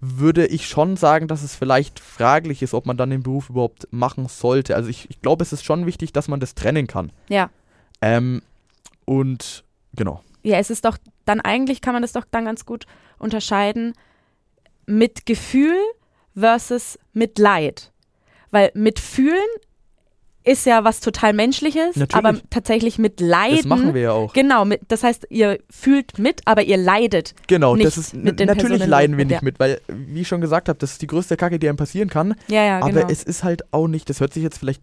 würde 0.01 0.47
ich 0.47 0.66
schon 0.66 0.97
sagen, 0.97 1.29
dass 1.29 1.42
es 1.42 1.55
vielleicht 1.55 2.01
fraglich 2.01 2.62
ist, 2.62 2.73
ob 2.73 2.87
man 2.87 2.97
dann 2.97 3.11
den 3.11 3.23
Beruf 3.23 3.51
überhaupt 3.51 3.87
machen 3.90 4.27
sollte. 4.27 4.75
Also 4.75 4.88
ich, 4.88 5.11
ich 5.11 5.21
glaube, 5.21 5.42
es 5.42 5.53
ist 5.53 5.66
schon 5.66 5.85
wichtig, 5.85 6.14
dass 6.14 6.29
man 6.29 6.40
das 6.40 6.55
trennen 6.55 6.87
kann. 6.87 7.12
Ja. 7.29 7.51
Ähm, 8.01 8.40
und 9.05 9.64
genau. 9.95 10.23
Ja, 10.45 10.57
es 10.57 10.71
ist 10.71 10.87
doch, 10.87 10.97
dann 11.27 11.42
eigentlich 11.42 11.83
kann 11.83 11.92
man 11.92 12.01
das 12.01 12.12
doch 12.12 12.25
dann 12.31 12.47
ganz 12.47 12.64
gut 12.64 12.87
unterscheiden 13.19 13.92
mit 14.87 15.27
Gefühl 15.27 15.77
versus 16.35 16.99
mit 17.12 17.38
Leid. 17.38 17.92
Weil 18.51 18.71
mit 18.73 18.99
Fühlen 18.99 19.45
ist 20.47 20.65
ja 20.65 20.85
was 20.85 21.01
total 21.01 21.33
Menschliches, 21.33 21.97
Natürlich. 21.97 22.15
aber 22.15 22.41
tatsächlich 22.51 22.99
mit 22.99 23.21
Leiden. 23.21 23.57
Das 23.57 23.67
machen 23.67 23.93
wir 23.95 24.01
ja 24.01 24.13
auch. 24.13 24.33
Genau, 24.33 24.65
mit, 24.65 24.81
das 24.89 25.03
heißt, 25.03 25.27
ihr 25.29 25.59
fühlt 25.69 26.19
mit, 26.19 26.41
aber 26.47 26.63
ihr 26.63 26.77
leidet. 26.77 27.35
Genau, 27.49 27.75
nicht 27.75 27.87
das 27.87 27.99
ist 27.99 28.15
mit 28.15 28.39
den 28.41 28.47
natürlich 28.47 28.69
Personen, 28.71 28.89
leiden 28.91 29.19
wir 29.19 29.25
nicht 29.25 29.41
der- 29.41 29.45
mit, 29.45 29.59
weil, 29.61 29.81
wie 29.89 30.21
ich 30.23 30.29
schon 30.29 30.41
gesagt 30.41 30.69
habe, 30.69 30.79
das 30.79 30.93
ist 30.93 31.03
die 31.03 31.07
größte 31.09 31.37
Kacke, 31.37 31.59
die 31.59 31.69
einem 31.69 31.77
passieren 31.77 32.09
kann. 32.09 32.35
Ja, 32.49 32.65
ja, 32.65 32.79
aber 32.79 32.93
genau. 32.93 33.09
es 33.11 33.23
ist 33.25 33.45
halt 33.45 33.63
auch 33.73 33.89
nicht, 33.89 34.09
das 34.09 34.21
hört 34.21 34.33
sich 34.33 34.43
jetzt 34.45 34.59
vielleicht 34.59 34.83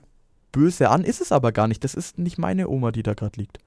böse 0.51 0.89
an, 0.89 1.03
ist 1.03 1.21
es 1.21 1.31
aber 1.31 1.51
gar 1.51 1.67
nicht. 1.67 1.83
Das 1.83 1.95
ist 1.95 2.19
nicht 2.19 2.37
meine 2.37 2.67
Oma, 2.69 2.91
die 2.91 3.01
da 3.01 3.13
gerade 3.13 3.39
liegt. 3.39 3.57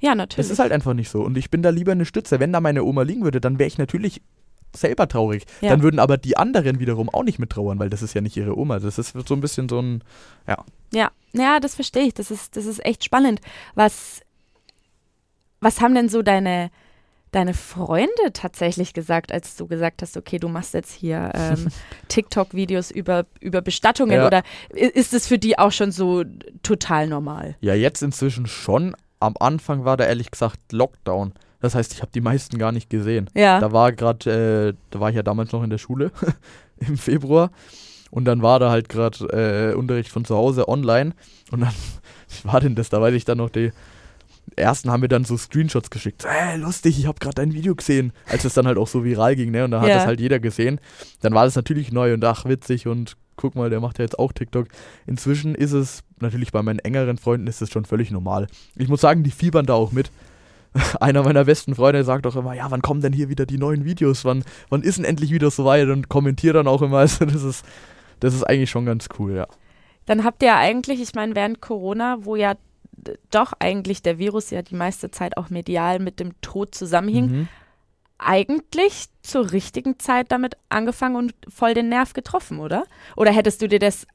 ja, 0.00 0.10
Das 0.10 0.16
natürlich. 0.16 0.50
ist 0.50 0.58
halt 0.58 0.72
einfach 0.72 0.94
nicht 0.94 1.08
so. 1.10 1.20
Und 1.22 1.36
ich 1.38 1.50
bin 1.50 1.62
da 1.62 1.70
lieber 1.70 1.92
eine 1.92 2.04
Stütze. 2.06 2.40
Wenn 2.40 2.52
da 2.52 2.60
meine 2.60 2.82
Oma 2.82 3.02
liegen 3.02 3.22
würde, 3.24 3.40
dann 3.40 3.58
wäre 3.58 3.68
ich 3.68 3.78
natürlich 3.78 4.20
selber 4.76 5.08
traurig. 5.08 5.44
Ja. 5.60 5.70
Dann 5.70 5.82
würden 5.82 5.98
aber 5.98 6.16
die 6.16 6.36
anderen 6.36 6.78
wiederum 6.78 7.08
auch 7.08 7.24
nicht 7.24 7.38
mit 7.38 7.50
trauern, 7.50 7.78
weil 7.78 7.90
das 7.90 8.02
ist 8.02 8.14
ja 8.14 8.20
nicht 8.20 8.36
ihre 8.36 8.56
Oma. 8.56 8.78
Das 8.78 8.98
ist 8.98 9.14
so 9.26 9.34
ein 9.34 9.40
bisschen 9.40 9.68
so 9.68 9.80
ein, 9.80 10.02
ja. 10.46 10.64
Ja, 10.92 11.10
ja, 11.32 11.60
das 11.60 11.74
verstehe 11.74 12.04
ich. 12.04 12.14
Das 12.14 12.30
ist, 12.30 12.56
das 12.56 12.66
ist 12.66 12.84
echt 12.84 13.04
spannend. 13.04 13.40
Was, 13.74 14.20
was 15.60 15.80
haben 15.80 15.94
denn 15.94 16.08
so 16.08 16.22
deine, 16.22 16.70
deine 17.32 17.54
Freunde 17.54 18.10
tatsächlich 18.32 18.92
gesagt, 18.92 19.32
als 19.32 19.56
du 19.56 19.66
gesagt 19.66 20.02
hast, 20.02 20.16
okay, 20.16 20.38
du 20.38 20.48
machst 20.48 20.74
jetzt 20.74 20.92
hier 20.92 21.30
ähm, 21.34 21.68
TikTok-Videos 22.08 22.90
über, 22.90 23.26
über 23.40 23.60
Bestattungen 23.62 24.16
Ja. 24.16 24.26
oder 24.26 24.42
ist 24.70 25.14
es 25.14 25.26
für 25.28 25.38
die 25.38 25.58
auch 25.58 25.72
schon 25.72 25.92
so 25.92 26.24
total 26.62 27.06
normal? 27.06 27.56
Ja, 27.60 27.74
jetzt 27.74 28.02
inzwischen 28.02 28.46
schon. 28.46 28.96
Am 29.20 29.34
Anfang 29.38 29.84
war 29.84 29.96
da 29.96 30.04
ehrlich 30.06 30.30
gesagt 30.30 30.72
Lockdown. 30.72 31.32
Das 31.60 31.74
heißt, 31.74 31.92
ich 31.92 32.00
habe 32.02 32.10
die 32.14 32.20
meisten 32.20 32.58
gar 32.58 32.72
nicht 32.72 32.88
gesehen. 32.90 33.28
Ja. 33.34 33.60
Da 33.60 33.72
war 33.72 33.92
gerade, 33.92 34.70
äh, 34.70 34.74
da 34.90 35.00
war 35.00 35.10
ich 35.10 35.16
ja 35.16 35.22
damals 35.22 35.52
noch 35.52 35.62
in 35.62 35.70
der 35.70 35.78
Schule 35.78 36.10
im 36.78 36.96
Februar 36.96 37.50
und 38.10 38.24
dann 38.24 38.42
war 38.42 38.58
da 38.58 38.70
halt 38.70 38.88
gerade 38.88 39.72
äh, 39.72 39.74
Unterricht 39.74 40.10
von 40.10 40.24
zu 40.24 40.34
Hause 40.36 40.68
online 40.68 41.12
und 41.50 41.60
dann, 41.60 41.72
wie 42.42 42.48
war 42.48 42.60
denn 42.60 42.74
das? 42.74 42.88
Da 42.88 43.00
weiß 43.00 43.14
ich 43.14 43.24
dann 43.24 43.38
noch 43.38 43.50
die 43.50 43.72
ersten 44.56 44.90
haben 44.90 45.00
mir 45.00 45.08
dann 45.08 45.24
so 45.24 45.36
Screenshots 45.36 45.90
geschickt. 45.90 46.24
Hey, 46.26 46.58
lustig, 46.58 46.98
ich 46.98 47.06
habe 47.06 47.18
gerade 47.20 47.34
dein 47.36 47.52
Video 47.52 47.74
gesehen, 47.74 48.12
als 48.26 48.44
es 48.44 48.54
dann 48.54 48.66
halt 48.66 48.78
auch 48.78 48.88
so 48.88 49.04
viral 49.04 49.36
ging, 49.36 49.50
ne? 49.52 49.64
Und 49.64 49.70
da 49.70 49.80
hat 49.80 49.88
Ja. 49.88 49.94
das 49.96 50.06
halt 50.06 50.18
jeder 50.20 50.40
gesehen. 50.40 50.80
Dann 51.20 51.34
war 51.34 51.44
das 51.44 51.54
natürlich 51.56 51.92
neu 51.92 52.14
und 52.14 52.24
ach 52.24 52.44
witzig 52.46 52.86
und 52.88 53.16
guck 53.36 53.54
mal, 53.54 53.70
der 53.70 53.80
macht 53.80 53.98
ja 53.98 54.04
jetzt 54.04 54.18
auch 54.18 54.32
TikTok. 54.32 54.66
Inzwischen 55.06 55.54
ist 55.54 55.72
es 55.72 56.02
natürlich 56.20 56.50
bei 56.52 56.62
meinen 56.62 56.80
engeren 56.80 57.16
Freunden 57.16 57.46
ist 57.46 57.62
es 57.62 57.70
schon 57.70 57.84
völlig 57.84 58.10
normal. 58.10 58.48
Ich 58.76 58.88
muss 58.88 59.00
sagen, 59.00 59.22
die 59.22 59.30
fiebern 59.30 59.66
da 59.66 59.74
auch 59.74 59.92
mit. 59.92 60.10
Einer 61.00 61.22
meiner 61.22 61.44
besten 61.44 61.74
Freunde 61.74 62.04
sagt 62.04 62.26
auch 62.26 62.36
immer, 62.36 62.54
ja, 62.54 62.70
wann 62.70 62.82
kommen 62.82 63.00
denn 63.00 63.12
hier 63.12 63.28
wieder 63.28 63.44
die 63.46 63.58
neuen 63.58 63.84
Videos? 63.84 64.24
Wann, 64.24 64.44
wann 64.68 64.82
ist 64.82 64.98
denn 64.98 65.04
endlich 65.04 65.32
wieder 65.32 65.50
soweit? 65.50 65.88
Und 65.88 66.08
kommentiert 66.08 66.54
dann 66.56 66.68
auch 66.68 66.82
immer. 66.82 66.98
Also 67.00 67.24
das 67.24 67.42
ist, 67.42 67.64
das 68.20 68.34
ist 68.34 68.44
eigentlich 68.44 68.70
schon 68.70 68.86
ganz 68.86 69.08
cool, 69.18 69.34
ja. 69.34 69.46
Dann 70.06 70.24
habt 70.24 70.42
ihr 70.42 70.48
ja 70.48 70.58
eigentlich, 70.58 71.00
ich 71.00 71.14
meine, 71.14 71.34
während 71.34 71.60
Corona, 71.60 72.18
wo 72.20 72.36
ja 72.36 72.54
doch 73.30 73.52
eigentlich 73.58 74.02
der 74.02 74.18
Virus 74.18 74.50
ja 74.50 74.62
die 74.62 74.74
meiste 74.74 75.10
Zeit 75.10 75.36
auch 75.36 75.50
medial 75.50 75.98
mit 76.00 76.20
dem 76.20 76.38
Tod 76.42 76.74
zusammenhing, 76.74 77.26
Mhm. 77.26 77.48
eigentlich 78.18 79.06
zur 79.22 79.52
richtigen 79.52 79.98
Zeit 79.98 80.30
damit 80.30 80.56
angefangen 80.68 81.16
und 81.16 81.34
voll 81.48 81.74
den 81.74 81.88
Nerv 81.88 82.12
getroffen, 82.12 82.58
oder? 82.58 82.84
Oder 83.16 83.32
hättest 83.32 83.62
du 83.62 83.68
dir 83.68 83.78
das 83.78 84.06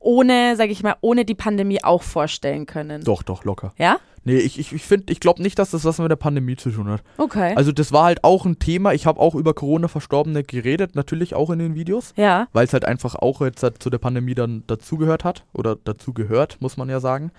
ohne, 0.00 0.56
sag 0.56 0.70
ich 0.70 0.82
mal, 0.82 0.96
ohne 1.02 1.24
die 1.24 1.34
Pandemie 1.34 1.82
auch 1.84 2.02
vorstellen 2.02 2.66
können? 2.66 3.04
Doch, 3.04 3.22
doch, 3.22 3.44
locker. 3.44 3.72
Ja? 3.78 3.98
Nee, 4.24 4.38
ich, 4.38 4.58
ich, 4.58 4.72
ich 4.72 4.82
finde, 4.84 5.12
ich 5.12 5.20
glaube 5.20 5.42
nicht, 5.42 5.58
dass 5.58 5.70
das 5.70 5.84
was 5.84 5.98
mit 5.98 6.10
der 6.10 6.16
Pandemie 6.16 6.56
zu 6.56 6.70
tun 6.70 6.88
hat. 6.88 7.02
Okay. 7.18 7.54
Also 7.56 7.72
das 7.72 7.92
war 7.92 8.04
halt 8.04 8.24
auch 8.24 8.46
ein 8.46 8.58
Thema. 8.58 8.94
Ich 8.94 9.06
habe 9.06 9.20
auch 9.20 9.34
über 9.34 9.52
Corona-Verstorbene 9.52 10.42
geredet, 10.42 10.94
natürlich 10.94 11.34
auch 11.34 11.50
in 11.50 11.58
den 11.58 11.74
Videos, 11.74 12.14
ja. 12.16 12.48
weil 12.52 12.64
es 12.64 12.72
halt 12.72 12.86
einfach 12.86 13.14
auch 13.14 13.42
jetzt 13.42 13.62
halt 13.62 13.82
zu 13.82 13.90
der 13.90 13.98
Pandemie 13.98 14.34
dann 14.34 14.64
dazugehört 14.66 15.24
hat. 15.24 15.44
Oder 15.52 15.76
dazugehört, 15.76 16.56
muss 16.60 16.76
man 16.76 16.88
ja 16.88 17.00
sagen. 17.00 17.32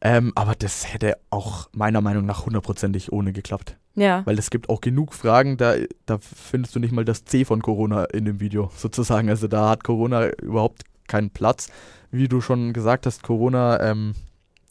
Ähm, 0.00 0.32
aber 0.34 0.54
das 0.54 0.92
hätte 0.92 1.16
auch 1.30 1.68
meiner 1.72 2.00
Meinung 2.00 2.26
nach 2.26 2.46
hundertprozentig 2.46 3.12
ohne 3.12 3.32
geklappt. 3.32 3.76
Ja. 3.94 4.22
Weil 4.24 4.38
es 4.38 4.50
gibt 4.50 4.68
auch 4.68 4.80
genug 4.80 5.14
Fragen, 5.14 5.56
da, 5.58 5.74
da 6.06 6.18
findest 6.18 6.74
du 6.74 6.80
nicht 6.80 6.92
mal 6.92 7.04
das 7.04 7.24
C 7.24 7.44
von 7.44 7.62
Corona 7.62 8.04
in 8.04 8.24
dem 8.24 8.40
Video 8.40 8.70
sozusagen. 8.76 9.28
Also 9.28 9.46
da 9.46 9.68
hat 9.68 9.84
Corona 9.84 10.30
überhaupt 10.42 10.82
keinen 11.06 11.30
Platz. 11.30 11.68
Wie 12.10 12.28
du 12.28 12.40
schon 12.40 12.72
gesagt 12.72 13.06
hast, 13.06 13.22
Corona, 13.22 13.80
ähm, 13.80 14.14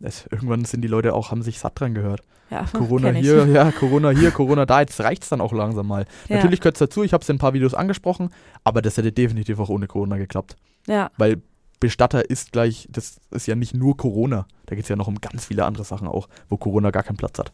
es, 0.03 0.25
irgendwann 0.31 0.65
sind 0.65 0.81
die 0.81 0.87
Leute 0.87 1.13
auch, 1.13 1.31
haben 1.31 1.41
sich 1.41 1.59
satt 1.59 1.79
dran 1.79 1.93
gehört. 1.93 2.21
ja. 2.49 2.65
Corona 2.73 3.11
hier, 3.11 3.45
ja, 3.47 3.71
Corona 3.71 4.09
hier, 4.09 4.31
Corona 4.31 4.65
da, 4.65 4.81
jetzt 4.81 4.99
reicht 4.99 5.23
es 5.23 5.29
dann 5.29 5.41
auch 5.41 5.53
langsam 5.53 5.87
mal. 5.87 6.05
Ja. 6.27 6.37
Natürlich 6.37 6.59
gehört 6.59 6.75
es 6.75 6.79
dazu, 6.79 7.03
ich 7.03 7.13
habe 7.13 7.21
es 7.21 7.29
in 7.29 7.35
ein 7.35 7.39
paar 7.39 7.53
Videos 7.53 7.73
angesprochen, 7.73 8.29
aber 8.63 8.81
das 8.81 8.97
hätte 8.97 9.11
definitiv 9.11 9.59
auch 9.59 9.69
ohne 9.69 9.87
Corona 9.87 10.17
geklappt. 10.17 10.55
Ja. 10.87 11.11
Weil 11.17 11.41
Bestatter 11.79 12.29
ist 12.29 12.51
gleich, 12.51 12.87
das 12.91 13.19
ist 13.31 13.47
ja 13.47 13.55
nicht 13.55 13.73
nur 13.73 13.97
Corona, 13.97 14.45
da 14.67 14.75
geht 14.75 14.83
es 14.83 14.89
ja 14.89 14.95
noch 14.95 15.07
um 15.07 15.19
ganz 15.19 15.45
viele 15.45 15.65
andere 15.65 15.83
Sachen 15.83 16.07
auch, 16.07 16.29
wo 16.47 16.57
Corona 16.57 16.91
gar 16.91 17.03
keinen 17.03 17.17
Platz 17.17 17.39
hat. 17.39 17.51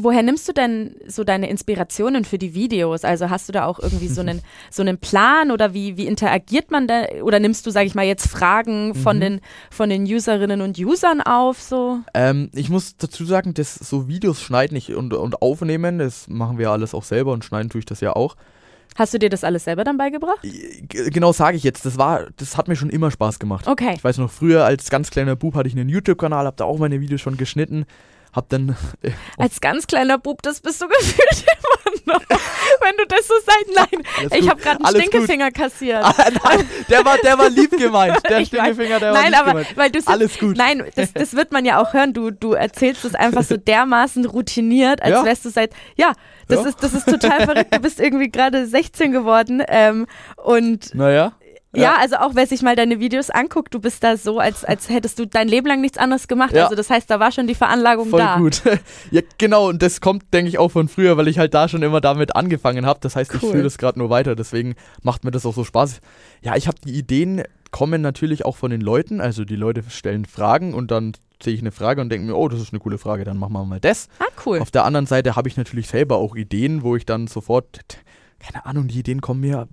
Woher 0.00 0.22
nimmst 0.22 0.46
du 0.48 0.52
denn 0.52 0.94
so 1.08 1.24
deine 1.24 1.50
Inspirationen 1.50 2.24
für 2.24 2.38
die 2.38 2.54
Videos? 2.54 3.04
Also 3.04 3.30
hast 3.30 3.48
du 3.48 3.52
da 3.52 3.66
auch 3.66 3.80
irgendwie 3.80 4.06
so 4.08 4.20
einen, 4.20 4.42
so 4.70 4.82
einen 4.82 4.98
Plan 4.98 5.50
oder 5.50 5.74
wie, 5.74 5.96
wie 5.96 6.06
interagiert 6.06 6.70
man 6.70 6.86
da? 6.86 7.02
Oder 7.22 7.40
nimmst 7.40 7.66
du, 7.66 7.70
sag 7.70 7.84
ich 7.84 7.94
mal, 7.94 8.04
jetzt 8.06 8.28
Fragen 8.28 8.94
von, 8.94 9.16
Mhm. 9.16 9.20
den, 9.20 9.40
von 9.70 9.90
den 9.90 10.04
Userinnen 10.04 10.60
und 10.60 10.78
Usern 10.78 11.20
auf? 11.20 11.60
So? 11.60 11.98
Ähm, 12.14 12.50
ich 12.54 12.70
muss 12.70 12.96
dazu 12.96 13.24
sagen, 13.24 13.54
dass 13.54 13.74
so 13.74 14.06
Videos 14.08 14.40
schneiden 14.40 14.76
ich 14.76 14.94
und, 14.94 15.12
und 15.14 15.42
aufnehmen, 15.42 15.98
das 15.98 16.28
machen 16.28 16.58
wir 16.58 16.70
alles 16.70 16.94
auch 16.94 17.04
selber 17.04 17.32
und 17.32 17.44
schneiden 17.44 17.68
tue 17.70 17.80
ich 17.80 17.86
das 17.86 18.00
ja 18.00 18.14
auch. 18.14 18.36
Hast 18.96 19.14
du 19.14 19.18
dir 19.18 19.28
das 19.30 19.44
alles 19.44 19.64
selber 19.64 19.84
dann 19.84 19.96
beigebracht? 19.96 20.42
G- 20.42 21.10
Genau 21.10 21.32
sage 21.32 21.56
ich 21.56 21.62
jetzt, 21.62 21.84
das 21.86 21.98
war, 21.98 22.26
das 22.36 22.56
hat 22.56 22.68
mir 22.68 22.76
schon 22.76 22.90
immer 22.90 23.10
Spaß 23.10 23.38
gemacht. 23.38 23.66
Okay. 23.68 23.94
Ich 23.96 24.02
weiß 24.02 24.18
noch, 24.18 24.30
früher 24.30 24.64
als 24.64 24.90
ganz 24.90 25.10
kleiner 25.10 25.36
Bub 25.36 25.54
hatte 25.54 25.68
ich 25.68 25.74
einen 25.76 25.88
YouTube-Kanal, 25.88 26.46
hab 26.46 26.56
da 26.56 26.64
auch 26.64 26.78
meine 26.78 27.00
Videos 27.00 27.20
schon 27.20 27.36
geschnitten, 27.36 27.84
hab 28.34 28.48
dann 28.50 28.76
äh, 29.02 29.10
Als 29.36 29.60
ganz 29.60 29.86
kleiner 29.86 30.18
Bub, 30.18 30.42
das 30.42 30.60
bist 30.60 30.80
du 30.82 30.88
gefühlt 30.88 31.44
immer 32.06 32.14
noch. 32.14 32.20
Wenn 32.80 32.96
du 32.98 33.06
das 33.08 33.26
so 33.26 33.34
sagst, 33.44 33.70
nein, 33.74 34.02
Alles 34.18 34.32
ich 34.34 34.48
habe 34.48 34.60
gerade 34.60 34.76
einen 34.76 34.84
alles 34.86 35.02
gut. 35.02 35.08
Stinkefinger 35.10 35.50
kassiert. 35.50 36.04
Ah, 36.04 36.14
nein, 36.44 36.68
der 36.88 37.04
war, 37.04 37.18
der 37.18 37.38
war 37.38 37.48
lieb 37.50 37.70
gemeint. 37.76 38.18
Der 38.28 38.38
Ich. 38.40 38.48
Stinkefinger, 38.48 39.00
der 39.00 39.12
war 39.12 39.22
Nein, 39.22 39.32
lieb 39.32 39.40
aber 39.40 39.50
gemeint. 39.52 39.76
weil 39.76 39.90
du 39.90 40.00
Alles 40.06 40.38
gut. 40.38 40.56
Nein, 40.56 40.84
das, 40.94 41.12
das 41.12 41.34
wird 41.34 41.52
man 41.52 41.64
ja 41.64 41.80
auch 41.80 41.92
hören. 41.94 42.12
Du, 42.12 42.30
du 42.30 42.52
erzählst 42.52 43.04
es 43.04 43.14
einfach 43.14 43.42
so 43.42 43.56
dermaßen 43.58 44.24
routiniert, 44.26 45.02
als 45.02 45.12
Ja. 45.12 45.24
wärst 45.24 45.44
du 45.44 45.50
seit. 45.50 45.72
Ja, 45.96 46.12
das, 46.48 46.62
Ja. 46.62 46.68
Ist, 46.68 46.82
das 46.82 46.94
ist 46.94 47.06
total 47.08 47.44
verrückt. 47.44 47.74
Du 47.74 47.80
bist 47.80 47.98
irgendwie 48.00 48.30
gerade 48.30 48.66
16 48.66 49.12
geworden. 49.12 49.62
Ähm, 49.68 50.06
und 50.36 50.94
Naja. 50.94 51.32
Ja. 51.74 51.96
also 51.98 52.16
auch 52.16 52.34
wer 52.34 52.46
sich 52.46 52.62
mal 52.62 52.76
deine 52.76 53.00
Videos 53.00 53.30
anguckt, 53.30 53.74
du 53.74 53.80
bist 53.80 54.02
da 54.02 54.16
so, 54.16 54.38
als, 54.38 54.64
als 54.64 54.88
hättest 54.88 55.18
du 55.18 55.26
dein 55.26 55.48
Leben 55.48 55.66
lang 55.66 55.80
nichts 55.80 55.98
anderes 55.98 56.28
gemacht. 56.28 56.52
Ja. 56.52 56.64
Also 56.64 56.76
das 56.76 56.90
heißt, 56.90 57.10
da 57.10 57.20
war 57.20 57.32
schon 57.32 57.46
die 57.46 57.54
Veranlagung 57.54 58.08
Voll 58.08 58.20
da. 58.20 58.38
gut. 58.38 58.62
ja, 59.10 59.22
genau, 59.38 59.68
und 59.68 59.82
das 59.82 60.00
kommt, 60.00 60.32
denke 60.32 60.48
ich, 60.48 60.58
auch 60.58 60.70
von 60.70 60.88
früher, 60.88 61.16
weil 61.16 61.28
ich 61.28 61.38
halt 61.38 61.54
da 61.54 61.68
schon 61.68 61.82
immer 61.82 62.00
damit 62.00 62.36
angefangen 62.36 62.86
habe. 62.86 63.00
Das 63.02 63.16
heißt, 63.16 63.34
ich 63.34 63.42
Cool. 63.42 63.52
führe 63.52 63.64
das 63.64 63.78
gerade 63.78 63.98
nur 63.98 64.10
weiter, 64.10 64.34
deswegen 64.34 64.74
macht 65.02 65.24
mir 65.24 65.30
das 65.30 65.44
auch 65.46 65.54
so 65.54 65.64
Spaß. 65.64 66.00
Ja, 66.42 66.56
ich 66.56 66.68
habe 66.68 66.78
die 66.84 66.92
Ideen, 66.92 67.42
kommen 67.70 68.00
natürlich 68.00 68.44
auch 68.44 68.56
von 68.56 68.70
den 68.70 68.80
Leuten. 68.80 69.20
Also 69.20 69.44
die 69.44 69.56
Leute 69.56 69.82
stellen 69.88 70.24
Fragen 70.24 70.74
und 70.74 70.90
dann 70.90 71.12
sehe 71.42 71.54
ich 71.54 71.60
eine 71.60 71.72
Frage 71.72 72.00
und 72.00 72.08
denke 72.08 72.26
mir, 72.26 72.34
oh, 72.36 72.48
das 72.48 72.60
ist 72.60 72.72
eine 72.72 72.80
coole 72.80 72.98
Frage, 72.98 73.24
dann 73.24 73.36
machen 73.36 73.52
wir 73.52 73.64
mal 73.64 73.80
das. 73.80 74.08
Ah, 74.18 74.24
cool. 74.44 74.58
Auf 74.58 74.70
der 74.70 74.84
anderen 74.84 75.06
Seite 75.06 75.36
habe 75.36 75.48
ich 75.48 75.56
natürlich 75.56 75.88
selber 75.88 76.16
auch 76.16 76.34
Ideen, 76.34 76.82
wo 76.82 76.96
ich 76.96 77.06
dann 77.06 77.26
sofort, 77.26 77.80
keine 78.40 78.66
Ahnung, 78.66 78.88
die 78.88 78.98
Ideen 78.98 79.20
kommen 79.20 79.40
mir, 79.40 79.68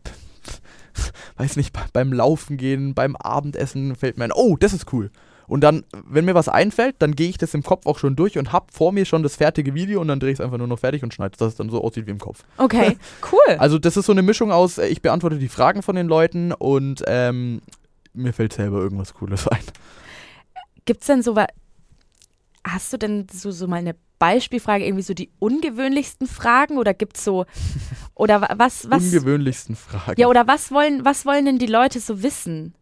weiß 1.38 1.56
nicht, 1.58 1.74
be- 1.74 1.80
beim 1.94 2.12
Laufen 2.14 2.58
gehen, 2.58 2.94
beim 2.94 3.16
Abendessen 3.16 3.96
fällt 3.96 4.18
mir 4.18 4.26
ein, 4.26 4.32
oh, 4.34 4.56
das 4.58 4.74
ist 4.74 4.92
cool. 4.94 5.12
Und 5.48 5.62
dann, 5.62 5.84
wenn 6.08 6.26
mir 6.26 6.34
was 6.34 6.50
einfällt, 6.50 6.96
dann 7.00 7.16
gehe 7.16 7.30
ich 7.30 7.38
das 7.38 7.54
im 7.54 7.62
Kopf 7.62 7.86
auch 7.86 8.00
schon 8.00 8.16
durch 8.16 8.40
und 8.40 8.52
habe 8.52 8.66
vor 8.72 8.92
mir 8.92 9.06
schon 9.06 9.22
das 9.22 9.36
fertige 9.36 9.76
Video 9.76 10.02
und 10.02 10.08
dann 10.08 10.20
drehe 10.20 10.32
ich 10.32 10.40
es 10.40 10.44
einfach 10.44 10.58
nur 10.58 10.66
noch 10.66 10.80
fertig 10.80 11.04
und 11.04 11.14
schneide, 11.14 11.38
dass 11.38 11.50
es 11.50 11.56
dann 11.56 11.70
so 11.70 11.84
aussieht 11.84 12.08
wie 12.08 12.12
im 12.12 12.18
Kopf. 12.20 12.44
Okay, 12.58 12.98
cool. 13.32 13.56
Also 13.60 13.78
das 13.78 13.96
ist 13.96 14.08
so 14.08 14.12
eine 14.12 14.24
Mischung 14.24 14.52
aus, 14.52 14.80
äh, 14.80 14.88
ich 14.88 15.04
beantworte 15.04 15.38
die 15.38 15.48
Fragen 15.48 15.84
von 15.84 15.96
den 15.96 16.08
Leuten 16.08 16.52
und 16.52 17.04
ähm, 17.06 17.62
mir 18.14 18.34
fällt 18.34 18.54
selber 18.54 18.80
irgendwas 18.80 19.14
Cooles 19.14 19.48
ein. 19.50 19.60
Gibt's 20.86 21.06
denn 21.06 21.22
so 21.22 21.36
wa- 21.36 21.46
hast 22.64 22.92
du 22.94 22.98
denn 22.98 23.28
so, 23.32 23.52
so 23.52 23.68
mal 23.68 23.78
eine 23.78 23.96
Beispielfrage, 24.20 24.86
irgendwie 24.86 25.04
so 25.04 25.14
die 25.14 25.30
ungewöhnlichsten 25.40 26.28
Fragen 26.28 26.78
oder 26.78 26.94
gibt 26.94 27.18
es 27.18 27.24
so, 27.24 27.46
oder 28.16 28.42
wa- 28.42 28.54
was, 28.58 28.90
was, 28.90 29.04
Ungewöhnlichsten 29.04 29.76
Fragen. 29.76 30.20
ja, 30.20 30.28
oder 30.28 30.48
was 30.48 30.72
wollen, 30.72 31.04
was 31.06 31.26
wollen 31.26 31.46
denn 31.46 31.60
die 31.60 31.66
Leute 31.68 32.00
so 32.00 32.24
wissen? 32.24 32.74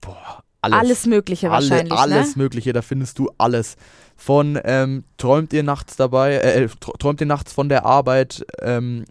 Boah, 0.00 0.42
Alles, 0.60 1.06
Mögliche 1.06 1.50
Alle, 1.50 1.70
wahrscheinlich, 1.70 1.98
alles 1.98 2.36
ne? 2.36 2.42
Mögliche, 2.42 2.72
da 2.72 2.82
findest 2.82 3.18
du 3.18 3.30
alles. 3.38 3.76
Von 4.16 4.58
ähm, 4.64 5.04
träumt 5.18 5.52
ihr 5.52 5.62
nachts 5.62 5.96
dabei, 5.96 6.34
äh, 6.36 6.66
tr- 6.66 6.96
träumt 6.98 7.20
ihr 7.20 7.26
nachts 7.26 7.52
von 7.52 7.68
der 7.68 7.84
Arbeit, 7.84 8.46
ähm, 8.60 9.04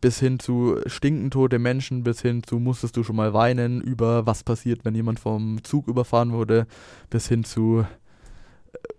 bis 0.00 0.18
hin 0.20 0.38
zu 0.38 0.76
stinkend 0.86 1.32
tote 1.32 1.58
Menschen, 1.58 2.02
bis 2.04 2.20
hin 2.20 2.42
zu 2.42 2.58
musstest 2.58 2.96
du 2.96 3.04
schon 3.04 3.16
mal 3.16 3.32
weinen 3.32 3.80
über 3.80 4.26
was 4.26 4.44
passiert, 4.44 4.84
wenn 4.84 4.94
jemand 4.94 5.18
vom 5.18 5.62
Zug 5.64 5.88
überfahren 5.88 6.32
wurde, 6.32 6.66
bis 7.10 7.26
hin 7.28 7.42
zu 7.44 7.80
äh, 7.80 7.84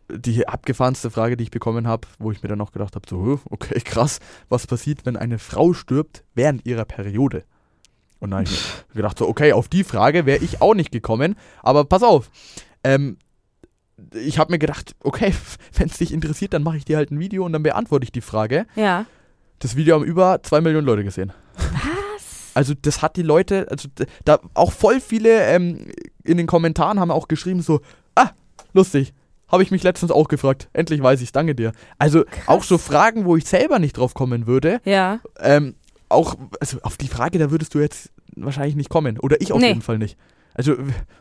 die 0.09 0.47
abgefahrenste 0.47 1.11
Frage, 1.11 1.37
die 1.37 1.43
ich 1.43 1.51
bekommen 1.51 1.87
habe, 1.87 2.07
wo 2.17 2.31
ich 2.31 2.41
mir 2.41 2.49
dann 2.49 2.61
auch 2.61 2.71
gedacht 2.71 2.95
habe, 2.95 3.07
so, 3.07 3.23
"Hö, 3.23 3.37
okay, 3.49 3.79
krass, 3.81 4.19
was 4.49 4.67
passiert, 4.67 5.05
wenn 5.05 5.17
eine 5.17 5.39
Frau 5.39 5.73
stirbt 5.73 6.23
während 6.33 6.65
ihrer 6.65 6.85
Periode? 6.85 7.43
Und 8.19 8.31
dann 8.31 8.39
habe 8.39 8.49
ich 8.49 8.61
mir 8.89 9.01
gedacht, 9.01 9.17
so, 9.17 9.27
okay, 9.27 9.53
auf 9.53 9.67
die 9.69 9.83
Frage 9.83 10.25
wäre 10.25 10.43
ich 10.43 10.61
auch 10.61 10.73
nicht 10.73 10.91
gekommen, 10.91 11.35
aber 11.63 11.85
pass 11.85 12.03
auf, 12.03 12.29
ähm, 12.83 13.17
ich 14.13 14.39
habe 14.39 14.51
mir 14.51 14.59
gedacht, 14.59 14.95
okay, 15.03 15.33
wenn 15.73 15.87
es 15.87 15.97
dich 15.97 16.13
interessiert, 16.13 16.53
dann 16.53 16.63
mache 16.63 16.77
ich 16.77 16.85
dir 16.85 16.97
halt 16.97 17.11
ein 17.11 17.19
Video 17.19 17.45
und 17.45 17.53
dann 17.53 17.63
beantworte 17.63 18.03
ich 18.03 18.11
die 18.11 18.21
Frage. 18.21 18.65
Ja. 18.75 19.05
Das 19.59 19.75
Video 19.75 19.95
haben 19.95 20.05
über 20.05 20.41
zwei 20.43 20.61
Millionen 20.61 20.85
Leute 20.85 21.03
gesehen. 21.03 21.33
Was? 21.55 22.51
Also 22.53 22.73
das 22.73 23.01
hat 23.01 23.15
die 23.15 23.21
Leute, 23.21 23.67
also 23.69 23.89
da 24.25 24.39
auch 24.53 24.71
voll 24.71 24.99
viele 25.01 25.45
ähm, 25.47 25.91
in 26.23 26.37
den 26.37 26.47
Kommentaren 26.47 26.99
haben 26.99 27.11
auch 27.11 27.27
geschrieben 27.27 27.61
so, 27.61 27.81
ah, 28.15 28.31
lustig, 28.73 29.13
habe 29.51 29.63
ich 29.63 29.71
mich 29.71 29.83
letztens 29.83 30.12
auch 30.12 30.27
gefragt. 30.27 30.69
Endlich 30.73 31.01
weiß 31.01 31.21
ich, 31.21 31.31
danke 31.31 31.55
dir. 31.55 31.71
Also 31.97 32.23
auch 32.45 32.63
so 32.63 32.77
Fragen, 32.77 33.25
wo 33.25 33.35
ich 33.35 33.45
selber 33.45 33.79
nicht 33.79 33.97
drauf 33.97 34.13
kommen 34.13 34.47
würde. 34.47 34.79
Ja. 34.85 35.19
Ähm, 35.39 35.75
auch, 36.09 36.35
also 36.59 36.77
auf 36.81 36.97
die 36.97 37.07
Frage, 37.07 37.38
da 37.39 37.51
würdest 37.51 37.73
du 37.75 37.79
jetzt 37.79 38.12
wahrscheinlich 38.35 38.75
nicht 38.75 38.89
kommen. 38.89 39.19
Oder 39.19 39.41
ich 39.41 39.51
auf 39.51 39.59
Nee. 39.59 39.67
jeden 39.69 39.81
Fall 39.81 39.97
nicht. 39.97 40.17
Also, 40.53 40.75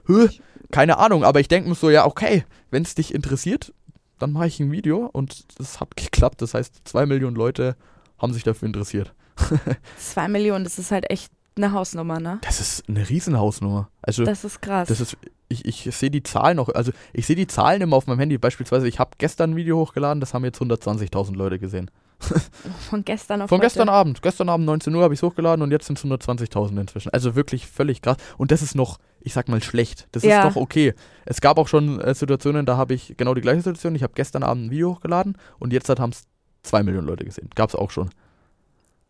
hö, 0.06 0.28
keine 0.70 0.98
Ahnung, 0.98 1.24
aber 1.24 1.40
ich 1.40 1.48
denke 1.48 1.68
mir 1.68 1.74
so, 1.74 1.90
ja, 1.90 2.06
okay, 2.06 2.44
wenn 2.70 2.82
es 2.82 2.94
dich 2.94 3.14
interessiert, 3.14 3.72
dann 4.18 4.32
mache 4.32 4.46
ich 4.48 4.58
ein 4.60 4.72
Video 4.72 5.06
und 5.12 5.44
das 5.58 5.80
hat 5.80 5.96
geklappt. 5.96 6.42
Das 6.42 6.54
heißt, 6.54 6.82
zwei 6.84 7.06
Millionen 7.06 7.36
Leute 7.36 7.76
haben 8.18 8.32
sich 8.32 8.42
dafür 8.42 8.66
interessiert. 8.66 9.14
Zwei 9.98 10.26
Millionen, 10.26 10.64
das 10.64 10.80
ist 10.80 10.90
halt 10.90 11.08
echt 11.10 11.30
eine 11.58 11.72
Hausnummer, 11.72 12.20
ne? 12.20 12.38
Das 12.42 12.60
ist 12.60 12.88
eine 12.88 13.08
Riesenhausnummer. 13.08 13.88
Also, 14.02 14.24
Das 14.24 14.44
ist 14.44 14.62
krass. 14.62 14.88
das 14.88 15.00
ist, 15.00 15.16
ich, 15.48 15.64
ich 15.64 15.94
sehe 15.94 16.10
die 16.10 16.22
Zahlen 16.22 16.58
auch, 16.58 16.68
also 16.70 16.92
ich 17.12 17.26
sehe 17.26 17.36
die 17.36 17.46
Zahlen 17.46 17.82
immer 17.82 17.96
auf 17.96 18.06
meinem 18.06 18.18
Handy. 18.20 18.38
Beispielsweise, 18.38 18.88
ich 18.88 18.98
habe 18.98 19.10
gestern 19.18 19.50
ein 19.52 19.56
Video 19.56 19.76
hochgeladen, 19.78 20.20
das 20.20 20.34
haben 20.34 20.44
jetzt 20.44 20.60
120.000 20.60 21.34
Leute 21.36 21.58
gesehen. 21.58 21.90
von 22.90 23.04
gestern 23.04 23.42
auf 23.42 23.48
Von 23.48 23.58
heute. 23.58 23.66
gestern 23.66 23.88
Abend. 23.88 24.22
Gestern 24.22 24.48
Abend 24.48 24.66
19 24.66 24.92
Uhr 24.94 25.04
habe 25.04 25.14
ich 25.14 25.20
es 25.20 25.22
hochgeladen 25.22 25.62
und 25.62 25.70
jetzt 25.70 25.86
sind 25.86 25.98
es 25.98 26.04
120.000 26.04 26.80
inzwischen. 26.80 27.10
Also 27.12 27.36
wirklich 27.36 27.68
völlig 27.68 28.02
krass. 28.02 28.16
Und 28.38 28.50
das 28.50 28.60
ist 28.60 28.74
noch, 28.74 28.98
ich 29.20 29.32
sag 29.34 29.48
mal, 29.48 29.62
schlecht. 29.62 30.08
Das 30.10 30.24
Ja. 30.24 30.40
ist 30.48 30.56
doch 30.56 30.60
okay. 30.60 30.94
Es 31.26 31.40
gab 31.40 31.58
auch 31.58 31.68
schon 31.68 32.00
äh, 32.00 32.14
Situationen, 32.14 32.66
da 32.66 32.76
habe 32.76 32.94
ich 32.94 33.14
genau 33.16 33.34
die 33.34 33.40
gleiche 33.40 33.58
Situation. 33.60 33.94
Ich 33.94 34.02
habe 34.02 34.14
gestern 34.16 34.42
Abend 34.42 34.66
ein 34.66 34.70
Video 34.72 34.90
hochgeladen 34.96 35.38
und 35.60 35.72
jetzt 35.72 35.88
haben 35.88 36.10
es 36.10 36.24
zwei 36.64 36.82
Millionen 36.82 37.06
Leute 37.06 37.24
gesehen. 37.24 37.50
Gab 37.54 37.68
es 37.68 37.76
auch 37.76 37.92
schon. 37.92 38.10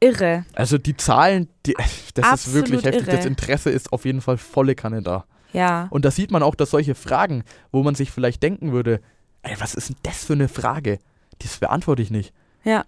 Irre. 0.00 0.44
Also 0.54 0.78
die 0.78 0.96
Zahlen, 0.96 1.48
die, 1.66 1.74
das 2.14 2.26
ist 2.26 2.32
Absolut 2.32 2.70
wirklich 2.70 2.84
heftig. 2.84 3.06
irre. 3.08 3.16
Das 3.16 3.26
Interesse 3.26 3.70
ist 3.70 3.92
auf 3.92 4.04
jeden 4.04 4.20
Fall 4.20 4.38
volle 4.38 4.74
Kanne 4.74 5.02
da. 5.02 5.24
Ja. 5.52 5.88
Und 5.90 6.04
da 6.04 6.10
sieht 6.10 6.30
man 6.30 6.42
auch, 6.42 6.54
dass 6.54 6.70
solche 6.70 6.94
Fragen, 6.94 7.42
wo 7.72 7.82
man 7.82 7.94
sich 7.94 8.10
vielleicht 8.10 8.42
denken 8.42 8.72
würde, 8.72 9.00
ey, 9.42 9.54
was 9.58 9.74
ist 9.74 9.88
denn 9.88 9.96
das 10.02 10.24
für 10.24 10.34
eine 10.34 10.48
Frage? 10.48 10.98
Das 11.40 11.58
beantworte 11.58 12.02
ich 12.02 12.10
nicht. 12.10 12.32
Ja. 12.64 12.84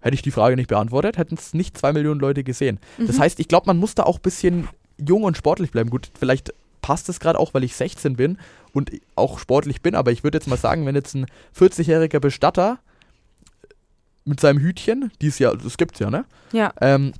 Hätte 0.00 0.14
ich 0.14 0.22
die 0.22 0.30
Frage 0.30 0.56
nicht 0.56 0.68
beantwortet, 0.68 1.18
hätten 1.18 1.34
es 1.36 1.54
nicht 1.54 1.76
zwei 1.78 1.92
Millionen 1.92 2.20
Leute 2.20 2.42
gesehen. 2.42 2.80
Das 2.98 3.16
Mhm. 3.16 3.20
heißt, 3.20 3.38
ich 3.40 3.48
glaube, 3.48 3.66
man 3.66 3.76
muss 3.78 3.94
da 3.94 4.02
auch 4.04 4.16
ein 4.16 4.22
bisschen 4.22 4.68
jung 4.98 5.22
und 5.24 5.36
sportlich 5.36 5.70
bleiben. 5.70 5.90
Gut, 5.90 6.10
vielleicht 6.18 6.52
passt 6.82 7.08
es 7.10 7.20
gerade 7.20 7.38
auch, 7.38 7.52
weil 7.54 7.62
ich 7.64 7.76
16 7.76 8.16
bin 8.16 8.38
und 8.72 8.90
auch 9.14 9.38
sportlich 9.38 9.82
bin, 9.82 9.94
aber 9.94 10.10
ich 10.10 10.24
würde 10.24 10.38
jetzt 10.38 10.48
mal 10.48 10.56
sagen, 10.56 10.86
wenn 10.86 10.94
jetzt 10.94 11.14
ein 11.14 11.26
40-jähriger 11.56 12.18
Bestatter 12.20 12.78
mit 14.30 14.40
seinem 14.40 14.58
Hütchen, 14.60 15.12
die 15.20 15.26
es 15.26 15.38
ja, 15.38 15.54
das 15.54 15.76
gibt's 15.76 15.98
ja, 15.98 16.08
ne? 16.08 16.24
Ja. 16.52 16.72
Ähm, 16.80 17.12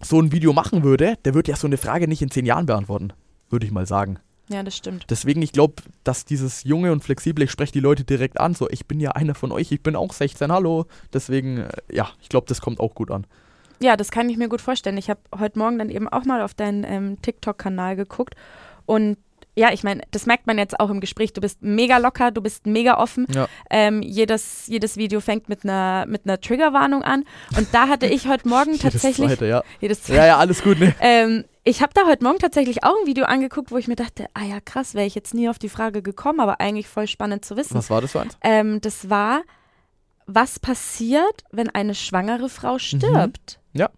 so 0.00 0.20
ein 0.20 0.30
Video 0.30 0.52
machen 0.52 0.84
würde, 0.84 1.16
der 1.24 1.34
würde 1.34 1.50
ja 1.50 1.56
so 1.56 1.66
eine 1.66 1.76
Frage 1.76 2.06
nicht 2.06 2.22
in 2.22 2.30
zehn 2.30 2.46
Jahren 2.46 2.66
beantworten, 2.66 3.12
würde 3.50 3.66
ich 3.66 3.72
mal 3.72 3.86
sagen. 3.86 4.18
Ja, 4.48 4.62
das 4.62 4.76
stimmt. 4.76 5.06
Deswegen, 5.08 5.40
ich 5.40 5.52
glaube, 5.52 5.74
dass 6.04 6.24
dieses 6.24 6.64
junge 6.64 6.92
und 6.92 7.02
flexible, 7.02 7.44
ich 7.44 7.50
spreche 7.50 7.72
die 7.72 7.80
Leute 7.80 8.04
direkt 8.04 8.38
an, 8.40 8.54
so, 8.54 8.68
ich 8.68 8.86
bin 8.86 9.00
ja 9.00 9.12
einer 9.12 9.34
von 9.34 9.52
euch, 9.52 9.72
ich 9.72 9.82
bin 9.82 9.96
auch 9.96 10.12
16, 10.12 10.52
hallo. 10.52 10.86
Deswegen, 11.12 11.58
äh, 11.58 11.70
ja, 11.90 12.10
ich 12.20 12.28
glaube, 12.28 12.46
das 12.48 12.60
kommt 12.60 12.80
auch 12.80 12.94
gut 12.94 13.10
an. 13.10 13.26
Ja, 13.80 13.96
das 13.96 14.10
kann 14.10 14.28
ich 14.28 14.36
mir 14.36 14.48
gut 14.48 14.60
vorstellen. 14.60 14.98
Ich 14.98 15.10
habe 15.10 15.20
heute 15.38 15.58
Morgen 15.58 15.78
dann 15.78 15.90
eben 15.90 16.08
auch 16.08 16.24
mal 16.24 16.42
auf 16.42 16.54
deinen 16.54 16.84
ähm, 16.84 17.22
TikTok-Kanal 17.22 17.96
geguckt 17.96 18.34
und 18.86 19.16
ja, 19.54 19.70
ich 19.72 19.84
meine, 19.84 20.02
das 20.10 20.24
merkt 20.24 20.46
man 20.46 20.56
jetzt 20.56 20.80
auch 20.80 20.88
im 20.88 21.00
Gespräch. 21.00 21.34
Du 21.34 21.40
bist 21.42 21.62
mega 21.62 21.98
locker, 21.98 22.30
du 22.30 22.40
bist 22.40 22.66
mega 22.66 22.98
offen. 22.98 23.26
Ja. 23.34 23.48
Ähm, 23.68 24.00
jedes, 24.00 24.66
jedes 24.66 24.96
Video 24.96 25.20
fängt 25.20 25.48
mit 25.48 25.64
einer 25.64 26.06
mit 26.06 26.24
einer 26.24 26.40
Triggerwarnung 26.40 27.02
an. 27.02 27.24
Und 27.56 27.68
da 27.72 27.88
hatte 27.88 28.06
ich 28.06 28.28
heute 28.28 28.48
Morgen 28.48 28.78
tatsächlich. 28.78 29.18
Jedes 29.18 29.38
zweite, 29.38 29.46
ja. 29.46 29.62
Jedes 29.80 30.08
Ja, 30.08 30.26
ja, 30.26 30.38
alles 30.38 30.62
gut, 30.62 30.80
ne? 30.80 30.94
Ähm, 31.00 31.44
ich 31.64 31.82
habe 31.82 31.92
da 31.94 32.06
heute 32.06 32.24
Morgen 32.24 32.38
tatsächlich 32.38 32.82
auch 32.82 32.94
ein 33.00 33.06
Video 33.06 33.26
angeguckt, 33.26 33.70
wo 33.70 33.76
ich 33.76 33.88
mir 33.88 33.96
dachte, 33.96 34.26
ah 34.34 34.44
ja, 34.44 34.58
krass, 34.60 34.94
wäre 34.94 35.06
ich 35.06 35.14
jetzt 35.14 35.34
nie 35.34 35.48
auf 35.48 35.58
die 35.58 35.68
Frage 35.68 36.02
gekommen, 36.02 36.40
aber 36.40 36.60
eigentlich 36.60 36.88
voll 36.88 37.06
spannend 37.06 37.44
zu 37.44 37.56
wissen. 37.56 37.74
Was 37.74 37.90
war 37.90 38.00
das 38.00 38.12
für 38.12 38.20
eins? 38.22 38.38
Ähm, 38.40 38.80
das 38.80 39.10
war, 39.10 39.42
was 40.26 40.58
passiert, 40.58 41.44
wenn 41.50 41.68
eine 41.68 41.94
schwangere 41.94 42.48
Frau 42.48 42.78
stirbt? 42.78 43.60
Mhm. 43.74 43.80
Ja. 43.80 43.90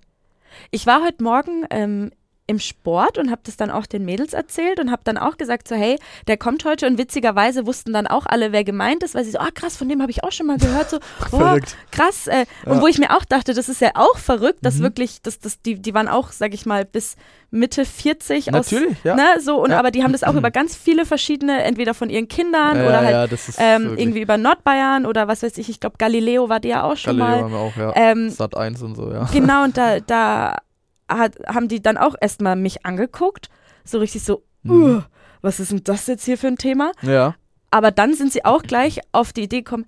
Ich 0.73 0.87
war 0.87 1.03
heute 1.05 1.23
Morgen 1.23 1.65
ähm, 1.71 2.11
im 2.47 2.59
Sport 2.59 3.17
und 3.17 3.31
habe 3.31 3.41
das 3.45 3.57
dann 3.57 3.71
auch 3.71 3.87
den 3.87 4.05
Mädels 4.05 4.35
erzählt 4.35 4.79
und 4.79 4.91
habe 4.91 5.01
dann 5.05 5.17
auch 5.17 5.39
gesagt 5.39 5.67
so, 5.67 5.75
hey, 5.75 5.99
der 6.27 6.37
kommt 6.37 6.67
heute 6.67 6.87
und 6.87 6.99
witzigerweise 6.99 7.67
wussten 7.67 7.95
dann 7.95 8.07
auch 8.07 8.27
alle, 8.27 8.53
wer 8.53 8.65
gemeint 8.65 9.03
ist, 9.03 9.15
weil 9.15 9.25
sie 9.25 9.31
so, 9.31 9.39
ah 9.39 9.49
krass, 9.55 9.79
von 9.79 9.89
dem 9.89 10.03
habe 10.03 10.11
ich 10.11 10.23
auch 10.25 10.33
schon 10.33 10.47
mal 10.49 10.59
gehört, 10.59 10.91
so, 10.91 10.99
oh, 11.33 11.57
krass. 11.91 12.27
Äh, 12.27 12.45
Ja. 12.67 12.73
Und 12.73 12.83
wo 12.83 12.87
ich 12.87 12.99
mir 12.99 13.17
auch 13.17 13.25
dachte, 13.25 13.55
das 13.55 13.71
ist 13.71 13.81
ja 13.81 13.93
auch 13.95 14.19
verrückt, 14.19 14.59
dass 14.63 14.75
Mhm. 14.77 14.83
wirklich, 14.83 15.23
dass, 15.23 15.39
dass 15.39 15.63
die, 15.63 15.77
die 15.81 15.95
waren 15.95 16.07
auch, 16.09 16.33
sag 16.33 16.53
ich 16.53 16.67
mal, 16.67 16.85
bis 16.85 17.17
Mitte 17.51 17.87
40 17.87 18.53
aus, 18.55 18.71
Natürlich, 18.73 18.99
ja. 19.05 19.15
ne, 19.15 19.25
so, 19.41 19.63
und 19.63 19.71
Ja. 19.71 19.79
aber 19.79 19.91
die 19.91 20.03
haben 20.03 20.13
das 20.13 20.23
auch 20.23 20.35
über 20.37 20.51
ganz 20.51 20.77
viele 20.77 21.07
verschiedene, 21.07 21.63
entweder 21.63 21.95
von 21.95 22.11
ihren 22.11 22.29
Kindern 22.29 22.77
ja, 22.77 22.87
oder 22.87 23.01
halt 23.01 23.33
das 23.33 23.55
ähm, 23.59 23.97
irgendwie 23.97 24.21
über 24.21 24.37
Nordbayern 24.37 25.07
oder 25.07 25.29
was 25.29 25.43
weiß 25.43 25.57
ich, 25.57 25.71
ich 25.71 25.81
glaube 25.81 25.97
Galileo 25.99 26.51
war 26.51 26.61
die 26.61 26.69
ja 26.69 26.83
auch 26.83 26.97
schon 26.99 27.17
Galileo 27.17 27.37
mal. 27.37 27.45
haben 27.45 27.53
wir 27.53 27.59
auch, 27.59 27.77
ja. 27.77 27.93
Ähm, 27.97 28.29
Sat 28.29 28.55
1 28.55 28.83
und 28.83 28.97
so, 28.97 29.11
ja. 29.11 29.27
Genau, 29.33 29.65
und 29.65 29.79
da, 29.79 30.01
da 30.01 30.59
hat, 31.09 31.37
haben 31.47 31.69
die 31.69 31.83
dann 31.83 31.97
auch 31.97 32.15
erstmal 32.21 32.57
mich 32.57 32.85
angeguckt, 32.87 33.49
so 33.85 33.99
richtig 33.99 34.23
so, 34.25 34.43
Mhm. 34.63 34.73
uh, 34.97 35.03
was 35.43 35.61
ist 35.61 35.73
denn 35.73 35.83
das 35.85 36.07
jetzt 36.07 36.25
hier 36.25 36.39
für 36.39 36.47
ein 36.49 36.57
Thema? 36.59 36.93
Ja. 37.03 37.35
Aber 37.71 37.91
dann 37.91 38.15
sind 38.15 38.33
sie 38.33 38.45
auch 38.45 38.63
gleich 38.63 39.01
auf 39.13 39.33
die 39.33 39.43
Idee 39.43 39.59
gekommen, 39.63 39.87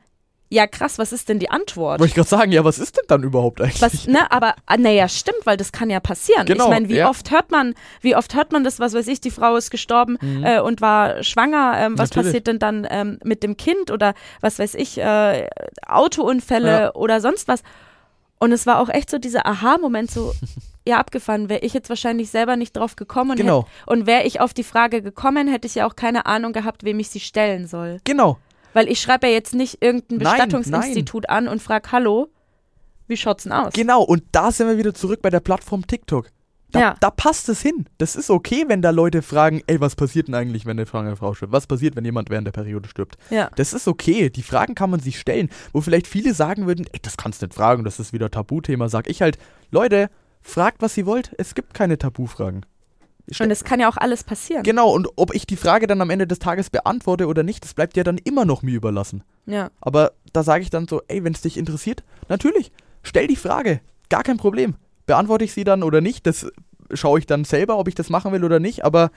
ja 0.48 0.66
krass, 0.68 0.98
was 0.98 1.12
ist 1.12 1.29
denn 1.29 1.38
die 1.40 1.50
Antwort? 1.50 1.98
Wollte 1.98 2.11
ich 2.11 2.14
gerade 2.14 2.29
sagen, 2.29 2.52
ja, 2.52 2.62
was 2.62 2.79
ist 2.79 2.96
denn 2.96 3.05
dann 3.09 3.24
überhaupt 3.24 3.61
eigentlich? 3.61 3.83
Was, 3.83 4.07
ne, 4.07 4.31
aber 4.31 4.55
ah, 4.66 4.76
naja, 4.76 5.09
stimmt, 5.09 5.40
weil 5.44 5.57
das 5.57 5.72
kann 5.72 5.90
ja 5.90 5.98
passieren. 5.98 6.46
Genau, 6.46 6.64
ich 6.64 6.70
meine, 6.70 6.88
wie 6.88 6.96
ja. 6.98 7.09
oft 7.09 7.31
hört 7.33 7.50
man, 7.50 7.74
wie 8.00 8.14
oft 8.14 8.35
hört 8.37 8.52
man 8.52 8.62
das, 8.62 8.79
was 8.79 8.92
weiß 8.94 9.09
ich, 9.09 9.20
die 9.20 9.33
Frau 9.33 9.57
ist 9.57 9.70
gestorben 9.72 10.18
äh, 10.44 10.61
und 10.61 10.81
war 10.81 11.22
schwanger, 11.24 11.74
ähm, 11.79 11.98
was 11.98 12.11
Mhm. 12.11 12.16
Natürlich. 12.16 12.26
passiert 12.26 12.46
denn 12.46 12.59
dann 12.61 12.87
ähm, 12.88 13.18
mit 13.24 13.42
dem 13.42 13.57
Kind 13.57 13.90
oder 13.90 14.14
was 14.40 14.59
weiß 14.61 14.74
ich, 14.74 14.98
äh, 14.98 15.48
Autounfälle 15.87 16.70
Ja. 16.83 16.94
oder 16.94 17.20
sonst 17.20 17.48
was. 17.48 17.62
Und 18.38 18.52
es 18.52 18.66
war 18.66 18.79
auch 18.81 18.88
echt 18.88 19.11
so 19.11 19.18
dieser 19.18 19.46
Aha-Moment, 19.46 20.11
so, 20.11 20.33
ja, 20.87 20.99
abgefahren, 20.99 21.49
wäre 21.49 21.61
ich 21.61 21.75
jetzt 21.75 21.88
wahrscheinlich 21.88 22.31
selber 22.31 22.57
nicht 22.57 22.77
drauf 22.77 22.96
gekommen 22.96 23.33
und, 23.33 23.37
Genau. 23.38 23.62
hätt, 23.64 23.88
und 23.88 24.07
wäre 24.07 24.22
ich 24.25 24.40
auf 24.40 24.55
die 24.55 24.62
Frage 24.64 25.03
gekommen, 25.03 25.49
hätte 25.49 25.66
ich 25.66 25.75
ja 25.75 25.87
auch 25.87 25.96
keine 25.96 26.27
Ahnung 26.27 26.53
gehabt, 26.53 26.85
wem 26.85 26.99
ich 27.01 27.09
sie 27.09 27.20
stellen 27.20 27.66
soll. 27.66 27.99
Genau. 28.05 28.38
Weil 28.72 28.88
ich 28.88 29.01
schreibe 29.01 29.27
ja 29.27 29.33
jetzt 29.33 29.55
nicht 29.55 29.83
irgendein 29.83 30.18
Nein, 30.18 30.33
Bestattungsinstitut 30.33 31.29
an 31.29 31.49
und 31.49 31.62
frage, 31.62 31.90
hallo, 31.92 32.29
wie 33.09 33.16
schaut's 33.16 33.44
denn 33.44 33.53
aus? 33.53 33.72
Genau, 33.72 34.03
und 34.03 34.22
da 34.33 34.51
sind 34.53 34.68
wir 34.68 34.79
wieder 34.79 34.94
zurück 34.94 35.22
bei 35.22 35.31
der 35.31 35.40
Plattform 35.40 35.87
TikTok. 35.87 36.29
Da, 36.72 36.81
Ja. 36.81 36.94
da 37.01 37.11
passt 37.11 37.49
es 37.49 37.62
hin. 37.62 37.87
Das 37.99 38.16
ist 38.16 38.29
okay, 38.29 38.64
wenn 38.66 38.83
da 38.83 38.90
Leute 38.90 39.22
fragen, 39.22 39.62
ey, 39.68 39.81
was 39.81 39.94
passiert 39.94 40.27
denn 40.27 40.35
eigentlich, 40.35 40.66
wenn 40.66 40.77
eine 40.79 40.87
schwangere 40.87 41.14
Frau 41.16 41.33
stirbt? 41.33 41.53
Was 41.53 41.66
passiert, 41.68 41.94
wenn 41.94 42.05
jemand 42.05 42.29
während 42.29 42.46
der 42.49 42.53
Periode 42.53 42.88
stirbt? 42.88 43.16
Ja. 43.31 43.51
Das 43.55 43.72
ist 43.72 43.87
okay. 43.87 44.31
Die 44.31 44.42
Fragen 44.42 44.75
kann 44.75 44.90
man 44.90 44.99
sich 44.99 45.18
stellen. 45.20 45.49
Wo 45.72 45.81
vielleicht 45.81 46.09
viele 46.09 46.35
sagen 46.35 46.66
würden, 46.66 46.87
ey, 46.92 46.99
das 47.01 47.16
kannst 47.16 47.40
du 47.40 47.46
nicht 47.46 47.55
fragen, 47.55 47.85
das 47.85 48.01
ist 48.01 48.12
wieder 48.12 48.31
Tabuthema. 48.33 48.88
Sag 48.88 49.09
ich 49.09 49.22
halt, 49.22 49.38
Leute, 49.70 50.11
fragt, 50.46 50.80
was 50.80 50.96
ihr 50.96 51.06
wollt. 51.06 51.35
Es 51.38 51.54
gibt 51.54 51.74
keine 51.74 51.98
Tabufragen. 51.98 52.64
Und 53.40 53.50
es 53.50 53.64
kann 53.64 53.80
ja 53.80 53.88
auch 53.88 53.96
alles 53.96 54.22
passieren. 54.22 54.62
Genau, 54.62 54.92
und 54.92 55.09
ob 55.16 55.35
ich 55.35 55.46
die 55.46 55.56
Frage 55.56 55.88
dann 55.88 56.00
am 56.00 56.11
Ende 56.11 56.28
des 56.28 56.38
Tages 56.38 56.70
beantworte 56.70 57.26
oder 57.26 57.42
nicht, 57.42 57.64
das 57.64 57.74
bleibt 57.74 57.96
ja 57.96 58.04
dann 58.04 58.18
immer 58.18 58.44
noch 58.44 58.62
mir 58.62 58.76
überlassen. 58.76 59.24
Ja. 59.46 59.70
Aber 59.80 60.12
da 60.32 60.44
sage 60.44 60.62
ich 60.62 60.70
dann 60.70 60.87
so, 60.87 61.02
ey, 61.09 61.24
wenn 61.24 61.32
es 61.32 61.40
dich 61.40 61.56
interessiert, 61.59 62.04
natürlich, 62.28 62.70
stell 63.02 63.26
die 63.26 63.37
Frage, 63.37 63.80
gar 64.09 64.22
kein 64.22 64.37
Problem. 64.37 64.76
Beantworte 65.06 65.44
ich 65.44 65.52
sie 65.52 65.64
dann 65.64 65.82
oder 65.82 66.00
nicht, 66.00 66.26
das 66.26 66.46
schaue 66.92 67.18
ich 67.18 67.26
dann 67.26 67.44
selber, 67.44 67.78
ob 67.78 67.88
ich 67.88 67.96
das 67.96 68.11
machen 68.11 68.30
will 68.30 68.44
oder 68.44 68.61
nicht, 68.61 68.85
aber 68.85 69.11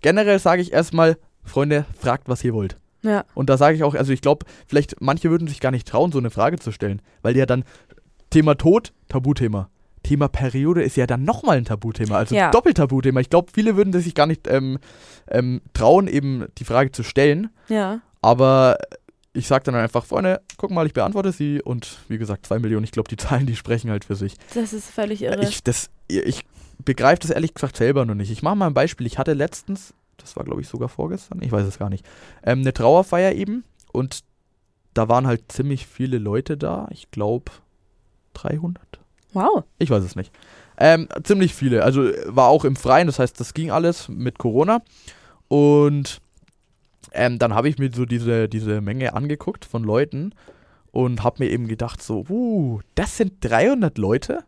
generell 0.00 0.38
sage 0.38 0.62
ich 0.62 0.72
erstmal, 0.72 1.18
Freunde, 1.42 1.86
fragt, 1.98 2.28
was 2.28 2.44
ihr 2.44 2.54
wollt. 2.54 2.76
Ja. 3.02 3.24
Und 3.34 3.50
da 3.50 3.56
sage 3.56 3.76
ich 3.76 3.82
auch, 3.82 3.94
also 3.94 4.12
ich 4.12 4.20
glaube, 4.20 4.46
vielleicht 4.68 5.00
manche 5.00 5.30
würden 5.30 5.48
sich 5.48 5.58
gar 5.60 5.72
nicht 5.72 5.88
trauen, 5.88 6.12
so 6.12 6.18
eine 6.18 6.30
Frage 6.30 6.60
zu 6.60 6.70
stellen, 6.70 7.02
weil 7.22 7.34
die 7.34 7.40
ja 7.40 7.46
dann 7.46 7.64
Thema 8.30 8.56
Tod, 8.56 8.92
Tabuthema. 9.08 9.70
Thema 10.06 10.28
Periode 10.28 10.82
ist 10.82 10.96
ja 10.96 11.06
dann 11.06 11.24
nochmal 11.24 11.56
ein 11.58 11.64
Tabuthema, 11.64 12.16
also 12.16 12.34
Ja. 12.34 12.50
Doppeltabuthema. 12.50 13.20
Ich 13.20 13.28
glaube, 13.30 13.50
viele 13.52 13.76
würden 13.76 13.92
sich 13.92 14.14
gar 14.14 14.26
nicht 14.26 14.46
ähm, 14.46 14.78
ähm, 15.28 15.60
trauen, 15.74 16.06
eben 16.06 16.46
die 16.58 16.64
Frage 16.64 16.92
zu 16.92 17.02
stellen. 17.02 17.50
Ja. 17.68 18.00
Aber 18.22 18.78
ich 19.32 19.48
sage 19.48 19.64
dann 19.64 19.74
einfach, 19.74 20.04
Freunde, 20.04 20.40
guck 20.56 20.70
mal, 20.70 20.86
ich 20.86 20.92
beantworte 20.94 21.32
sie 21.32 21.60
und 21.60 21.98
wie 22.08 22.18
gesagt, 22.18 22.46
zwei 22.46 22.58
Millionen, 22.58 22.84
ich 22.84 22.92
glaube, 22.92 23.08
die 23.08 23.16
Zahlen, 23.24 23.46
die 23.46 23.56
sprechen 23.56 23.90
halt 23.90 24.04
für 24.04 24.14
sich. 24.14 24.36
Das 24.54 24.72
ist 24.72 24.90
völlig 24.90 25.22
irre. 25.22 25.42
Ich, 25.42 25.64
das, 25.64 25.90
ich 26.08 26.44
begreife 26.84 27.20
das 27.20 27.30
ehrlich 27.30 27.54
gesagt 27.54 27.76
selber 27.76 28.04
noch 28.04 28.14
nicht. 28.14 28.30
Ich 28.30 28.42
mache 28.42 28.56
mal 28.56 28.68
ein 28.68 28.74
Beispiel. 28.74 29.06
Ich 29.06 29.18
hatte 29.18 29.32
letztens, 29.32 29.92
das 30.18 30.36
war 30.36 30.44
glaube 30.44 30.60
ich 30.60 30.68
sogar 30.68 30.88
vorgestern, 30.88 31.42
ich 31.42 31.50
weiß 31.50 31.66
es 31.66 31.78
gar 31.78 31.90
nicht, 31.90 32.06
ähm, 32.44 32.60
eine 32.60 32.72
Trauerfeier 32.72 33.32
eben 33.32 33.64
und 33.92 34.20
da 34.94 35.08
waren 35.08 35.26
halt 35.26 35.50
ziemlich 35.52 35.86
viele 35.86 36.18
Leute 36.18 36.56
da. 36.56 36.88
Ich 36.90 37.10
glaube 37.10 37.50
300. 38.34 38.82
wow. 39.36 39.64
Ich 39.78 39.90
weiß 39.90 40.02
es 40.02 40.16
nicht. 40.16 40.32
Ähm, 40.78 41.08
ziemlich 41.22 41.54
viele. 41.54 41.84
Also 41.84 42.10
war 42.26 42.48
auch 42.48 42.64
im 42.64 42.76
Freien, 42.76 43.06
das 43.06 43.18
heißt, 43.18 43.38
das 43.38 43.54
ging 43.54 43.70
alles 43.70 44.08
mit 44.08 44.38
Corona. 44.38 44.82
Und 45.48 46.20
ähm, 47.12 47.38
dann 47.38 47.54
habe 47.54 47.68
ich 47.68 47.78
mir 47.78 47.90
so 47.94 48.04
diese, 48.04 48.48
diese 48.48 48.80
Menge 48.80 49.14
angeguckt 49.14 49.64
von 49.64 49.84
Leuten 49.84 50.34
und 50.90 51.22
habe 51.22 51.44
mir 51.44 51.50
eben 51.50 51.68
gedacht, 51.68 52.02
so, 52.02 52.24
uh, 52.28 52.80
das 52.94 53.16
sind 53.16 53.34
300 53.40 53.96
Leute? 53.98 54.44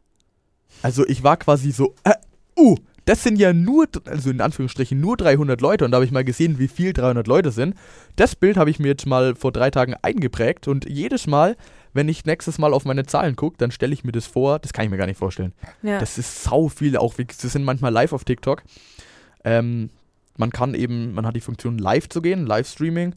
Also 0.82 1.06
ich 1.06 1.22
war 1.22 1.36
quasi 1.36 1.70
so, 1.70 1.94
äh, 2.04 2.14
uh, 2.58 2.76
das 3.04 3.22
sind 3.22 3.38
ja 3.38 3.54
nur, 3.54 3.86
also 4.04 4.30
in 4.30 4.42
Anführungsstrichen 4.42 5.00
nur 5.00 5.16
300 5.16 5.62
Leute 5.62 5.84
und 5.86 5.92
da 5.92 5.96
habe 5.96 6.04
ich 6.04 6.12
mal 6.12 6.24
gesehen, 6.24 6.58
wie 6.58 6.68
viel 6.68 6.92
300 6.92 7.26
Leute 7.26 7.52
sind. 7.52 7.74
Das 8.16 8.36
Bild 8.36 8.58
habe 8.58 8.68
ich 8.68 8.78
mir 8.78 8.88
jetzt 8.88 9.06
mal 9.06 9.34
vor 9.34 9.50
drei 9.50 9.70
Tagen 9.70 9.94
eingeprägt 10.02 10.68
und 10.68 10.86
jedes 10.86 11.26
Mal, 11.26 11.56
wenn 11.92 12.08
ich 12.08 12.24
nächstes 12.24 12.58
Mal 12.58 12.72
auf 12.74 12.84
meine 12.84 13.06
Zahlen 13.06 13.36
gucke, 13.36 13.56
dann 13.58 13.70
stelle 13.70 13.92
ich 13.92 14.04
mir 14.04 14.12
das 14.12 14.26
vor, 14.26 14.58
das 14.58 14.72
kann 14.72 14.84
ich 14.84 14.90
mir 14.90 14.96
gar 14.96 15.06
nicht 15.06 15.18
vorstellen. 15.18 15.52
Ja. 15.82 15.98
Das 15.98 16.18
ist 16.18 16.44
sau 16.44 16.68
viel, 16.68 16.96
auch 16.96 17.18
wie, 17.18 17.24
das 17.24 17.40
sind 17.40 17.64
manchmal 17.64 17.92
live 17.92 18.12
auf 18.12 18.24
TikTok. 18.24 18.62
Ähm, 19.44 19.90
man 20.36 20.50
kann 20.50 20.74
eben, 20.74 21.14
man 21.14 21.26
hat 21.26 21.34
die 21.36 21.40
Funktion 21.40 21.78
live 21.78 22.08
zu 22.08 22.22
gehen, 22.22 22.46
Livestreaming. 22.46 23.14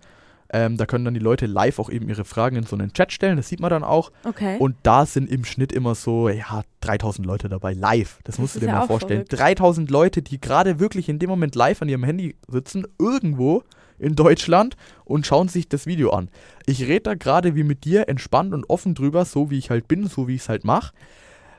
Ähm, 0.54 0.76
da 0.76 0.86
können 0.86 1.06
dann 1.06 1.14
die 1.14 1.22
Leute 1.22 1.46
live 1.46 1.80
auch 1.80 1.90
eben 1.90 2.10
ihre 2.10 2.26
Fragen 2.26 2.58
in 2.58 2.64
so 2.64 2.76
einen 2.76 2.92
Chat 2.92 3.14
stellen, 3.14 3.38
das 3.38 3.48
sieht 3.48 3.62
man 3.62 3.70
dann 3.70 3.86
auch. 3.86 4.12
okay. 4.26 4.58
Und 4.60 4.76
da 4.84 5.06
sind 5.06 5.30
im 5.30 5.46
Schnitt 5.46 5.72
immer 5.72 5.96
so, 5.96 6.28
ja, 6.28 6.64
3000 6.82 7.26
Leute 7.26 7.48
dabei, 7.48 7.72
live. 7.72 8.18
Das, 8.24 8.36
Das 8.36 8.40
musst 8.40 8.56
du 8.56 8.60
dir 8.60 8.66
ja 8.66 8.80
mal 8.80 8.88
vorstellen. 8.88 9.26
verrückt. 9.26 9.40
3000 9.40 9.90
Leute, 9.90 10.22
die 10.22 10.42
gerade 10.42 10.80
wirklich 10.80 11.08
in 11.08 11.20
dem 11.20 11.30
Moment 11.30 11.56
live 11.56 11.82
an 11.82 11.88
ihrem 11.88 12.04
Handy 12.04 12.36
sitzen, 12.50 12.86
irgendwo 13.00 13.64
in 14.02 14.16
Deutschland 14.16 14.76
und 15.06 15.26
schauen 15.26 15.48
sich 15.48 15.70
das 15.70 15.86
Video 15.86 16.10
an. 16.12 16.30
Ich 16.66 16.82
rede 16.84 17.02
da 17.02 17.14
gerade 17.16 17.56
wie 17.56 17.64
mit 17.64 17.86
dir 17.86 18.10
entspannt 18.10 18.54
und 18.54 18.70
offen 18.70 18.96
drüber, 18.96 19.26
so 19.26 19.50
wie 19.50 19.58
ich 19.58 19.70
halt 19.70 19.88
bin, 19.88 20.08
so 20.08 20.28
wie 20.28 20.36
ich 20.36 20.42
es 20.42 20.50
halt 20.50 20.64
mache. 20.66 20.94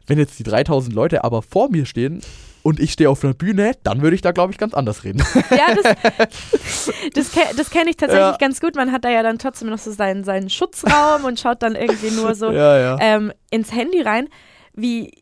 Wenn 0.07 0.19
jetzt 0.19 0.39
die 0.39 0.43
3000 0.43 0.95
Leute 0.95 1.23
aber 1.25 1.43
vor 1.43 1.71
mir 1.71 1.87
stehen 1.87 2.21
und 2.65 2.81
ich 2.81 2.93
stehe 2.93 3.09
auf 3.09 3.23
einer 3.25 3.35
Bühne, 3.35 3.73
dann 3.85 4.03
würde 4.03 4.17
ich 4.17 4.21
da, 4.23 4.33
glaube 4.33 4.53
ich, 4.53 4.59
ganz 4.59 4.75
anders 4.75 5.05
reden. 5.05 5.23
Ja, 5.51 5.75
das, 5.75 6.91
das, 7.15 7.31
das 7.57 7.71
kenne 7.71 7.91
ich 7.91 7.97
tatsächlich 7.97 8.33
Ja. 8.33 8.37
ganz 8.39 8.61
gut. 8.61 8.75
Man 8.75 8.91
hat 8.93 9.05
da 9.05 9.11
ja 9.11 9.23
dann 9.23 9.39
trotzdem 9.39 9.71
noch 9.71 9.79
so 9.79 9.93
seinen, 9.93 10.25
seinen 10.25 10.51
Schutzraum 10.51 11.25
und 11.25 11.39
schaut 11.39 11.63
dann 11.63 11.75
irgendwie 11.77 12.11
nur 12.11 12.35
so 12.35 12.47
ja, 12.51 12.79
ja. 12.79 12.97
ähm, 13.01 13.33
ins 13.51 13.73
Handy 13.73 14.01
rein. 14.01 14.29
Wie, 14.75 15.13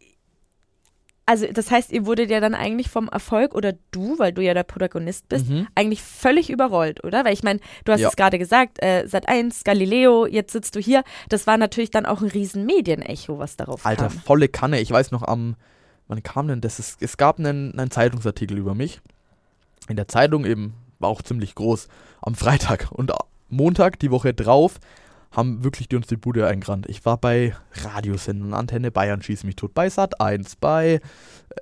also 1.31 1.47
das 1.53 1.71
heißt, 1.71 1.93
ihr 1.93 2.07
wurdet 2.07 2.29
ja 2.31 2.40
dann 2.40 2.55
eigentlich 2.55 2.90
vom 2.90 3.09
Erfolg 3.09 3.55
oder 3.55 3.75
du, 3.93 4.19
weil 4.19 4.33
du 4.33 4.43
ja 4.43 4.53
der 4.53 4.64
Protagonist 4.64 5.29
bist, 5.29 5.49
Mhm. 5.49 5.69
eigentlich 5.77 6.03
völlig 6.03 6.51
überrollt, 6.51 7.05
oder? 7.05 7.25
Weil 7.25 7.33
ich 7.35 7.43
meine, 7.45 7.61
du 7.85 7.93
hast 7.93 8.01
Ja. 8.01 8.09
es 8.09 8.16
gerade 8.16 8.38
gesagt, 8.38 8.83
äh, 8.83 9.05
Sat1, 9.07 9.62
Galileo, 9.64 10.27
jetzt 10.27 10.53
sitzt 10.53 10.75
du 10.75 10.81
hier. 10.81 11.05
Das 11.29 11.47
war 11.47 11.57
natürlich 11.57 11.90
dann 11.93 12.05
auch 12.05 12.21
ein 12.21 12.29
riesen 12.29 12.66
Medienecho, 12.66 13.38
was 13.38 13.57
darauf 13.57 13.87
Alter, 13.87 14.09
kam. 14.09 14.19
volle 14.19 14.49
Kanne. 14.49 14.81
Ich 14.81 14.90
weiß 14.90 15.12
noch 15.12 15.23
am, 15.23 15.55
wann 16.09 16.23
kam 16.23 16.49
denn 16.49 16.61
das? 16.61 16.79
Es, 16.81 16.97
es 17.01 17.16
gab 17.16 17.38
einen, 17.38 17.79
einen 17.79 17.90
Zeitungsartikel 17.93 18.59
über 18.59 18.75
mich. 18.75 19.01
In 19.88 19.95
der 19.97 20.09
Zeitung 20.09 20.45
eben, 20.45 20.75
war 20.99 21.09
auch 21.11 21.23
ziemlich 21.23 21.55
groß, 21.55 21.87
am 22.23 22.35
Freitag. 22.35 22.88
Und 22.90 23.12
Montag, 23.49 23.99
die 24.01 24.11
Woche 24.11 24.35
drauf, 24.35 24.81
haben 25.31 25.62
wirklich 25.62 25.88
die 25.88 25.97
uns 25.97 26.09
die 26.09 26.16
Bude 26.16 26.47
eingerannt. 26.47 26.87
Ich 26.88 27.05
war 27.05 27.16
bei 27.16 27.55
Radiosendern, 27.85 28.55
Antenne 28.55 28.90
Bayern 28.90 29.23
schieß 29.23 29.45
mich 29.45 29.57
tot, 29.57 29.75
bei 29.75 29.88
Sat 29.88 30.21
1, 30.21 30.57
bei 30.57 31.01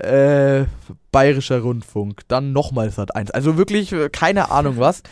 äh, 0.01 0.65
Bayerischer 1.13 1.61
Rundfunk, 1.61 2.23
dann 2.29 2.53
nochmal 2.53 2.91
Sat 2.91 3.15
1. 3.15 3.31
Also 3.31 3.59
wirklich 3.59 3.93
äh, 3.93 4.09
keine 4.09 4.51
Ahnung 4.51 4.77
was. 4.79 5.03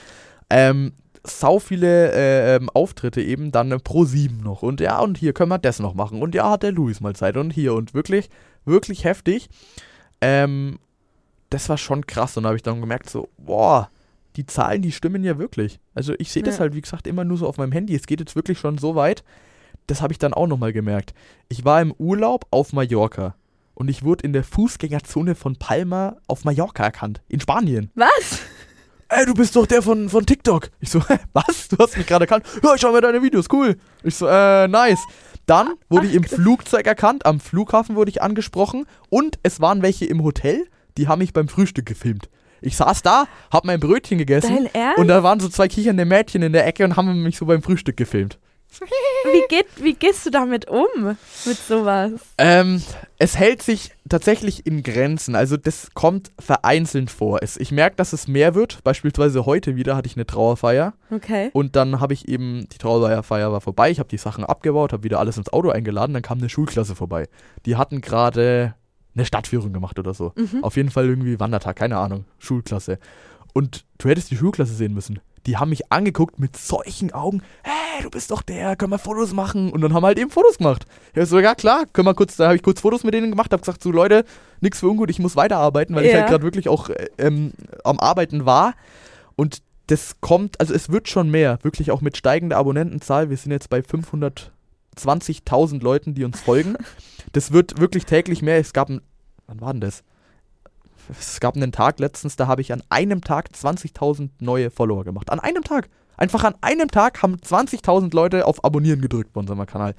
Ähm, 0.49 0.93
sau 1.23 1.59
viele 1.59 2.13
äh, 2.13 2.57
ähm, 2.57 2.71
Auftritte 2.71 3.21
eben, 3.21 3.53
dann 3.53 3.73
äh, 3.73 3.79
pro 3.79 4.05
7 4.05 4.39
noch. 4.39 4.63
Und 4.63 4.81
ja, 4.81 5.01
und 5.01 5.19
hier 5.19 5.33
können 5.33 5.51
wir 5.51 5.59
das 5.59 5.81
noch 5.81 5.95
machen. 5.95 6.23
Und 6.23 6.35
ja, 6.35 6.51
hat 6.51 6.63
der 6.63 6.73
Luis 6.73 7.01
mal 7.01 7.17
Zeit. 7.17 7.37
Und 7.37 7.51
hier 7.51 7.75
und 7.75 7.95
wirklich, 7.95 8.31
wirklich 8.65 9.05
heftig. 9.05 9.49
Ähm, 10.21 10.79
das 11.51 11.69
war 11.69 11.79
schon 11.79 12.07
krass. 12.07 12.37
Und 12.37 12.45
da 12.45 12.49
habe 12.49 12.57
ich 12.57 12.63
dann 12.63 12.81
gemerkt, 12.81 13.11
so, 13.11 13.29
boah, 13.39 13.91
die 14.37 14.47
Zahlen, 14.47 14.83
die 14.83 14.93
stimmen 14.93 15.25
ja 15.25 15.39
wirklich. 15.39 15.81
Also 15.95 16.15
ich 16.19 16.31
sehe 16.31 16.43
das 16.43 16.57
Ja. 16.57 16.61
halt, 16.61 16.75
wie 16.75 16.81
gesagt, 16.83 17.07
immer 17.07 17.25
nur 17.25 17.39
so 17.39 17.47
auf 17.49 17.57
meinem 17.59 17.73
Handy. 17.73 17.95
Es 17.95 18.07
geht 18.07 18.21
jetzt 18.21 18.37
wirklich 18.37 18.59
schon 18.59 18.79
so 18.79 18.95
weit. 18.95 19.25
Das 19.87 20.03
habe 20.03 20.13
ich 20.13 20.19
dann 20.19 20.35
auch 20.35 20.47
nochmal 20.47 20.73
gemerkt. 20.73 21.15
Ich 21.49 21.65
war 21.65 21.81
im 21.81 21.93
Urlaub 21.99 22.47
auf 22.51 22.73
Mallorca. 22.73 23.35
Und 23.75 23.89
ich 23.89 24.03
wurde 24.05 24.25
in 24.25 24.33
der 24.33 24.43
Fußgängerzone 24.45 25.35
von 25.35 25.57
Palma 25.57 26.17
auf 26.27 26.45
Mallorca 26.45 26.83
erkannt. 26.85 27.21
In 27.29 27.41
Spanien. 27.41 27.91
Was? 27.95 28.41
Ey, 29.09 29.25
du 29.27 29.35
bist 29.35 29.55
doch 29.55 29.67
der 29.67 29.83
von, 29.83 30.09
von 30.09 30.27
TikTok. 30.27 30.71
Ich 30.81 30.91
so, 30.91 31.01
hä, 31.09 31.19
was? 31.33 31.69
Du 31.69 31.77
hast 31.79 31.97
mich 31.97 32.07
gerade 32.07 32.25
erkannt? 32.25 32.45
Ja, 32.63 32.75
ich 32.75 32.81
schau 32.81 32.93
mir 32.93 33.01
deine 33.01 33.23
Videos, 33.23 33.47
cool. 33.53 33.77
Ich 34.03 34.17
so, 34.17 34.27
äh, 34.27 34.67
nice. 34.67 35.01
Dann 35.47 35.75
wurde 35.89 36.09
ich 36.09 36.15
im 36.15 36.25
Flugzeug 36.25 36.87
erkannt, 36.87 37.25
am 37.25 37.39
Flughafen 37.39 37.95
wurde 37.95 38.11
ich 38.11 38.21
angesprochen 38.21 38.85
und 39.11 39.39
es 39.45 39.61
waren 39.61 39.81
welche 39.83 40.05
im 40.07 40.25
Hotel, 40.25 40.67
die 40.99 41.07
haben 41.07 41.21
mich 41.21 41.33
beim 41.33 41.47
Frühstück 41.47 41.87
gefilmt. 41.87 42.29
Ich 42.61 42.77
saß 42.77 43.03
da, 43.03 43.27
hab 43.51 43.65
mein 43.65 43.81
Brötchen 43.81 44.19
gegessen 44.19 44.55
Dein 44.55 44.75
Ernst? 44.75 44.99
und 44.99 45.09
da 45.09 45.23
waren 45.23 45.41
so 45.41 45.49
zwei 45.49 45.69
kichernde 45.69 46.05
Mädchen 46.05 46.43
in 46.43 46.53
der 46.53 46.67
Ecke 46.67 46.85
und 46.85 46.97
haben 46.97 47.23
mich 47.23 47.37
so 47.37 47.47
beim 47.47 47.63
Frühstück 47.63 47.97
gefilmt. 47.97 48.39
Wie, 48.81 49.43
geht, 49.49 49.67
wie 49.77 49.95
gehst 49.95 50.27
du 50.27 50.31
damit 50.31 50.69
um? 50.69 50.87
Mit 51.47 51.57
sowas? 51.57 52.13
Ähm, 52.37 52.83
es 53.19 53.37
hält 53.37 53.63
sich 53.63 53.93
tatsächlich 54.09 54.67
in 54.67 54.83
Grenzen. 54.83 55.35
Also 55.35 55.57
das 55.57 55.89
kommt 55.95 56.31
vereinzelt 56.39 57.11
vor. 57.11 57.39
Es, 57.43 57.57
ich 57.57 57.73
merke, 57.73 57.97
dass 57.97 58.13
es 58.13 58.29
mehr 58.29 58.55
wird. 58.55 58.83
Beispielsweise 58.85 59.47
heute 59.47 59.77
wieder 59.77 59.97
hatte 59.97 60.09
ich 60.09 60.17
eine 60.17 60.27
Trauerfeier. 60.27 60.95
Okay. 61.11 61.51
Und 61.53 61.77
dann 61.77 62.01
habe 62.01 62.13
ich 62.13 62.29
eben, 62.29 62.69
die 62.71 62.79
Trauerfeier 62.79 63.51
war 63.53 63.61
vorbei, 63.61 63.91
ich 63.91 63.99
habe 63.99 64.09
die 64.09 64.19
Sachen 64.19 64.45
abgebaut, 64.45 64.93
habe 64.93 65.05
wieder 65.05 65.21
alles 65.21 65.39
ins 65.39 65.53
Auto 65.53 65.71
eingeladen, 65.71 66.13
dann 66.13 66.23
kam 66.23 66.39
eine 66.39 66.49
Schulklasse 66.49 66.95
vorbei. 66.95 67.29
Die 67.65 67.77
hatten 67.77 68.01
gerade 68.01 68.75
eine 69.17 69.25
Stadtführung 69.25 69.73
gemacht 69.73 69.99
oder 69.99 70.15
so. 70.15 70.33
Mhm. 70.37 70.63
Auf 70.63 70.77
jeden 70.77 70.91
Fall 70.91 71.07
irgendwie 71.07 71.41
Wandertag, 71.41 71.77
keine 71.77 71.97
Ahnung, 71.99 72.25
Schulklasse. 72.39 72.99
Und 73.55 73.85
du 73.99 74.09
hättest 74.09 74.31
die 74.31 74.37
Schulklasse 74.37 74.75
sehen 74.75 74.95
müssen. 74.95 75.19
Die 75.47 75.57
haben 75.57 75.71
mich 75.71 75.91
angeguckt 75.93 76.39
mit 76.41 76.57
solchen 76.57 77.13
Augen. 77.13 77.41
Hey, 77.63 78.03
du 78.03 78.11
bist 78.11 78.31
doch 78.33 78.43
der, 78.43 78.75
können 78.77 78.91
wir 78.91 78.99
Fotos 78.99 79.33
machen? 79.33 79.71
Und 79.71 79.81
dann 79.81 79.95
haben 79.95 80.03
wir 80.03 80.09
halt 80.09 80.19
eben 80.19 80.31
Fotos 80.31 80.59
gemacht. 80.59 80.87
Ja, 81.15 81.25
so, 81.25 81.39
ja 81.39 81.55
klar, 81.55 81.85
können 81.93 82.07
wir 82.09 82.15
kurz, 82.15 82.37
da 82.37 82.47
habe 82.47 82.57
ich 82.57 82.63
kurz 82.63 82.81
Fotos 82.81 83.05
mit 83.05 83.15
denen 83.15 83.31
gemacht, 83.31 83.53
habe 83.53 83.61
gesagt, 83.63 83.83
so 83.83 83.91
Leute, 83.93 84.25
nix 84.61 84.81
für 84.81 84.89
ungut, 84.89 85.09
ich 85.09 85.21
muss 85.21 85.37
weiterarbeiten, 85.37 85.95
weil 85.95 86.05
ich 86.05 86.13
Ja. 86.13 86.19
halt 86.19 86.29
gerade 86.29 86.43
wirklich 86.43 86.69
auch 86.69 86.91
äh, 86.91 87.07
ähm, 87.19 87.53
am 87.85 88.01
Arbeiten 88.01 88.45
war. 88.45 88.75
Und 89.37 89.63
das 89.87 90.17
kommt, 90.21 90.59
also 90.61 90.75
es 90.75 90.91
wird 90.91 91.09
schon 91.09 91.31
mehr, 91.31 91.61
wirklich 91.63 91.93
auch 91.93 92.01
mit 92.01 92.17
steigender 92.17 92.57
Abonnentenzahl. 92.57 93.31
Wir 93.31 93.37
sind 93.37 93.53
jetzt 93.53 93.71
bei 93.71 93.79
520.000 94.97 95.81
Leuten, 95.83 96.15
die 96.15 96.25
uns 96.25 96.41
folgen. 96.41 96.77
Das 97.37 97.53
wird 97.53 97.79
wirklich 97.79 98.07
täglich 98.07 98.41
mehr. 98.41 98.57
Es 98.57 98.73
gab 98.73 98.89
ein, 98.89 99.03
wann 99.47 99.61
war 99.61 99.71
denn 99.75 99.83
das? 99.83 100.05
Es 101.21 101.39
gab 101.39 101.55
einen 101.55 101.71
Tag 101.71 102.01
letztens, 102.01 102.37
da 102.37 102.47
habe 102.47 102.63
ich 102.63 102.73
an 102.73 102.83
einem 102.89 103.21
Tag 103.21 103.51
20.000 103.55 104.31
neue 104.41 104.71
Follower 104.71 105.05
gemacht. 105.05 105.31
An 105.31 105.39
einem 105.39 105.63
Tag. 105.63 105.91
Einfach 106.17 106.45
an 106.45 106.55
einem 106.63 106.89
Tag 106.89 107.23
haben 107.23 107.37
20.000 107.37 108.15
Leute 108.15 108.47
auf 108.47 108.65
Abonnieren 108.65 109.03
gedrückt 109.03 109.35
bei 109.35 109.41
unserem 109.41 109.67
Kanal. 109.67 109.95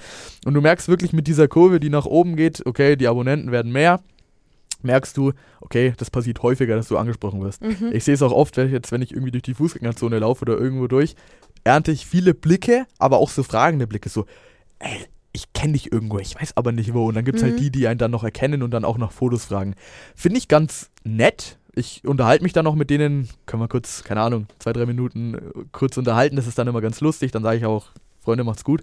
Und 0.46 0.56
du 0.56 0.62
merkst 0.62 0.88
wirklich 0.88 1.14
mit 1.14 1.28
dieser 1.28 1.48
Kurve, 1.48 1.80
die 1.80 1.92
nach 1.92 2.08
oben 2.08 2.38
geht, 2.38 2.66
okay, 2.66 2.96
die 2.96 3.08
Abonnenten 3.08 3.52
werden 3.52 3.72
mehr. 3.72 4.02
Merkst 4.82 5.16
du, 5.16 5.34
okay, 5.62 5.94
das 5.96 6.10
passiert 6.10 6.42
häufiger, 6.42 6.76
dass 6.76 6.88
du 6.88 6.98
angesprochen 6.98 7.44
wirst. 7.44 7.62
Mhm. 7.62 7.92
Ich 7.94 8.04
sehe 8.04 8.16
es 8.16 8.24
auch 8.24 8.32
oft, 8.32 8.58
wenn 8.58 8.66
ich 8.66 8.74
jetzt, 8.74 8.92
wenn 8.92 9.04
ich 9.04 9.12
irgendwie 9.12 9.32
durch 9.32 9.44
die 9.44 9.54
Fußgängerzone 9.54 10.18
laufe 10.18 10.42
oder 10.42 10.58
irgendwo 10.58 10.88
durch, 10.88 11.16
ernte 11.64 11.92
ich 11.92 12.08
viele 12.08 12.34
Blicke, 12.34 12.88
aber 12.98 13.20
auch 13.20 13.30
so 13.30 13.44
fragende 13.44 13.86
Blicke, 13.86 14.10
so, 14.10 14.26
ey, 14.80 15.06
ich 15.38 15.54
kenne 15.54 15.74
dich 15.74 15.92
irgendwo, 15.92 16.18
ich 16.18 16.34
weiß 16.40 16.58
aber 16.58 16.72
nicht 16.72 16.96
wo. 16.96 17.06
Und 17.06 17.16
dann 17.16 17.24
gibt 17.24 17.38
es 17.38 17.44
Mhm. 17.44 17.50
halt 17.50 17.60
die, 17.60 17.70
die 17.70 17.88
einen 17.88 18.00
dann 18.00 18.10
noch 18.10 18.24
erkennen 18.24 18.64
und 18.64 18.72
dann 18.72 18.84
auch 18.84 18.98
nach 18.98 19.12
Fotos 19.12 19.46
fragen. 19.46 19.76
Finde 20.16 20.40
ich 20.40 20.48
ganz 20.48 20.90
nett. 21.04 21.60
Ich 21.76 22.04
unterhalte 22.08 22.44
mich 22.44 22.54
dann 22.54 22.66
noch 22.66 22.74
mit 22.74 22.90
denen, 22.90 23.30
können 23.46 23.62
wir 23.62 23.68
kurz, 23.68 24.04
keine 24.04 24.22
Ahnung, 24.22 24.48
zwei, 24.58 24.74
drei 24.74 24.88
Minuten 24.88 25.36
äh, 25.36 25.40
kurz 25.72 25.96
unterhalten. 25.96 26.36
Das 26.38 26.48
ist 26.48 26.58
dann 26.58 26.68
immer 26.68 26.82
ganz 26.82 27.02
lustig. 27.02 27.32
Dann 27.32 27.44
sage 27.44 27.58
ich 27.58 27.66
auch, 27.68 27.92
Freunde, 28.20 28.44
macht's 28.44 28.64
gut. 28.64 28.82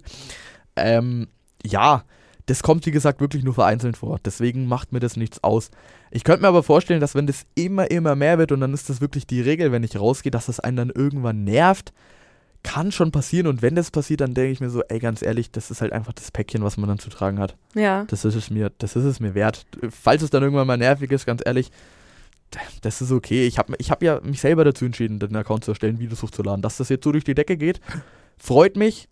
Ähm, 0.77 1.27
ja, 1.61 2.05
das 2.45 2.63
kommt, 2.63 2.85
wie 2.85 2.91
gesagt, 2.91 3.19
wirklich 3.19 3.43
nur 3.43 3.53
vereinzelt 3.53 3.97
vor. 3.97 4.17
Deswegen 4.23 4.65
macht 4.67 4.93
mir 4.93 5.01
das 5.01 5.17
nichts 5.17 5.43
aus. 5.43 5.71
Ich 6.09 6.23
könnte 6.23 6.43
mir 6.43 6.47
aber 6.47 6.63
vorstellen, 6.63 7.01
dass 7.01 7.15
wenn 7.15 7.27
das 7.27 7.45
immer, 7.55 7.91
immer 7.91 8.15
mehr 8.15 8.37
wird 8.37 8.53
und 8.53 8.61
dann 8.61 8.73
ist 8.73 8.89
das 8.89 9.01
wirklich 9.01 9.27
die 9.27 9.41
Regel, 9.41 9.73
wenn 9.73 9.83
ich 9.83 9.99
rausgehe, 9.99 10.31
dass 10.31 10.45
das 10.45 10.61
einen 10.61 10.77
dann 10.77 10.89
irgendwann 10.89 11.43
nervt. 11.43 11.91
Kann 12.65 12.91
schon 12.91 13.11
passieren 13.11 13.45
und 13.45 13.61
wenn 13.61 13.75
das 13.75 13.91
passiert, 13.91 14.21
dann 14.21 14.33
denke 14.33 14.51
ich 14.51 14.59
mir 14.59 14.71
so, 14.71 14.81
ey, 14.81 14.97
ganz 14.97 15.21
ehrlich, 15.21 15.51
das 15.51 15.69
ist 15.69 15.81
halt 15.81 15.93
einfach 15.93 16.13
das 16.13 16.31
Päckchen, 16.31 16.63
was 16.63 16.77
man 16.77 16.89
dann 16.89 16.97
zu 16.97 17.11
tragen 17.11 17.37
hat. 17.37 17.55
Ja. 17.75 18.05
Das 18.05 18.25
ist 18.25 18.33
es 18.33 18.49
mir, 18.49 18.71
das 18.79 18.95
ist 18.95 19.03
es 19.03 19.19
mir 19.19 19.35
wert. 19.35 19.67
Falls 19.89 20.23
es 20.23 20.31
dann 20.31 20.41
irgendwann 20.41 20.65
mal 20.65 20.75
nervig 20.75 21.11
ist, 21.11 21.27
ganz 21.27 21.43
ehrlich, 21.45 21.69
das 22.81 23.01
ist 23.03 23.11
okay. 23.11 23.45
Ich 23.45 23.59
habe 23.59 23.75
ich 23.77 23.91
hab 23.91 24.01
ja 24.01 24.19
mich 24.23 24.41
selber 24.41 24.63
dazu 24.63 24.83
entschieden, 24.83 25.19
den 25.19 25.35
Account 25.35 25.63
zu 25.63 25.71
erstellen, 25.71 25.99
Videos 25.99 26.23
hochzuladen. 26.23 26.63
Dass 26.63 26.77
das 26.77 26.89
jetzt 26.89 27.03
so 27.03 27.11
durch 27.11 27.23
die 27.23 27.35
Decke 27.35 27.55
geht, 27.55 27.79
freut 28.37 28.75
mich, 28.77 29.07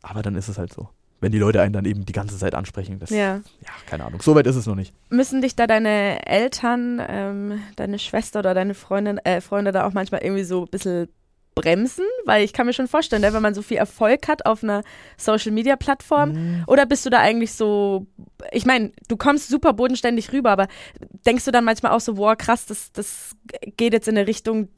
aber 0.00 0.22
dann 0.22 0.36
ist 0.36 0.48
es 0.48 0.56
halt 0.56 0.72
so. 0.72 0.88
Wenn 1.20 1.32
die 1.32 1.38
Leute 1.38 1.62
einen 1.62 1.72
dann 1.72 1.84
eben 1.84 2.04
die 2.04 2.12
ganze 2.12 2.38
Zeit 2.38 2.54
ansprechen. 2.54 3.00
Das, 3.00 3.10
Ja. 3.10 3.36
ja, 3.36 3.72
keine 3.86 4.04
Ahnung. 4.04 4.22
So 4.22 4.34
weit 4.36 4.46
ist 4.46 4.56
es 4.56 4.66
noch 4.66 4.74
nicht. 4.76 4.94
Müssen 5.08 5.42
dich 5.42 5.56
da 5.56 5.66
deine 5.66 6.24
Eltern, 6.26 7.00
ähm, 7.08 7.60
deine 7.74 7.98
Schwester 7.98 8.38
oder 8.40 8.54
deine 8.54 8.74
Freundin, 8.74 9.18
äh, 9.18 9.40
Freunde 9.40 9.72
da 9.72 9.84
auch 9.86 9.92
manchmal 9.92 10.22
irgendwie 10.22 10.44
so 10.44 10.62
ein 10.62 10.70
bisschen 10.70 11.08
bremsen? 11.54 12.04
Weil 12.24 12.44
ich 12.44 12.52
kann 12.52 12.66
mir 12.66 12.72
schon 12.72 12.88
vorstellen, 12.88 13.22
ne, 13.22 13.32
wenn 13.32 13.42
man 13.42 13.54
so 13.54 13.62
viel 13.62 13.76
Erfolg 13.76 14.28
hat 14.28 14.46
auf 14.46 14.62
einer 14.62 14.82
Social-Media-Plattform, 15.16 16.64
oder 16.66 16.86
bist 16.86 17.04
du 17.06 17.10
da 17.10 17.18
eigentlich 17.18 17.52
so, 17.52 18.06
ich 18.52 18.66
meine, 18.66 18.92
du 19.08 19.16
kommst 19.16 19.48
super 19.48 19.72
bodenständig 19.72 20.32
rüber, 20.32 20.50
aber 20.50 20.68
denkst 21.26 21.44
du 21.44 21.50
dann 21.50 21.64
manchmal 21.64 21.92
auch 21.92 22.00
so, 22.00 22.16
wow, 22.16 22.36
krass, 22.36 22.66
das, 22.66 22.92
das 22.92 23.36
geht 23.76 23.92
jetzt 23.92 24.08
in 24.08 24.16
eine 24.16 24.26
Richtung, 24.26 24.68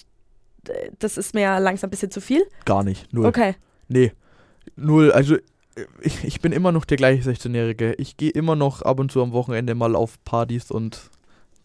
das 0.99 1.17
ist 1.17 1.35
mir 1.35 1.43
ja 1.43 1.59
langsam 1.59 1.89
ein 1.89 1.91
bisschen 1.91 2.11
zu 2.11 2.21
viel? 2.21 2.45
Gar 2.65 2.85
nicht. 2.85 3.13
Null. 3.13 3.27
Okay. 3.27 3.55
Nee. 3.89 4.13
Null. 4.77 5.13
Also 5.13 5.37
ich, 6.01 6.25
ich 6.25 6.41
bin 6.41 6.53
immer 6.53 6.73
noch 6.73 6.85
der 6.85 6.97
gleiche 6.97 7.29
16-Jährige. 7.29 7.95
Ich 7.95 8.17
gehe 8.17 8.31
immer 8.31 8.57
noch 8.57 8.83
ab 8.83 9.01
und 9.01 9.11
zu 9.11 9.23
am 9.23 9.33
Wochenende 9.33 9.75
mal 9.75 9.97
auf 9.97 10.23
Partys 10.25 10.71
und 10.71 11.11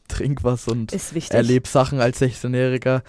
trink 0.07 0.43
was 0.43 0.67
und 0.67 0.91
erlebe 1.31 1.67
Sachen 1.67 1.99
als 1.99 2.21
16-Jähriger. 2.21 3.01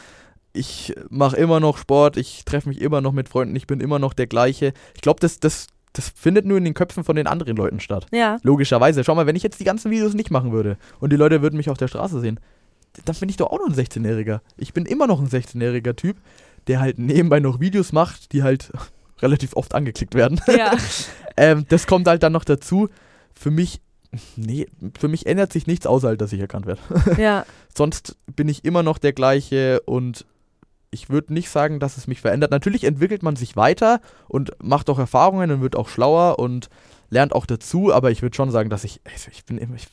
Ich 0.53 0.95
mache 1.11 1.37
immer 1.37 1.61
noch 1.61 1.79
Sport, 1.79 2.17
ich 2.17 2.45
treffe 2.45 2.69
mich 2.69 2.81
immer 2.81 3.01
noch 3.01 3.13
mit 3.13 3.29
Freunden, 3.29 3.55
ich 3.55 3.67
bin 3.67 3.81
immer 3.81 3.99
noch 3.99 4.13
der 4.13 4.27
gleiche. 4.27 4.73
Ich 4.95 5.01
glaube, 5.01 5.21
das, 5.21 5.39
das, 5.39 5.69
das 5.93 6.09
findet 6.09 6.45
nur 6.45 6.59
in 6.59 6.65
den 6.65 6.75
Köpfen 6.75 7.05
von 7.05 7.17
den 7.17 7.27
anderen 7.27 7.57
Leuten 7.57 7.81
statt. 7.81 8.07
Ja. 8.11 8.39
Logischerweise. 8.43 9.05
Schau 9.05 9.15
mal, 9.15 9.27
wenn 9.27 9.37
ich 9.37 9.43
jetzt 9.43 9.61
die 9.61 9.65
ganzen 9.65 9.91
Videos 9.91 10.15
nicht 10.15 10.31
machen 10.31 10.53
würde 10.53 10.77
und 10.99 11.13
die 11.13 11.17
Leute 11.17 11.43
würden 11.43 11.57
mich 11.57 11.71
auf 11.71 11.79
der 11.79 11.89
Straße 11.89 12.21
sehen, 12.21 12.41
dann 13.05 13.17
bin 13.17 13.29
ich 13.29 13.37
doch 13.37 13.51
auch 13.51 13.59
noch 13.59 13.69
ein 13.69 13.75
16-Jähriger. 13.75 14.41
Ich 14.57 14.73
bin 14.73 14.87
immer 14.87 15.07
noch 15.07 15.21
ein 15.21 15.29
16-jähriger 15.29 15.95
Typ, 15.95 16.17
der 16.67 16.81
halt 16.81 16.99
nebenbei 16.99 17.41
noch 17.41 17.61
Videos 17.61 17.93
macht, 17.93 18.33
die 18.33 18.43
halt 18.43 18.73
relativ 19.23 19.55
oft 19.55 19.75
angeklickt 19.75 20.15
werden. 20.15 20.41
Ja. 20.47 20.73
ähm, 21.37 21.65
das 21.69 21.87
kommt 21.87 22.09
halt 22.09 22.23
dann 22.23 22.33
noch 22.33 22.45
dazu. 22.45 22.89
Für 23.35 23.51
mich, 23.51 23.81
nee, 24.37 24.67
für 24.99 25.09
mich 25.09 25.27
ändert 25.27 25.53
sich 25.53 25.67
nichts, 25.67 25.87
außer 25.87 26.09
halt, 26.09 26.21
dass 26.21 26.33
ich 26.33 26.41
erkannt 26.41 26.67
werde. 26.67 26.81
ja. 27.21 27.47
Sonst 27.77 28.17
bin 28.35 28.49
ich 28.49 28.65
immer 28.65 28.83
noch 28.83 28.99
der 28.99 29.13
gleiche 29.13 29.81
und 29.83 30.27
ich 30.91 31.09
würde 31.09 31.33
nicht 31.33 31.51
sagen, 31.51 31.79
dass 31.79 31.97
es 31.97 32.07
mich 32.07 32.21
verändert. 32.21 32.51
Natürlich 32.51 32.85
entwickelt 32.85 33.23
man 33.23 33.37
sich 33.37 33.57
weiter 33.57 34.01
und 34.29 34.53
macht 34.63 34.91
auch 34.91 34.99
Erfahrungen 34.99 35.51
und 35.51 35.61
wird 35.61 35.77
auch 35.77 35.89
schlauer 35.89 36.39
und 36.39 36.69
lernt 37.11 37.33
auch 37.33 37.47
dazu, 37.47 37.93
aber 37.93 38.11
ich 38.11 38.23
würde 38.23 38.37
schon 38.37 38.51
sagen, 38.51 38.71
dass 38.71 38.85
ich, 38.85 39.01
also 39.05 39.31
ich 39.33 39.45
bin 39.45 39.59
immer, 39.59 39.77
ich 39.77 39.89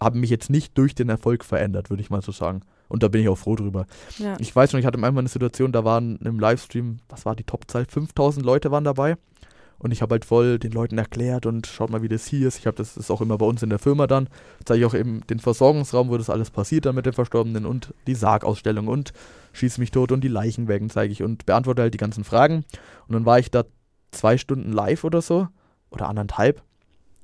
habe 0.00 0.18
mich 0.18 0.30
jetzt 0.30 0.50
nicht 0.50 0.76
durch 0.76 0.94
den 0.94 1.08
Erfolg 1.08 1.44
verändert, 1.44 1.90
würde 1.90 2.02
ich 2.02 2.10
mal 2.10 2.22
so 2.22 2.32
sagen. 2.32 2.62
Und 2.88 3.02
da 3.02 3.08
bin 3.08 3.22
ich 3.22 3.28
auch 3.28 3.38
froh 3.38 3.56
drüber. 3.56 3.86
ja. 4.18 4.36
Ich 4.38 4.54
weiß 4.54 4.72
noch, 4.72 4.80
ich 4.80 4.86
hatte 4.86 4.96
einmal 4.96 5.18
eine 5.18 5.28
Situation, 5.28 5.72
da 5.72 5.84
waren 5.84 6.16
im 6.18 6.38
Livestream, 6.38 6.98
was 7.08 7.24
war 7.24 7.34
die 7.34 7.44
Topzahl? 7.44 7.86
5000 7.86 8.44
Leute 8.44 8.70
waren 8.70 8.84
dabei. 8.84 9.16
Und 9.84 9.90
ich 9.90 10.00
habe 10.00 10.14
halt 10.14 10.24
voll 10.24 10.58
den 10.58 10.72
Leuten 10.72 10.96
erklärt 10.96 11.44
und 11.44 11.66
schaut 11.66 11.90
mal, 11.90 12.00
wie 12.00 12.08
das 12.08 12.26
hier 12.26 12.48
ist. 12.48 12.58
Ich 12.58 12.66
habe 12.66 12.78
das 12.78 12.96
ist 12.96 13.10
auch 13.10 13.20
immer 13.20 13.36
bei 13.36 13.44
uns 13.44 13.62
in 13.62 13.68
der 13.68 13.78
Firma 13.78 14.06
dann. 14.06 14.28
Zeige 14.64 14.80
ich 14.80 14.86
auch 14.86 14.94
eben 14.94 15.20
den 15.26 15.40
Versorgungsraum, 15.40 16.08
wo 16.08 16.16
das 16.16 16.30
alles 16.30 16.50
passiert 16.50 16.86
dann 16.86 16.94
mit 16.94 17.04
den 17.04 17.12
Verstorbenen 17.12 17.66
und 17.66 17.92
die 18.06 18.14
Sargausstellung 18.14 18.88
und 18.88 19.12
schieß 19.52 19.76
mich 19.76 19.90
tot 19.90 20.10
und 20.10 20.22
die 20.22 20.28
Leichenwägen 20.28 20.88
zeige 20.88 21.12
ich 21.12 21.22
und 21.22 21.44
beantworte 21.44 21.82
halt 21.82 21.92
die 21.92 21.98
ganzen 21.98 22.24
Fragen. 22.24 22.64
Und 23.06 23.12
dann 23.12 23.26
war 23.26 23.38
ich 23.38 23.50
da 23.50 23.64
zwei 24.10 24.38
Stunden 24.38 24.72
live 24.72 25.04
oder 25.04 25.20
so 25.20 25.48
oder 25.90 26.08
anderthalb. 26.08 26.62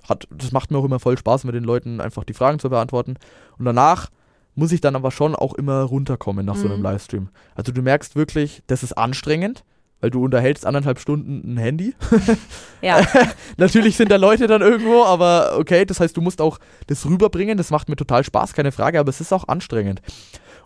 Hat, 0.07 0.29
das 0.31 0.53
macht 0.53 0.71
mir 0.71 0.77
auch 0.77 0.85
immer 0.85 1.01
voll 1.01 1.17
Spaß, 1.17 1.45
mit 1.45 1.55
den 1.55 1.65
Leuten 1.65 2.03
einfach 2.03 2.25
die 2.25 2.35
Fragen 2.35 2.59
zu 2.59 2.69
beantworten. 2.69 3.15
Und 3.59 3.65
danach 3.65 4.11
muss 4.55 4.73
ich 4.73 4.83
dann 4.83 4.97
aber 4.97 5.13
schon 5.13 5.35
auch 5.35 5.55
immer 5.55 5.81
runterkommen 5.85 6.45
nach 6.45 6.57
so 6.57 6.67
einem 6.67 6.81
Mhm. 6.81 6.83
Livestream. 6.83 7.29
Also 7.55 7.73
du 7.73 7.81
merkst 7.81 8.17
wirklich, 8.17 8.63
das 8.67 8.83
ist 8.83 8.99
anstrengend, 8.99 9.65
weil 10.01 10.11
du 10.11 10.25
unterhältst 10.25 10.67
anderthalb 10.67 10.99
Stunden 10.99 11.55
ein 11.55 11.57
Handy. 11.59 11.95
ja. 12.83 13.07
Natürlich 13.57 13.97
sind 13.97 14.11
da 14.11 14.17
Leute 14.17 14.47
dann 14.47 14.63
irgendwo, 14.63 15.05
aber 15.05 15.59
okay, 15.59 15.85
das 15.85 16.01
heißt, 16.01 16.17
du 16.17 16.21
musst 16.21 16.41
auch 16.41 16.59
das 16.87 17.05
rüberbringen. 17.07 17.59
Das 17.59 17.71
macht 17.71 17.89
mir 17.89 17.97
total 17.97 18.25
Spaß, 18.25 18.55
keine 18.55 18.73
Frage, 18.73 18.99
aber 18.99 19.11
es 19.11 19.21
ist 19.21 19.33
auch 19.33 19.49
anstrengend. 19.49 20.01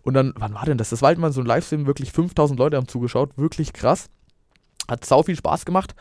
Und 0.03 0.15
dann, 0.15 0.35
wann 0.37 0.55
war 0.55 0.65
denn 0.65 0.79
das? 0.79 0.91
Das 0.91 1.03
war 1.03 1.09
halt 1.09 1.19
mal 1.19 1.33
so 1.33 1.41
ein 1.41 1.47
Livestream, 1.47 1.87
wirklich 1.87 2.13
5000 2.13 2.59
Leute 2.59 2.77
haben 2.77 2.89
zugeschaut, 2.89 3.37
wirklich 3.37 3.73
krass. 3.73 4.09
Hat 4.89 5.05
sau 5.05 5.23
viel 5.23 5.37
Spaß 5.37 5.65
gemacht. 5.65 5.95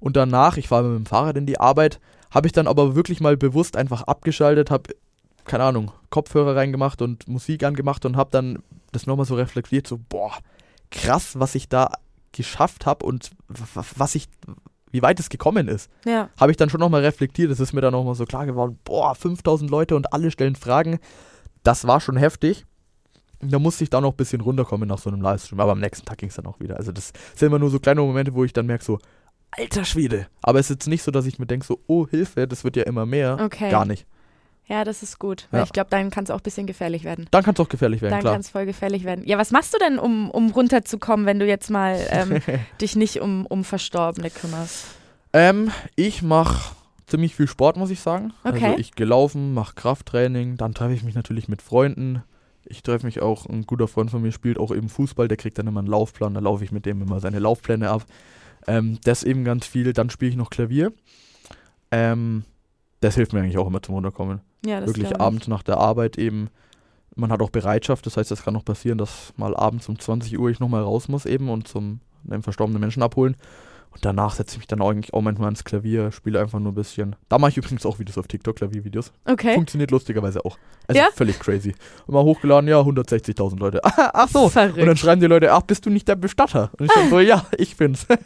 Und 0.00 0.16
danach, 0.16 0.56
ich 0.56 0.70
war 0.70 0.82
mit 0.82 0.96
dem 0.96 1.06
Fahrrad 1.06 1.36
in 1.36 1.46
die 1.46 1.58
Arbeit, 1.58 1.98
habe 2.30 2.46
ich 2.46 2.52
dann 2.52 2.68
aber 2.68 2.94
wirklich 2.94 3.20
mal 3.20 3.36
bewusst 3.36 3.76
einfach 3.76 4.02
abgeschaltet, 4.02 4.70
habe, 4.70 4.94
keine 5.44 5.64
Ahnung, 5.64 5.90
Kopfhörer 6.10 6.54
reingemacht 6.54 7.02
und 7.02 7.26
Musik 7.26 7.64
angemacht 7.64 8.04
und 8.04 8.16
habe 8.16 8.30
dann 8.30 8.62
das 8.92 9.06
nochmal 9.06 9.26
so 9.26 9.34
reflektiert, 9.34 9.86
so, 9.86 9.98
boah, 10.08 10.32
krass, 10.90 11.38
was 11.38 11.56
ich 11.56 11.68
da 11.68 11.92
geschafft 12.32 12.86
habe 12.86 13.06
und 13.06 13.30
was 13.48 14.14
ich, 14.14 14.28
wie 14.90 15.02
weit 15.02 15.20
es 15.20 15.28
gekommen 15.28 15.68
ist 15.68 15.90
ja. 16.04 16.28
habe 16.38 16.50
ich 16.50 16.56
dann 16.56 16.70
schon 16.70 16.80
nochmal 16.80 17.02
reflektiert. 17.02 17.50
Es 17.50 17.60
ist 17.60 17.72
mir 17.72 17.80
dann 17.80 17.92
nochmal 17.92 18.14
so 18.14 18.24
klar 18.24 18.46
geworden, 18.46 18.78
boah, 18.84 19.14
5000 19.14 19.70
Leute 19.70 19.96
und 19.96 20.12
alle 20.12 20.30
stellen 20.30 20.56
Fragen. 20.56 20.98
Das 21.62 21.86
war 21.86 22.00
schon 22.00 22.16
heftig. 22.16 22.64
Da 23.40 23.58
musste 23.58 23.84
ich 23.84 23.90
dann 23.90 24.02
noch 24.02 24.12
ein 24.12 24.16
bisschen 24.16 24.40
runterkommen 24.40 24.88
nach 24.88 24.98
so 24.98 25.10
einem 25.10 25.20
Livestream. 25.20 25.60
Aber 25.60 25.72
am 25.72 25.80
nächsten 25.80 26.04
Tag 26.04 26.18
ging 26.18 26.28
es 26.28 26.34
dann 26.34 26.46
auch 26.46 26.58
wieder. 26.60 26.76
Also 26.76 26.92
das 26.92 27.12
sind 27.36 27.46
immer 27.46 27.58
nur 27.58 27.70
so 27.70 27.78
kleine 27.78 28.00
Momente, 28.00 28.34
wo 28.34 28.44
ich 28.44 28.52
dann 28.52 28.66
merke 28.66 28.84
so, 28.84 28.98
alter 29.52 29.84
Schwede. 29.84 30.26
Aber 30.42 30.58
es 30.58 30.66
ist 30.66 30.76
jetzt 30.76 30.88
nicht 30.88 31.02
so, 31.02 31.10
dass 31.10 31.26
ich 31.26 31.38
mir 31.38 31.46
denke 31.46 31.66
so, 31.66 31.80
oh 31.86 32.06
Hilfe, 32.08 32.48
das 32.48 32.64
wird 32.64 32.76
ja 32.76 32.82
immer 32.84 33.06
mehr. 33.06 33.38
Okay. 33.40 33.70
Gar 33.70 33.84
nicht. 33.84 34.06
Ja, 34.68 34.84
das 34.84 35.02
ist 35.02 35.18
gut. 35.18 35.48
Weil 35.50 35.60
Ja. 35.60 35.64
ich 35.64 35.72
glaube, 35.72 35.88
dann 35.90 36.10
kann 36.10 36.24
es 36.24 36.30
auch 36.30 36.36
ein 36.38 36.42
bisschen 36.42 36.66
gefährlich 36.66 37.02
werden. 37.04 37.26
Dann 37.30 37.42
kann 37.42 37.54
es 37.54 37.60
auch 37.60 37.68
gefährlich 37.68 38.02
werden, 38.02 38.12
Dann 38.12 38.20
klar. 38.20 38.34
kann 38.34 38.40
es 38.42 38.50
voll 38.50 38.66
gefährlich 38.66 39.04
werden. 39.04 39.24
Ja, 39.26 39.38
was 39.38 39.50
machst 39.50 39.72
du 39.74 39.78
denn, 39.78 39.98
um, 39.98 40.30
um 40.30 40.50
runterzukommen, 40.50 41.24
wenn 41.26 41.38
du 41.38 41.46
jetzt 41.46 41.70
mal 41.70 41.98
ähm, 42.10 42.40
dich 42.80 42.94
nicht 42.94 43.20
um, 43.20 43.46
um 43.46 43.64
Verstorbene 43.64 44.30
kümmerst? 44.30 44.84
Ähm, 45.32 45.70
ich 45.96 46.22
mache 46.22 46.74
ziemlich 47.06 47.34
viel 47.34 47.48
Sport, 47.48 47.76
muss 47.78 47.90
ich 47.90 48.00
sagen. 48.00 48.32
Okay. 48.44 48.64
Also 48.66 48.78
ich 48.78 48.92
gehe 48.92 49.06
laufen, 49.06 49.54
mache 49.54 49.74
Krafttraining, 49.74 50.56
dann 50.58 50.74
treffe 50.74 50.92
ich 50.92 51.02
mich 51.02 51.14
natürlich 51.14 51.48
mit 51.48 51.62
Freunden. 51.62 52.22
Ich 52.66 52.82
treffe 52.82 53.06
mich 53.06 53.22
auch, 53.22 53.46
ein 53.46 53.64
guter 53.64 53.88
Freund 53.88 54.10
von 54.10 54.20
mir 54.20 54.32
spielt 54.32 54.58
auch 54.58 54.74
eben 54.74 54.90
Fußball, 54.90 55.26
der 55.28 55.38
kriegt 55.38 55.56
dann 55.58 55.66
immer 55.66 55.80
einen 55.80 55.88
Laufplan, 55.88 56.34
da 56.34 56.40
laufe 56.40 56.62
ich 56.64 56.72
mit 56.72 56.84
dem 56.84 57.00
immer 57.00 57.20
seine 57.20 57.38
Laufpläne 57.38 57.88
ab. 57.88 58.04
Ähm, 58.66 58.98
das 59.04 59.22
eben 59.22 59.44
ganz 59.44 59.66
viel. 59.66 59.94
Dann 59.94 60.10
spiele 60.10 60.30
ich 60.32 60.36
noch 60.36 60.50
Klavier. 60.50 60.92
Ähm, 61.90 62.44
das 63.00 63.14
hilft 63.14 63.32
mir 63.32 63.40
eigentlich 63.40 63.56
auch 63.56 63.66
immer 63.66 63.82
zum 63.82 63.94
Runterkommen. 63.94 64.40
Ja, 64.68 64.86
Wirklich 64.86 65.18
abends 65.18 65.48
nach 65.48 65.62
der 65.62 65.78
Arbeit 65.78 66.18
eben. 66.18 66.50
Man 67.16 67.32
hat 67.32 67.40
auch 67.40 67.50
Bereitschaft, 67.50 68.06
das 68.06 68.16
heißt, 68.16 68.30
es 68.30 68.44
kann 68.44 68.54
noch 68.54 68.64
passieren, 68.64 68.98
dass 68.98 69.32
mal 69.36 69.56
abends 69.56 69.88
um 69.88 69.98
20 69.98 70.38
Uhr 70.38 70.50
ich 70.50 70.60
nochmal 70.60 70.82
raus 70.82 71.08
muss 71.08 71.26
eben 71.26 71.48
und 71.48 71.66
zum 71.66 72.00
einen 72.30 72.42
verstorbenen 72.42 72.80
Menschen 72.80 73.02
abholen. 73.02 73.34
Und 73.90 74.04
danach 74.04 74.34
setze 74.34 74.52
ich 74.52 74.58
mich 74.58 74.66
dann 74.68 74.80
eigentlich 74.80 75.12
auch 75.12 75.22
manchmal 75.22 75.46
ans 75.46 75.64
Klavier, 75.64 76.12
spiele 76.12 76.40
einfach 76.40 76.60
nur 76.60 76.70
ein 76.72 76.74
bisschen. 76.76 77.16
Da 77.28 77.38
mache 77.38 77.50
ich 77.50 77.56
übrigens 77.56 77.84
auch 77.84 77.98
Videos 77.98 78.16
auf 78.18 78.28
TikTok, 78.28 78.54
Klaviervideos. 78.56 79.12
Okay. 79.24 79.54
Funktioniert 79.54 79.90
lustigerweise 79.90 80.44
auch. 80.44 80.56
Also 80.86 81.00
Ja? 81.00 81.08
völlig 81.14 81.38
crazy. 81.40 81.74
Und 82.06 82.14
mal 82.14 82.22
hochgeladen, 82.22 82.68
ja, 82.68 82.78
160.000 82.80 83.58
Leute. 83.58 83.80
ach 83.84 84.28
so. 84.28 84.48
Verrückt. 84.48 84.78
Und 84.78 84.86
dann 84.86 84.96
schreiben 84.96 85.20
die 85.20 85.26
Leute, 85.26 85.52
ach, 85.52 85.62
bist 85.62 85.84
du 85.84 85.90
nicht 85.90 86.06
der 86.06 86.14
Bestatter? 86.16 86.70
Und 86.78 86.86
ich 86.86 86.92
dann 86.92 87.10
so, 87.10 87.18
ja, 87.20 87.44
ich 87.56 87.76
bin's. 87.76 88.06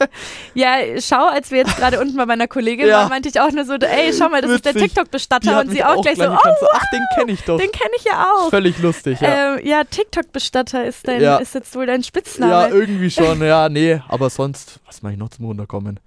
Ja, 0.54 0.76
schau, 1.00 1.26
als 1.28 1.50
wir 1.50 1.58
jetzt 1.58 1.76
gerade 1.76 1.98
unten 2.00 2.16
bei 2.16 2.26
meiner 2.26 2.46
Kollegin 2.48 2.86
Ja. 2.86 2.98
waren, 2.98 3.08
meinte 3.08 3.28
ich 3.28 3.40
auch 3.40 3.50
nur 3.50 3.64
so, 3.64 3.74
ey, 3.74 4.12
schau 4.12 4.28
mal, 4.28 4.42
das 4.42 4.50
ist 4.50 4.64
der 4.66 4.74
Witzig. 4.74 4.88
TikTok-Bestatter 4.92 5.60
und 5.60 5.70
sie 5.70 5.82
auch 5.82 6.02
gleich 6.02 6.16
so, 6.18 6.24
oh, 6.24 6.36
ach, 6.74 6.84
den 6.92 7.00
kenne 7.14 7.32
ich 7.32 7.42
doch. 7.44 7.58
den 7.58 7.70
kenne 7.72 7.92
ich 7.96 8.04
ja 8.04 8.26
auch. 8.30 8.50
Völlig 8.50 8.78
lustig, 8.80 9.20
ja. 9.20 9.56
Ähm, 9.56 9.66
ja, 9.66 9.84
TikTok-Bestatter 9.84 10.84
ist, 10.84 11.08
dein, 11.08 11.22
Ja. 11.22 11.36
ist 11.38 11.54
jetzt 11.54 11.74
wohl 11.74 11.86
dein 11.86 12.00
Ja, 12.00 12.06
Spitzname. 12.06 12.68
irgendwie 12.74 13.10
schon, 13.10 13.40
ja, 13.42 13.68
nee. 13.68 14.00
Aber 14.08 14.28
sonst, 14.30 14.80
was 14.86 15.02
mache 15.02 15.14
ich 15.14 15.18
noch 15.18 15.30
zum 15.30 15.46
Runterkommen? 15.52 16.00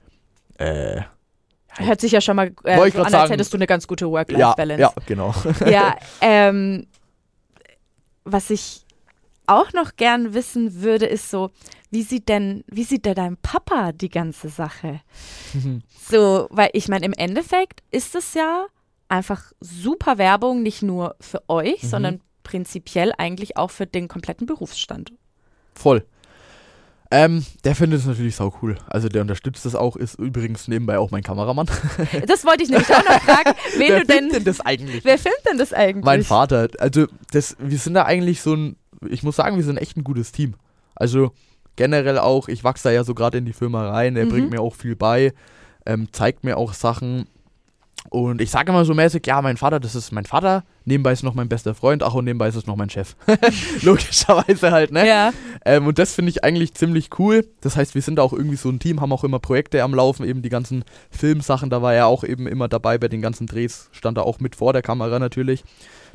Äh, 0.58 1.02
Hört 1.78 2.00
sich 2.02 2.12
ja 2.14 2.22
schon 2.22 2.36
mal 2.38 2.54
äh, 2.64 2.76
so 2.92 3.00
an, 3.00 3.04
als 3.06 3.12
sagen. 3.12 3.32
hättest 3.32 3.52
du 3.54 3.58
eine 3.58 3.68
ganz 3.68 3.86
gute 3.88 4.06
ja, 4.06 4.12
Work-Life-Balance. 4.12 4.82
ja, 4.82 4.94
genau. 5.06 5.34
Ja, 5.66 5.96
ähm, 6.22 6.88
was 8.24 8.50
ich 8.50 8.86
auch 9.48 9.74
noch 9.74 9.96
gern 9.98 10.34
wissen 10.34 10.82
würde, 10.82 11.06
ist 11.06 11.30
so, 11.30 11.52
wie 11.92 12.02
sieht 12.02 12.30
denn, 12.30 12.64
wie 12.68 12.84
sieht 12.84 13.06
denn 13.06 13.16
dein 13.16 13.38
Papa 13.38 13.92
die 13.92 14.10
ganze 14.10 14.50
Sache? 14.50 15.02
So, 16.08 16.48
weil 16.52 16.70
ich 16.74 16.88
meine, 16.88 17.04
im 17.08 17.14
Endeffekt 17.14 17.82
ist 17.90 18.14
es 18.14 18.36
ja 18.36 18.68
einfach 19.10 19.52
super 19.60 20.20
Werbung, 20.20 20.62
nicht 20.62 20.84
nur 20.84 21.16
für 21.20 21.42
euch, 21.50 21.82
Mhm. 21.84 21.88
sondern 21.88 22.22
prinzipiell 22.44 23.12
eigentlich 23.18 23.58
auch 23.58 23.72
für 23.72 23.88
den 23.88 24.08
kompletten 24.08 24.46
Berufsstand. 24.46 25.14
Voll. 25.74 26.06
Ähm, 27.12 27.46
der 27.64 27.76
findet 27.76 28.00
es 28.00 28.06
natürlich 28.08 28.36
sau 28.36 28.54
cool. 28.62 28.78
Also 28.88 29.10
der 29.10 29.22
unterstützt 29.22 29.66
das 29.66 29.76
auch, 29.76 29.96
ist 29.96 30.16
übrigens 30.20 30.68
nebenbei 30.68 30.98
auch 30.98 31.12
mein 31.12 31.24
Kameramann. 31.24 31.68
Das 32.28 32.44
wollte 32.46 32.64
ich 32.64 32.70
nämlich 32.70 32.90
auch 32.90 33.04
noch 33.04 33.22
fragen, 33.22 33.52
wen 33.78 33.90
Wer 33.90 34.00
du 34.00 34.06
denn, 34.06 34.18
filmt 34.18 34.34
denn 34.34 34.44
das 34.44 34.62
eigentlich? 34.62 35.06
wer 35.06 35.18
filmt 35.20 35.38
denn 35.50 35.58
das 35.58 35.72
eigentlich? 35.72 36.04
Mein 36.06 36.24
Vater. 36.24 36.68
Also 36.80 37.06
das, 37.32 37.56
wir 37.60 37.78
sind 37.78 37.94
da 37.94 38.04
eigentlich 38.06 38.42
so 38.42 38.56
ein, 38.56 38.76
ich 39.08 39.22
muss 39.24 39.36
sagen, 39.36 39.56
wir 39.58 39.64
sind 39.64 39.78
echt 39.78 39.98
ein 39.98 40.04
gutes 40.04 40.32
Team. 40.32 40.56
Also 40.96 41.32
generell 41.76 42.18
auch, 42.18 42.48
ich 42.48 42.64
wachse 42.64 42.86
da 42.86 42.92
ja 42.92 43.04
so 43.04 43.14
gerade 43.14 43.38
in 43.38 43.46
die 43.46 43.54
Firma 43.54 43.88
rein, 43.90 44.16
er 44.16 44.26
Mhm. 44.26 44.30
bringt 44.30 44.50
mir 44.50 44.62
auch 44.62 44.74
viel 44.76 44.96
bei, 44.96 45.34
ähm, 45.86 46.08
zeigt 46.12 46.44
mir 46.44 46.58
auch 46.58 46.74
Sachen. 46.74 47.28
Und 48.16 48.40
ich 48.40 48.50
sage 48.50 48.72
immer 48.72 48.86
so 48.86 48.94
mäßig, 48.94 49.28
ja, 49.28 49.42
mein 49.42 49.58
Vater, 49.58 49.82
das 49.82 49.94
ist 49.94 50.14
mein 50.14 50.24
Vater, 50.24 50.64
nebenbei 50.86 51.12
ist 51.12 51.24
noch 51.24 51.34
mein 51.34 51.50
bester 51.50 51.76
Freund, 51.76 52.02
ach 52.02 52.14
und 52.14 52.24
nebenbei 52.24 52.48
ist 52.48 52.56
es 52.56 52.66
noch 52.66 52.78
mein 52.78 52.90
Chef. 52.90 53.18
Logischerweise 53.82 54.72
halt, 54.72 54.94
ne? 54.94 55.06
Ja. 55.06 55.34
Ähm, 55.66 55.86
und 55.86 56.00
das 56.00 56.14
finde 56.14 56.30
ich 56.30 56.42
eigentlich 56.42 56.74
ziemlich 56.76 57.10
cool. 57.20 57.46
Das 57.60 57.76
heißt, 57.76 57.94
wir 57.94 58.02
sind 58.02 58.22
auch 58.22 58.32
irgendwie 58.32 58.56
so 58.56 58.70
ein 58.70 58.80
Team, 58.80 59.02
haben 59.02 59.12
auch 59.12 59.26
immer 59.26 59.40
Projekte 59.40 59.84
am 59.84 59.94
Laufen, 59.94 60.26
eben 60.26 60.42
die 60.42 60.50
ganzen 60.50 60.86
Filmsachen, 61.12 61.70
da 61.70 61.82
war 61.82 61.94
er 61.94 62.08
auch 62.08 62.24
eben 62.24 62.48
immer 62.48 62.70
dabei 62.70 62.98
bei 62.98 63.10
den 63.10 63.22
ganzen 63.22 63.48
Drehs, 63.48 63.90
stand 63.92 64.18
er 64.18 64.26
auch 64.26 64.40
mit 64.40 64.56
vor 64.56 64.72
der 64.72 64.82
Kamera 64.82 65.20
natürlich, 65.20 65.66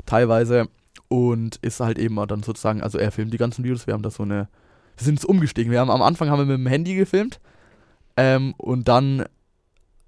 teilweise. 0.07 0.69
Und 1.07 1.57
ist 1.57 1.81
halt 1.81 1.99
eben 1.99 2.17
auch 2.17 2.25
dann 2.25 2.41
sozusagen, 2.41 2.81
also 2.81 2.97
er 2.97 3.11
filmt 3.11 3.31
die 3.31 3.37
ganzen 3.37 3.63
Videos, 3.63 3.85
wir 3.85 3.93
haben 3.93 4.01
da 4.01 4.09
so 4.09 4.23
eine, 4.23 4.47
wir 4.97 5.05
sind 5.05 5.19
jetzt 5.19 5.25
umgestiegen. 5.25 5.71
Wir 5.71 5.79
haben 5.79 5.91
am 5.91 6.01
Anfang 6.01 6.31
haben 6.31 6.39
wir 6.39 6.45
mit 6.45 6.65
dem 6.65 6.67
Handy 6.67 6.95
gefilmt 6.95 7.39
ähm, 8.17 8.55
und 8.57 8.87
dann 8.87 9.25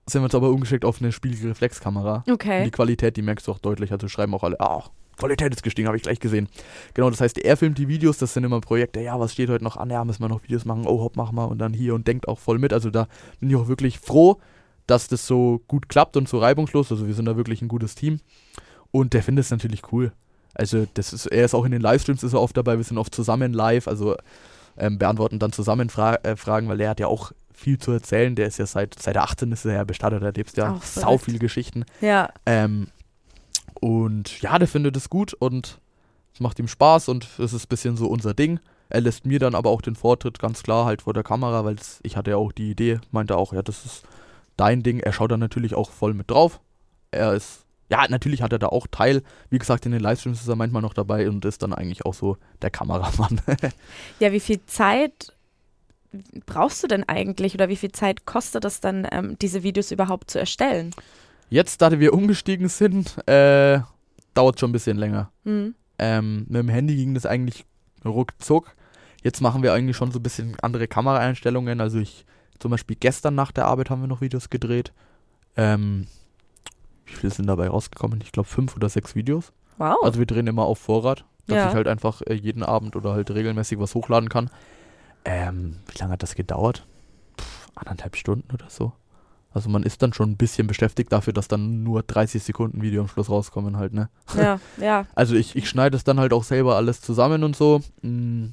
sind 0.08 0.22
wir 0.22 0.26
uns 0.26 0.36
aber 0.36 0.50
umgeschickt 0.50 0.86
auf 0.86 1.02
eine 1.02 1.12
Spiegelreflexkamera. 1.12 2.24
Und 2.28 2.34
Okay. 2.34 2.64
die 2.66 2.72
Qualität, 2.72 3.18
die 3.18 3.22
merkst 3.22 3.48
du 3.48 3.52
auch 3.52 3.60
deutlich. 3.60 3.92
Also 3.92 4.08
schreiben 4.08 4.34
auch 4.34 4.44
alle, 4.44 4.60
ah, 4.60 4.84
Qualität 5.18 5.54
ist 5.54 5.64
gestiegen, 5.64 5.88
habe 5.88 5.96
ich 5.98 6.04
gleich 6.04 6.20
gesehen. 6.20 6.50
Genau, 6.96 7.10
das 7.10 7.22
heißt, 7.22 7.38
er 7.38 7.56
filmt 7.56 7.78
die 7.78 7.88
Videos, 7.88 8.18
das 8.18 8.34
sind 8.34 8.44
immer 8.44 8.60
Projekte, 8.62 9.00
ja, 9.00 9.20
was 9.20 9.32
steht 9.32 9.50
heute 9.50 9.64
noch 9.64 9.78
an? 9.78 9.90
Ja, 9.90 10.04
müssen 10.04 10.22
wir 10.24 10.28
noch 10.30 10.44
Videos 10.44 10.66
machen, 10.66 10.86
oh, 10.88 11.02
hopp, 11.02 11.16
mach 11.16 11.32
mal 11.32 11.46
und 11.46 11.60
dann 11.60 11.72
hier 11.74 11.94
und 11.94 12.08
denkt 12.08 12.28
auch 12.28 12.40
voll 12.40 12.58
mit. 12.58 12.74
Also 12.74 12.90
da 12.90 13.08
bin 13.40 13.50
ich 13.50 13.56
auch 13.56 13.68
wirklich 13.68 14.00
froh, 14.00 14.40
dass 14.88 15.08
das 15.08 15.28
so 15.28 15.62
gut 15.68 15.88
klappt 15.88 16.18
und 16.18 16.28
so 16.28 16.40
reibungslos. 16.40 16.92
Also 16.92 17.08
wir 17.08 17.14
sind 17.14 17.26
da 17.26 17.38
wirklich 17.38 17.62
ein 17.62 17.68
gutes 17.68 17.96
Team. 17.96 18.20
Und 18.92 19.14
der 19.14 19.24
findet 19.24 19.46
es 19.46 19.52
natürlich 19.52 19.92
cool. 19.92 20.12
Also 20.56 20.88
das 20.96 21.14
ist, 21.14 21.28
er 21.28 21.46
ist 21.46 21.54
auch 21.56 21.66
in 21.66 21.72
den 21.72 21.82
Livestreams 21.82 22.24
ist 22.24 22.34
er 22.34 22.42
oft 22.42 22.56
dabei, 22.58 22.78
wir 22.78 22.84
sind 22.84 22.98
oft 22.98 23.16
zusammen 23.16 23.54
live, 23.54 23.88
also 23.88 24.16
ähm, 24.78 24.98
beantworten 24.98 25.40
dann 25.40 25.52
zusammen 25.52 25.90
Fra 25.90 26.16
äh, 26.24 26.36
Fragen, 26.36 26.68
weil 26.70 26.82
er 26.82 26.90
hat 26.90 27.00
ja 27.00 27.08
auch 27.08 27.32
viel 27.54 27.78
zu 27.78 27.92
erzählen. 27.92 28.36
Der 28.36 28.48
ist 28.48 28.58
ja 28.58 28.66
seit, 28.66 29.00
seit 29.00 29.16
er 29.16 29.24
18 29.24 29.52
ist 29.52 29.66
er 29.66 29.74
ja 29.74 29.84
bestattet, 29.84 30.24
er 30.24 30.32
lebt 30.32 30.56
ja 30.58 30.80
sau 30.84 31.18
viele 31.18 31.40
Geschichten. 31.40 31.86
Ja. 32.02 32.30
Ähm, 32.46 32.88
und 33.80 34.42
ja, 34.42 34.58
der 34.58 34.68
findet 34.68 34.96
es 34.98 35.10
gut 35.10 35.34
und 35.34 35.80
es 36.34 36.40
macht 36.40 36.60
ihm 36.60 36.68
Spaß 36.68 37.10
und 37.10 37.28
es 37.38 37.54
ist 37.54 37.66
ein 37.66 37.70
bisschen 37.70 37.98
so 37.98 38.08
unser 38.08 38.34
Ding. 38.34 38.60
Er 38.90 39.02
lässt 39.02 39.26
mir 39.26 39.40
dann 39.40 39.56
aber 39.56 39.70
auch 39.70 39.82
den 39.82 39.96
Vortritt 39.96 40.40
ganz 40.40 40.64
klar 40.64 40.86
halt 40.86 41.02
vor 41.02 41.14
der 41.14 41.24
Kamera, 41.24 41.66
weil 41.66 41.78
ich 42.04 42.16
hatte 42.16 42.32
ja 42.32 42.38
auch 42.38 42.52
die 42.52 42.72
Idee, 42.72 43.00
meinte 43.12 43.38
auch, 43.38 43.54
ja, 43.54 43.62
das 43.62 43.86
ist 43.86 44.04
dein 44.58 44.84
Ding. 44.84 45.00
Er 45.00 45.14
schaut 45.14 45.32
dann 45.32 45.40
natürlich 45.40 45.74
auch 45.76 45.90
voll 45.90 46.14
mit 46.14 46.30
drauf. 46.30 46.60
Er 47.12 47.34
ist, 47.34 47.63
ja, 47.94 48.08
natürlich 48.10 48.42
hat 48.42 48.52
er 48.52 48.58
da 48.58 48.68
auch 48.68 48.88
Teil. 48.88 49.22
Wie 49.52 49.60
gesagt, 49.60 49.86
in 49.86 49.92
den 49.92 50.02
Livestreams 50.02 50.42
ist 50.42 50.48
er 50.48 50.56
manchmal 50.56 50.82
noch 50.82 50.96
dabei 50.96 51.30
und 51.30 51.46
ist 51.46 51.62
dann 51.62 51.74
eigentlich 51.74 52.08
auch 52.08 52.16
so 52.16 52.38
der 52.64 52.72
Kameramann. 52.72 53.40
Ja, 54.20 54.32
wie 54.32 54.40
viel 54.40 54.66
Zeit 54.66 55.32
brauchst 56.48 56.82
du 56.82 56.88
denn 56.88 57.04
eigentlich 57.08 57.54
oder 57.54 57.70
wie 57.70 57.76
viel 57.76 57.92
Zeit 57.92 58.26
kostet 58.26 58.66
es 58.66 58.80
dann, 58.80 59.08
ähm, 59.12 59.38
diese 59.40 59.62
Videos 59.62 59.92
überhaupt 59.92 60.32
zu 60.32 60.40
erstellen? 60.40 60.90
Jetzt, 61.52 61.84
da 61.84 62.00
wir 62.00 62.14
umgestiegen 62.16 62.68
sind, 62.68 63.16
äh, 63.28 63.82
dauert 64.34 64.60
schon 64.60 64.72
ein 64.72 64.74
bisschen 64.74 64.98
länger. 64.98 65.32
Hm. 65.44 65.76
Ähm, 66.00 66.46
mit 66.50 66.62
dem 66.62 66.70
Handy 66.70 66.96
ging 66.96 67.14
das 67.14 67.28
eigentlich 67.28 67.64
ruckzuck. 68.04 68.76
Jetzt 69.22 69.40
machen 69.40 69.62
wir 69.62 69.72
eigentlich 69.72 69.98
schon 69.98 70.12
so 70.12 70.18
ein 70.18 70.24
bisschen 70.24 70.58
andere 70.64 70.88
Kameraeinstellungen. 70.88 71.80
Also 71.80 72.00
ich, 72.00 72.26
zum 72.58 72.72
Beispiel 72.72 72.98
gestern 73.00 73.36
nach 73.36 73.52
der 73.52 73.68
Arbeit 73.68 73.92
haben 73.92 74.02
wir 74.02 74.08
noch 74.08 74.22
Videos 74.22 74.50
gedreht. 74.50 74.94
Ähm, 75.56 76.08
wie 77.14 77.20
viele 77.20 77.34
sind 77.34 77.48
dabei 77.48 77.68
rausgekommen? 77.70 78.20
Ich 78.22 78.32
glaube 78.32 78.48
fünf 78.50 78.76
oder 78.76 78.90
sechs 78.90 79.16
Videos. 79.16 79.52
Wow. 79.78 79.98
Also 80.04 80.20
wir 80.20 80.26
drehen 80.26 80.48
immer 80.48 80.64
auf 80.64 80.80
Vorrat, 80.80 81.26
dass 81.48 81.56
Ja. 81.58 81.70
ich 81.70 81.76
halt 81.76 81.88
einfach 81.88 82.22
äh, 82.22 82.34
jeden 82.34 82.64
Abend 82.64 82.96
oder 82.96 83.14
halt 83.14 83.32
regelmäßig 83.32 83.80
was 83.80 83.96
hochladen 83.96 84.30
kann. 84.30 84.50
Ähm, 85.26 85.78
wie 85.92 85.98
lange 86.00 86.14
hat 86.14 86.24
das 86.24 86.36
gedauert? 86.36 86.86
Pff, 87.40 87.68
anderthalb 87.76 88.16
Stunden 88.16 88.54
oder 88.54 88.66
so. 88.70 88.92
Also 89.52 89.70
man 89.70 89.84
ist 89.84 90.02
dann 90.02 90.14
schon 90.14 90.32
ein 90.32 90.38
bisschen 90.38 90.66
beschäftigt 90.68 91.12
dafür, 91.12 91.32
dass 91.32 91.48
dann 91.48 91.84
nur 91.84 92.02
30 92.04 92.42
Sekunden 92.42 92.82
Video 92.82 93.02
am 93.02 93.08
Schluss 93.08 93.30
rauskommen 93.30 93.78
halt, 93.78 93.94
ne? 93.94 94.10
ja, 94.36 94.60
ja. 94.82 95.06
Also 95.16 95.36
ich, 95.36 95.56
ich 95.56 95.70
schneide 95.70 95.96
es 95.96 96.04
dann 96.04 96.20
halt 96.20 96.34
auch 96.34 96.44
selber 96.44 96.76
alles 96.76 97.02
zusammen 97.02 97.44
und 97.44 97.56
so. 97.56 97.80
Mm, 98.02 98.48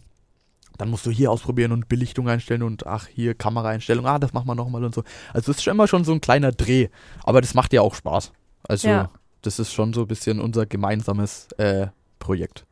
Dann 0.76 0.90
musst 0.90 1.06
du 1.06 1.10
hier 1.10 1.30
ausprobieren 1.30 1.72
und 1.72 1.88
Belichtung 1.88 2.28
einstellen 2.28 2.62
und 2.62 2.86
ach, 2.86 3.06
hier 3.06 3.34
Kameraeinstellung, 3.34 4.06
ah, 4.06 4.18
das 4.18 4.32
machen 4.34 4.46
wir 4.46 4.54
nochmal 4.54 4.84
und 4.84 4.94
so. 4.94 5.02
Also 5.32 5.50
es 5.50 5.56
ist 5.58 5.62
schon 5.64 5.72
immer 5.72 5.88
schon 5.88 6.04
so 6.04 6.12
ein 6.12 6.20
kleiner 6.20 6.52
Dreh. 6.52 6.88
Aber 7.24 7.40
das 7.40 7.54
macht 7.54 7.72
ja 7.72 7.80
auch 7.80 7.94
Spaß. 7.94 8.32
Also 8.68 8.88
Ja. 8.88 9.10
das 9.42 9.58
ist 9.58 9.72
schon 9.72 9.92
so 9.92 10.02
ein 10.02 10.06
bisschen 10.08 10.40
unser 10.40 10.66
gemeinsames 10.66 11.48
äh, 11.58 11.88
Projekt. 12.18 12.64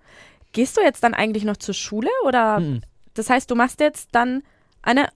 Gehst 0.52 0.76
du 0.76 0.80
jetzt 0.80 1.02
dann 1.02 1.14
eigentlich 1.14 1.44
noch 1.44 1.56
zur 1.56 1.74
Schule 1.74 2.08
oder 2.26 2.60
Mhm. 2.60 2.80
das 3.14 3.30
heißt, 3.30 3.50
du 3.50 3.54
machst 3.54 3.80
jetzt 3.80 4.08
dann 4.12 4.42
eine 4.82 5.08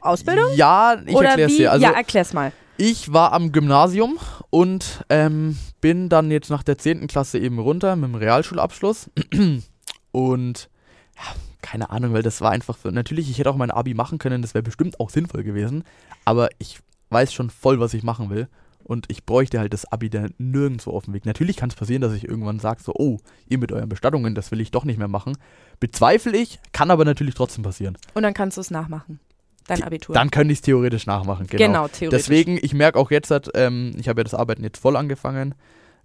Ausbildung? 0.00 0.46
Ja, 0.54 0.96
ich 1.04 1.14
erkläre 1.14 1.42
es 1.50 1.56
dir. 1.56 1.72
Also 1.72 1.84
ja, 1.86 1.92
erklär's 1.92 2.32
mal. 2.32 2.52
Ich 2.76 3.12
war 3.12 3.32
am 3.32 3.50
Gymnasium 3.50 4.18
und 4.50 5.04
ähm, 5.08 5.58
bin 5.80 6.08
dann 6.08 6.30
jetzt 6.30 6.48
nach 6.50 6.62
der 6.62 6.78
10. 6.78 7.08
Klasse 7.08 7.38
eben 7.38 7.58
runter 7.58 7.96
mit 7.96 8.08
dem 8.10 8.14
Realschulabschluss. 8.14 9.10
und 10.12 10.68
ja, 11.16 11.22
keine 11.62 11.90
Ahnung, 11.90 12.12
weil 12.14 12.22
das 12.22 12.40
war 12.40 12.50
einfach 12.52 12.76
für, 12.76 12.92
natürlich, 12.92 13.28
ich 13.30 13.38
hätte 13.38 13.50
auch 13.50 13.56
mein 13.56 13.70
Abi 13.72 13.94
machen 13.94 14.18
können, 14.18 14.42
das 14.42 14.54
wäre 14.54 14.62
bestimmt 14.62 15.00
auch 15.00 15.10
sinnvoll 15.10 15.42
gewesen, 15.42 15.84
aber 16.24 16.48
ich 16.58 16.78
weiß 17.10 17.32
schon 17.32 17.50
voll, 17.50 17.80
was 17.80 17.94
ich 17.94 18.02
machen 18.04 18.30
will. 18.30 18.48
Und 18.88 19.04
ich 19.10 19.26
bräuchte 19.26 19.58
halt 19.58 19.74
das 19.74 19.84
Abi 19.92 20.08
da 20.08 20.28
nirgendwo 20.38 20.92
auf 20.92 21.04
dem 21.04 21.12
Weg. 21.12 21.26
Natürlich 21.26 21.56
kann 21.56 21.68
es 21.68 21.76
passieren, 21.76 22.00
dass 22.00 22.14
ich 22.14 22.26
irgendwann 22.26 22.58
sage, 22.58 22.82
so, 22.82 22.94
oh, 22.94 23.18
ihr 23.46 23.58
mit 23.58 23.70
euren 23.70 23.90
Bestattungen, 23.90 24.34
das 24.34 24.50
will 24.50 24.62
ich 24.62 24.70
doch 24.70 24.86
nicht 24.86 24.98
mehr 24.98 25.08
machen. 25.08 25.36
Bezweifle 25.78 26.34
ich, 26.34 26.58
kann 26.72 26.90
aber 26.90 27.04
natürlich 27.04 27.34
trotzdem 27.34 27.62
passieren. 27.62 27.98
Und 28.14 28.22
dann 28.22 28.32
kannst 28.32 28.56
du 28.56 28.62
es 28.62 28.70
nachmachen. 28.70 29.20
Dein 29.66 29.82
Abitur. 29.82 30.14
Dann 30.14 30.30
könnte 30.30 30.52
ich 30.52 30.60
es 30.60 30.62
theoretisch 30.62 31.04
nachmachen. 31.04 31.46
Genau. 31.48 31.62
genau, 31.62 31.88
theoretisch. 31.88 32.26
Deswegen, 32.26 32.58
ich 32.62 32.72
merke 32.72 32.98
auch 32.98 33.10
jetzt, 33.10 33.30
ähm, 33.52 33.94
ich 33.98 34.08
habe 34.08 34.20
ja 34.20 34.24
das 34.24 34.32
Arbeiten 34.32 34.64
jetzt 34.64 34.78
voll 34.78 34.96
angefangen. 34.96 35.54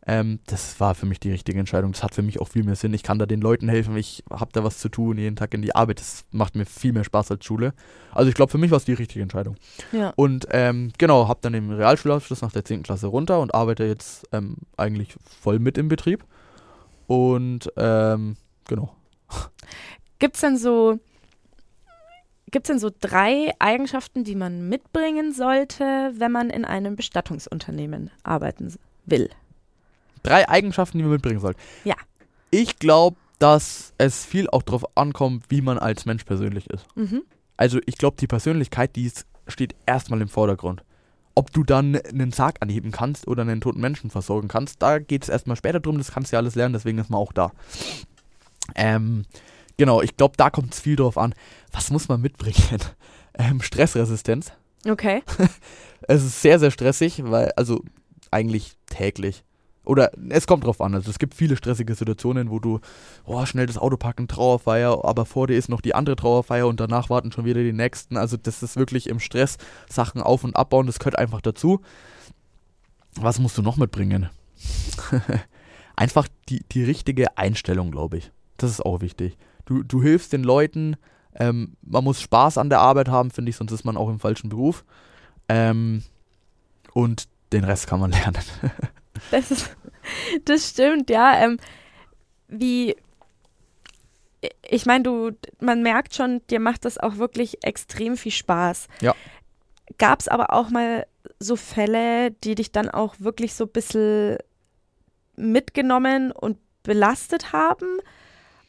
Ähm, 0.06 0.40
das 0.48 0.80
war 0.80 0.96
für 0.96 1.06
mich 1.06 1.20
die 1.20 1.32
richtige 1.32 1.60
Entscheidung. 1.60 1.94
Das 1.94 2.04
hat 2.04 2.14
für 2.14 2.22
mich 2.22 2.42
auch 2.42 2.48
viel 2.50 2.64
mehr 2.64 2.76
Sinn. 2.76 2.94
Ich 2.94 3.04
kann 3.04 3.20
da 3.20 3.26
den 3.26 3.42
Leuten 3.42 3.70
helfen. 3.70 3.96
Ich 3.96 4.24
habe 4.30 4.52
da 4.54 4.64
was 4.64 4.80
zu 4.80 4.90
tun, 4.90 5.18
jeden 5.18 5.36
Tag 5.36 5.54
in 5.54 5.62
die 5.62 5.76
Arbeit. 5.76 6.00
Das 6.00 6.26
macht 6.32 6.56
mir 6.56 6.66
viel 6.66 6.94
mehr 6.94 7.04
Spaß 7.04 7.32
als 7.32 7.46
Schule. 7.46 7.74
Also 8.12 8.30
ich 8.30 8.36
glaube, 8.36 8.52
für 8.52 8.58
mich 8.58 8.72
war 8.72 8.78
es 8.78 8.86
die 8.86 8.94
richtige 8.94 9.22
Entscheidung. 9.22 9.56
Ja. 9.92 10.14
Und 10.16 10.48
ähm, 10.52 10.92
genau, 10.98 11.28
habe 11.28 11.40
dann 11.42 11.54
den 11.54 11.72
Realschulabschluss 11.72 12.42
nach 12.42 12.52
der 12.52 12.66
10. 12.66 12.84
Klasse 12.84 13.08
runter 13.08 13.40
und 13.40 13.54
arbeite 13.54 13.86
jetzt 13.86 14.28
ähm, 14.34 14.58
eigentlich 14.78 15.16
voll 15.42 15.60
mit 15.60 15.78
im 15.78 15.88
Betrieb. 15.88 16.26
Und 17.08 17.72
ähm, 17.78 18.36
genau. 18.68 18.94
Gibt's 20.20 20.42
denn 20.42 20.58
so 20.58 21.00
Gibt 22.54 22.68
es 22.68 22.72
denn 22.72 22.80
so 22.80 22.92
drei 23.02 23.52
Eigenschaften, 23.58 24.24
die 24.24 24.36
man 24.36 24.70
mitbringen 24.70 25.34
sollte, 25.34 26.12
wenn 26.14 26.32
man 26.32 26.52
in 26.52 26.66
einem 26.66 26.96
Bestattungsunternehmen 26.96 28.12
arbeiten 28.22 28.72
will? 29.06 29.32
Drei 30.24 30.48
Eigenschaften, 30.50 30.98
die 30.98 31.04
man 31.04 31.14
mitbringen 31.14 31.40
sollte. 31.40 31.60
Ja. 31.84 31.96
Ich 32.52 32.80
glaube, 32.80 33.18
dass 33.40 33.94
es 33.98 34.26
viel 34.26 34.50
auch 34.50 34.62
darauf 34.62 34.86
ankommt, 34.96 35.46
wie 35.50 35.62
man 35.62 35.78
als 35.78 36.06
Mensch 36.06 36.24
persönlich 36.24 36.70
ist. 36.70 36.86
Mhm. 36.96 37.24
Also 37.58 37.80
ich 37.86 37.98
glaube, 37.98 38.18
die 38.20 38.28
Persönlichkeit, 38.28 38.96
die 38.96 39.06
ist, 39.06 39.26
steht 39.48 39.76
erstmal 39.86 40.22
im 40.22 40.30
Vordergrund. 40.30 40.84
Ob 41.36 41.52
du 41.52 41.64
dann 41.64 41.96
einen 41.96 42.32
Sarg 42.32 42.58
anheben 42.62 42.92
kannst 42.92 43.28
oder 43.28 43.42
einen 43.42 43.60
toten 43.60 43.82
Menschen 43.82 44.10
versorgen 44.12 44.48
kannst, 44.48 44.82
da 44.82 45.00
geht 45.00 45.24
es 45.24 45.30
erstmal 45.30 45.58
später 45.58 45.80
drum, 45.80 45.98
das 45.98 46.12
kannst 46.12 46.32
du 46.32 46.36
ja 46.36 46.40
alles 46.40 46.56
lernen, 46.56 46.74
deswegen 46.74 47.00
ist 47.00 47.10
man 47.10 47.20
auch 47.20 47.34
da. 47.34 47.52
Ähm, 48.76 49.26
genau, 49.78 50.02
ich 50.02 50.16
glaube, 50.16 50.38
da 50.38 50.50
kommt 50.50 50.74
es 50.74 50.80
viel 50.80 50.96
drauf 50.96 51.18
an. 51.18 51.34
Was 51.72 51.92
muss 51.92 52.08
man 52.08 52.22
mitbringen? 52.22 52.58
Ähm, 53.36 53.64
Stressresistenz. 53.64 54.52
Okay. 54.88 55.24
Es 56.08 56.24
ist 56.24 56.42
sehr, 56.42 56.60
sehr 56.60 56.70
stressig, 56.70 57.24
weil, 57.24 57.52
also 57.56 57.82
eigentlich 58.30 58.74
täglich. 58.86 59.44
Oder 59.86 60.12
es 60.30 60.48
kommt 60.48 60.64
drauf 60.64 60.80
an. 60.80 60.96
Also 60.96 61.10
es 61.10 61.20
gibt 61.20 61.34
viele 61.34 61.58
stressige 61.58 61.94
Situationen, 61.94 62.50
wo 62.50 62.60
du, 62.60 62.80
oh, 63.26 63.46
schnell 63.46 63.66
das 63.66 63.78
Auto 63.78 63.98
packen, 63.98 64.28
Trauerfeier, 64.28 65.04
aber 65.04 65.26
vor 65.26 65.48
dir 65.48 65.58
ist 65.58 65.68
noch 65.70 65.82
die 65.82 65.94
andere 65.94 66.16
Trauerfeier 66.16 66.68
und 66.68 66.80
danach 66.80 67.10
warten 67.10 67.32
schon 67.32 67.46
wieder 67.46 67.62
die 67.62 67.74
nächsten. 67.74 68.16
Also 68.16 68.38
das 68.38 68.64
ist 68.64 68.78
wirklich 68.78 69.08
im 69.08 69.20
Stress 69.20 69.58
Sachen 69.90 70.22
auf- 70.22 70.44
und 70.44 70.56
abbauen, 70.56 70.88
das 70.88 71.00
gehört 71.00 71.18
einfach 71.18 71.42
dazu. 71.42 71.82
Was 73.16 73.40
musst 73.40 73.58
du 73.58 73.62
noch 73.62 73.78
mitbringen? 73.78 74.30
einfach 75.96 76.28
die, 76.50 76.64
die 76.72 76.84
richtige 76.84 77.38
Einstellung, 77.38 77.92
glaube 77.92 78.18
ich. 78.18 78.32
Das 78.58 78.72
ist 78.72 78.86
auch 78.86 79.02
wichtig. 79.02 79.38
Du, 79.66 79.84
du 79.84 80.02
hilfst 80.02 80.32
den 80.32 80.44
Leuten, 80.44 80.96
ähm, 81.36 81.76
man 81.82 82.04
muss 82.04 82.22
Spaß 82.22 82.58
an 82.58 82.70
der 82.70 82.80
Arbeit 82.80 83.10
haben, 83.10 83.32
finde 83.32 83.50
ich, 83.50 83.58
sonst 83.58 83.72
ist 83.72 83.86
man 83.86 83.98
auch 83.98 84.10
im 84.10 84.20
falschen 84.20 84.50
Beruf. 84.50 84.86
Ähm, 85.50 86.04
und 86.94 87.28
den 87.52 87.64
Rest 87.64 87.88
kann 87.88 88.00
man 88.00 88.12
lernen. 88.12 88.44
Das, 89.32 89.52
ist, 89.52 89.76
das 90.46 90.70
stimmt, 90.70 91.10
ja. 91.10 91.44
Ähm, 91.44 91.58
wie, 92.48 92.96
ich 94.68 94.86
meine, 94.86 95.04
du, 95.04 95.32
man 95.60 95.82
merkt 95.82 96.16
schon, 96.16 96.42
dir 96.50 96.60
macht 96.60 96.86
das 96.86 96.98
auch 96.98 97.18
wirklich 97.18 97.64
extrem 97.64 98.18
viel 98.18 98.32
Spaß. 98.32 98.88
Ja. 99.02 99.16
Gab 99.98 100.20
es 100.20 100.28
aber 100.28 100.54
auch 100.54 100.70
mal 100.70 101.06
so 101.40 101.56
Fälle, 101.56 102.32
die 102.32 102.56
dich 102.56 102.72
dann 102.72 102.90
auch 102.90 103.16
wirklich 103.20 103.54
so 103.54 103.66
ein 103.66 103.72
bisschen 103.72 104.38
mitgenommen 105.36 106.32
und 106.32 106.58
belastet 106.84 107.54
haben? 107.54 108.00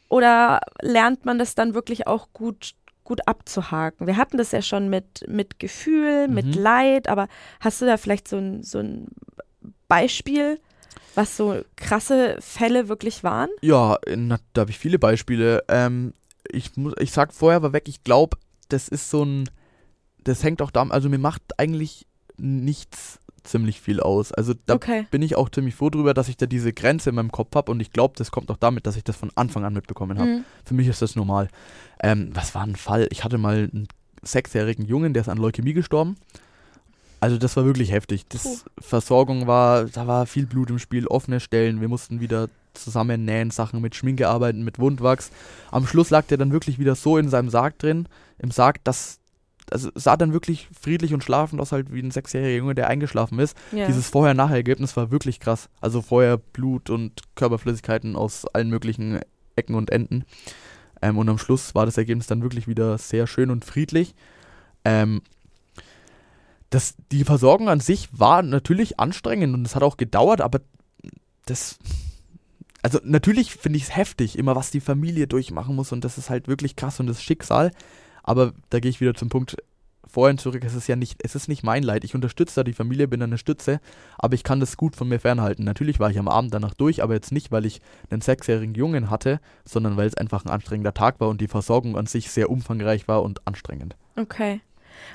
Oder 0.09 0.61
lernt 0.81 1.25
man 1.25 1.39
das 1.39 1.55
dann 1.55 1.73
wirklich 1.73 2.07
auch 2.07 2.29
gut 2.33 2.75
gut 3.05 3.27
abzuhaken. 3.27 4.07
Wir 4.07 4.17
hatten 4.17 4.37
das 4.37 4.51
ja 4.51 4.61
schon 4.61 4.89
mit, 4.89 5.25
mit 5.27 5.59
Gefühl, 5.59 6.27
mit 6.27 6.47
Mhm. 6.47 6.61
Leid, 6.61 7.07
aber 7.07 7.27
hast 7.61 7.79
du 7.81 7.85
da 7.85 7.97
vielleicht 7.97 8.27
so 8.27 8.37
ein, 8.37 8.63
so 8.63 8.79
ein 8.79 9.07
Beispiel, 9.87 10.59
was 11.15 11.37
so 11.37 11.61
krasse 11.75 12.37
Fälle 12.39 12.89
wirklich 12.89 13.23
waren? 13.23 13.49
Ja, 13.61 13.97
na, 14.15 14.37
da 14.53 14.61
habe 14.61 14.71
ich 14.71 14.79
viele 14.79 14.99
Beispiele. 14.99 15.63
Ähm, 15.67 16.13
ich, 16.51 16.75
muss, 16.75 16.93
ich 16.99 17.11
sag 17.11 17.33
vorher 17.33 17.57
aber 17.57 17.73
weg, 17.73 17.87
ich 17.87 18.03
glaube, 18.03 18.37
das 18.69 18.87
ist 18.87 19.09
so 19.09 19.23
ein, 19.23 19.49
das 20.23 20.43
hängt 20.43 20.61
auch 20.61 20.71
da, 20.71 20.83
also 20.83 21.09
mir 21.09 21.17
macht 21.17 21.41
eigentlich 21.57 22.05
nichts 22.37 23.19
ziemlich 23.43 23.79
viel 23.79 23.99
aus. 23.99 24.31
Also 24.31 24.53
da 24.65 24.73
okay. 24.73 25.07
bin 25.11 25.21
ich 25.21 25.35
auch 25.35 25.49
ziemlich 25.49 25.75
froh 25.75 25.89
drüber, 25.89 26.13
dass 26.13 26.29
ich 26.29 26.37
da 26.37 26.45
diese 26.45 26.73
Grenze 26.73 27.09
in 27.09 27.15
meinem 27.15 27.31
Kopf 27.31 27.55
habe 27.55 27.71
und 27.71 27.79
ich 27.79 27.91
glaube, 27.91 28.15
das 28.17 28.31
kommt 28.31 28.49
auch 28.51 28.57
damit, 28.57 28.87
dass 28.87 28.95
ich 28.95 29.03
das 29.03 29.15
von 29.15 29.31
Anfang 29.35 29.63
an 29.63 29.73
mitbekommen 29.73 30.17
habe. 30.19 30.29
Mhm. 30.29 30.45
Für 30.65 30.73
mich 30.73 30.87
ist 30.87 31.01
das 31.01 31.15
normal. 31.15 31.47
Ähm, 32.01 32.31
was 32.33 32.55
war 32.55 32.63
ein 32.63 32.75
Fall? 32.75 33.07
Ich 33.11 33.23
hatte 33.23 33.37
mal 33.37 33.69
einen 33.71 33.87
sechsjährigen 34.21 34.85
Jungen, 34.85 35.13
der 35.13 35.21
ist 35.21 35.29
an 35.29 35.37
Leukämie 35.37 35.73
gestorben. 35.73 36.15
Also 37.25 37.39
das 37.39 37.57
war 37.57 37.65
wirklich 37.65 37.91
heftig. 37.91 38.27
Das 38.29 38.43
Puh. 38.43 38.57
Versorgung 38.77 39.47
war, 39.47 39.85
da 39.85 40.05
war 40.05 40.27
viel 40.27 40.45
Blut 40.45 40.69
im 40.69 40.77
Spiel, 40.77 41.07
offene 41.07 41.39
Stellen. 41.39 41.81
Wir 41.81 41.87
mussten 41.87 42.19
wieder 42.19 42.49
zusammennähen, 42.75 43.49
Sachen 43.49 43.81
mit 43.81 43.95
Schminke 43.95 44.27
arbeiten, 44.27 44.63
mit 44.63 44.77
Wundwachs. 44.77 45.31
Am 45.71 45.87
Schluss 45.87 46.11
lag 46.11 46.27
der 46.27 46.37
dann 46.37 46.51
wirklich 46.51 46.77
wieder 46.77 46.93
so 46.93 47.17
in 47.17 47.27
seinem 47.27 47.49
Sarg 47.49 47.79
drin, 47.79 48.07
im 48.37 48.51
Sarg, 48.51 48.83
dass 48.83 49.17
also 49.71 49.89
sah 49.95 50.17
dann 50.17 50.33
wirklich 50.33 50.69
friedlich 50.79 51.15
und 51.15 51.23
schlafend 51.23 51.59
aus, 51.59 51.71
halt 51.71 51.91
wie 51.91 51.99
ein 51.99 52.11
sechsjähriger 52.11 52.57
Junge, 52.57 52.75
der 52.75 52.89
eingeschlafen 52.89 53.39
ist. 53.39 53.57
Ja. 53.71 53.87
Dieses 53.87 54.07
Vorher-Nachher-Ergebnis 54.07 54.95
war 54.95 55.09
wirklich 55.09 55.39
krass. 55.39 55.67
Also 55.81 56.03
vorher 56.03 56.37
Blut 56.37 56.91
und 56.91 57.23
Körperflüssigkeiten 57.33 58.15
aus 58.15 58.45
allen 58.53 58.69
möglichen 58.69 59.19
Ecken 59.55 59.73
und 59.73 59.89
Enden. 59.89 60.25
Ähm, 61.01 61.17
und 61.17 61.27
am 61.27 61.39
Schluss 61.39 61.73
war 61.73 61.87
das 61.87 61.97
Ergebnis 61.97 62.27
dann 62.27 62.43
wirklich 62.43 62.67
wieder 62.67 62.99
sehr 62.99 63.25
schön 63.25 63.49
und 63.49 63.65
friedlich. 63.65 64.13
Ähm, 64.83 65.23
das, 66.69 66.95
die 67.11 67.23
Versorgung 67.23 67.69
an 67.69 67.79
sich 67.79 68.09
war 68.11 68.41
natürlich 68.41 68.99
anstrengend 68.99 69.53
und 69.53 69.65
es 69.65 69.75
hat 69.75 69.83
auch 69.83 69.97
gedauert, 69.97 70.41
aber 70.41 70.61
das. 71.45 71.77
Also 72.81 72.99
natürlich 73.03 73.55
finde 73.55 73.77
ich 73.77 73.85
es 73.85 73.95
heftig, 73.95 74.37
immer 74.37 74.55
was 74.55 74.69
die 74.69 74.79
Familie 74.79 75.25
durchmachen 75.25 75.75
muss 75.75 75.91
und 75.91 76.05
das 76.05 76.19
ist 76.19 76.29
halt 76.29 76.47
wirklich 76.47 76.75
krass 76.75 76.99
und 76.99 77.07
das 77.07 77.21
Schicksal. 77.21 77.71
Aber 78.21 78.53
da 78.69 78.79
gehe 78.79 78.91
ich 78.91 79.01
wieder 79.01 79.15
zum 79.15 79.29
Punkt 79.29 79.57
vorhin 80.15 80.37
zurück. 80.37 80.63
Es 80.63 80.75
ist 80.75 80.87
ja 80.87 80.95
nicht, 80.95 81.19
es 81.23 81.35
ist 81.35 81.47
nicht 81.47 81.63
mein 81.63 81.83
Leid. 81.83 82.03
Ich 82.03 82.15
unterstütze 82.15 82.55
da 82.55 82.63
die 82.63 82.73
Familie, 82.73 83.07
bin 83.07 83.21
eine 83.21 83.37
Stütze, 83.37 83.79
aber 84.17 84.35
ich 84.35 84.43
kann 84.43 84.59
das 84.59 84.77
gut 84.77 84.95
von 84.95 85.09
mir 85.09 85.19
fernhalten. 85.19 85.65
Natürlich 85.65 85.99
war 85.99 86.09
ich 86.09 86.17
am 86.17 86.27
Abend 86.27 86.53
danach 86.53 86.73
durch, 86.73 87.03
aber 87.03 87.13
jetzt 87.13 87.31
nicht, 87.31 87.51
weil 87.51 87.65
ich 87.65 87.81
einen 88.09 88.21
sechsjährigen 88.21 88.75
Jungen 88.75 89.09
hatte, 89.09 89.39
sondern 89.65 89.97
weil 89.97 90.07
es 90.07 90.15
einfach 90.15 90.45
ein 90.45 90.51
anstrengender 90.51 90.93
Tag 90.93 91.19
war 91.19 91.27
und 91.27 91.41
die 91.41 91.47
Versorgung 91.47 91.97
an 91.97 92.05
sich 92.05 92.31
sehr 92.31 92.49
umfangreich 92.49 93.07
war 93.07 93.23
und 93.23 93.45
anstrengend. 93.45 93.95
Okay. 94.15 94.61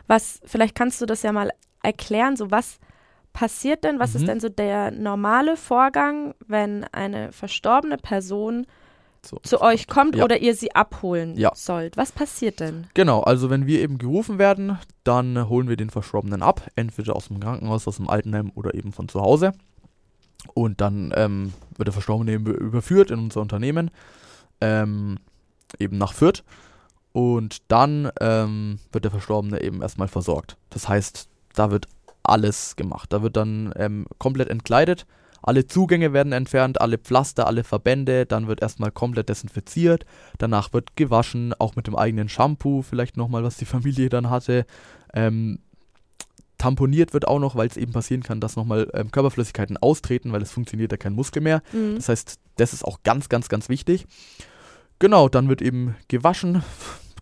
Was, 0.07 0.41
vielleicht 0.45 0.75
kannst 0.75 1.01
du 1.01 1.07
das 1.07 1.23
ja 1.23 1.33
mal 1.33 1.51
erklären, 1.83 2.37
so 2.37 2.51
was 2.51 2.79
passiert 3.33 3.85
denn, 3.85 3.99
was 3.99 4.15
Mhm. 4.15 4.21
ist 4.21 4.29
denn 4.29 4.41
so 4.41 4.49
der 4.49 4.91
normale 4.91 5.57
Vorgang, 5.57 6.35
wenn 6.47 6.85
eine 6.93 7.33
verstorbene 7.33 7.97
Person 7.97 8.67
So. 9.23 9.39
zu 9.43 9.61
euch 9.61 9.87
kommt 9.87 10.17
Ja. 10.17 10.25
oder 10.25 10.41
ihr 10.41 10.55
sie 10.55 10.75
abholen 10.75 11.37
Ja. 11.37 11.53
sollt? 11.55 11.97
Was 11.97 12.11
passiert 12.11 12.59
denn? 12.59 12.87
Genau, 12.95 13.21
also 13.21 13.51
wenn 13.51 13.67
wir 13.67 13.81
eben 13.81 13.99
gerufen 13.99 14.39
werden, 14.39 14.79
dann 15.05 15.37
äh, 15.37 15.43
holen 15.45 15.69
wir 15.69 15.77
den 15.77 15.91
Verstorbenen 15.91 16.43
ab, 16.43 16.67
entweder 16.75 17.15
aus 17.15 17.29
dem 17.29 17.39
Krankenhaus, 17.39 17.87
aus 17.87 17.97
dem 17.99 18.09
Altenheim 18.09 18.51
oder 18.55 18.75
eben 18.75 18.93
von 18.93 19.09
zu 19.09 19.21
Hause. 19.21 19.53
Und 20.55 20.81
dann 20.81 21.13
ähm, 21.17 21.53
wird 21.77 21.87
der 21.89 21.93
Verstorbene 21.93 22.33
eben 22.33 22.47
überführt 22.47 23.11
in 23.11 23.19
unser 23.19 23.43
Unternehmen, 23.43 23.91
ähm, 24.63 25.19
eben 25.79 25.99
nach 25.99 26.15
Fürth. 26.15 26.43
Und 27.13 27.59
dann 27.69 28.11
ähm, 28.21 28.79
wird 28.93 29.05
der 29.05 29.11
Verstorbene 29.11 29.63
eben 29.63 29.83
erstmal 29.83 30.09
versorgt. 30.09 30.57
Das 30.71 30.89
heißt, 30.89 31.29
da 31.55 31.71
wird 31.71 31.87
alles 32.23 32.77
gemacht. 32.77 33.13
Da 33.13 33.23
wird 33.23 33.37
dann 33.37 33.73
ähm, 33.77 34.07
komplett 34.19 34.49
entkleidet. 34.49 35.07
Alle 35.43 35.67
Zugänge 35.67 36.13
werden 36.13 36.33
entfernt, 36.33 36.81
alle 36.81 36.99
Pflaster, 36.99 37.47
alle 37.47 37.65
Verbände. 37.65 38.27
Dann 38.27 38.47
wird 38.47 38.63
erstmal 38.63 38.93
komplett 38.93 39.29
desinfiziert. 39.29 40.05
Danach 40.39 40.73
wird 40.73 40.97
gewaschen, 40.97 41.55
auch 41.59 41.77
mit 41.77 41.87
dem 41.87 41.97
eigenen 41.97 42.29
Shampoo, 42.29 42.83
vielleicht 42.83 43.17
nochmal, 43.17 43.43
was 43.43 43.57
die 43.57 43.65
Familie 43.67 44.09
dann 44.09 44.31
hatte. 44.31 44.67
Ähm, 45.15 45.61
tamponiert 46.59 47.15
wird 47.15 47.27
auch 47.27 47.39
noch, 47.39 47.57
weil 47.57 47.69
es 47.69 47.79
eben 47.79 47.93
passieren 47.93 48.23
kann, 48.23 48.39
dass 48.39 48.55
nochmal 48.55 48.89
ähm, 48.93 49.11
Körperflüssigkeiten 49.11 49.79
austreten, 49.79 50.31
weil 50.33 50.43
es 50.43 50.53
funktioniert 50.53 50.93
ja 50.93 50.99
kein 50.99 51.15
Muskel 51.15 51.43
mehr. 51.43 51.63
Mhm. 51.73 51.97
Das 51.97 52.11
heißt, 52.11 52.39
das 52.57 52.75
ist 52.75 52.85
auch 52.85 53.03
ganz, 53.03 53.31
ganz, 53.31 53.49
ganz 53.49 53.71
wichtig. 53.71 54.07
Genau, 55.01 55.31
dann 55.31 55.49
wird 55.49 55.63
eben 55.63 55.97
gewaschen. 56.09 56.63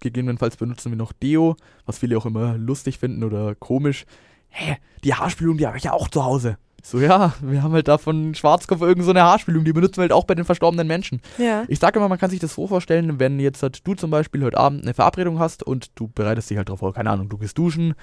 Gegebenenfalls 0.01 0.57
benutzen 0.57 0.91
wir 0.91 0.97
noch 0.97 1.13
Deo, 1.13 1.57
was 1.87 1.99
viele 1.99 2.19
auch 2.19 2.27
immer 2.27 2.59
lustig 2.59 2.99
finden 2.99 3.23
oder 3.23 3.55
komisch. 3.55 4.05
Hä, 4.49 4.77
die 5.05 5.15
Haarspülung, 5.15 5.59
die 5.59 5.67
habe 5.67 5.77
ich 5.77 5.85
ja 5.85 5.93
auch 5.93 6.09
zu 6.09 6.25
Hause. 6.25 6.59
So, 6.83 7.01
ja, 7.01 7.35
wir 7.41 7.63
haben 7.63 7.73
halt 7.73 7.89
da 7.89 7.99
von 7.99 8.35
Schwarzkopf 8.35 8.81
irgend 8.83 9.05
so 9.05 9.11
eine 9.11 9.23
Haarspülung, 9.23 9.65
die 9.65 9.73
benutzen 9.73 9.97
wir 9.97 10.03
halt 10.03 10.13
auch 10.13 10.25
bei 10.25 10.37
den 10.37 10.45
verstorbenen 10.45 10.87
Menschen. 10.87 11.21
Ja. 11.37 11.65
Ich 11.67 11.81
sage 11.81 11.99
immer, 11.99 12.09
man 12.09 12.19
kann 12.19 12.31
sich 12.31 12.39
das 12.39 12.55
so 12.55 12.69
vorstellen, 12.69 13.19
wenn 13.19 13.41
jetzt 13.41 13.63
halt 13.63 13.85
du 13.87 13.95
zum 13.95 14.11
Beispiel 14.11 14.45
heute 14.45 14.59
Abend 14.59 14.83
eine 14.83 14.95
Verabredung 14.95 15.41
hast 15.41 15.65
und 15.65 15.91
du 15.97 16.09
bereitest 16.09 16.51
dich 16.51 16.57
halt 16.57 16.69
darauf 16.69 16.79
vor, 16.79 16.95
keine 16.95 17.11
Ahnung, 17.11 17.29
du 17.29 17.37
gehst 17.37 17.59
duschen, 17.59 17.95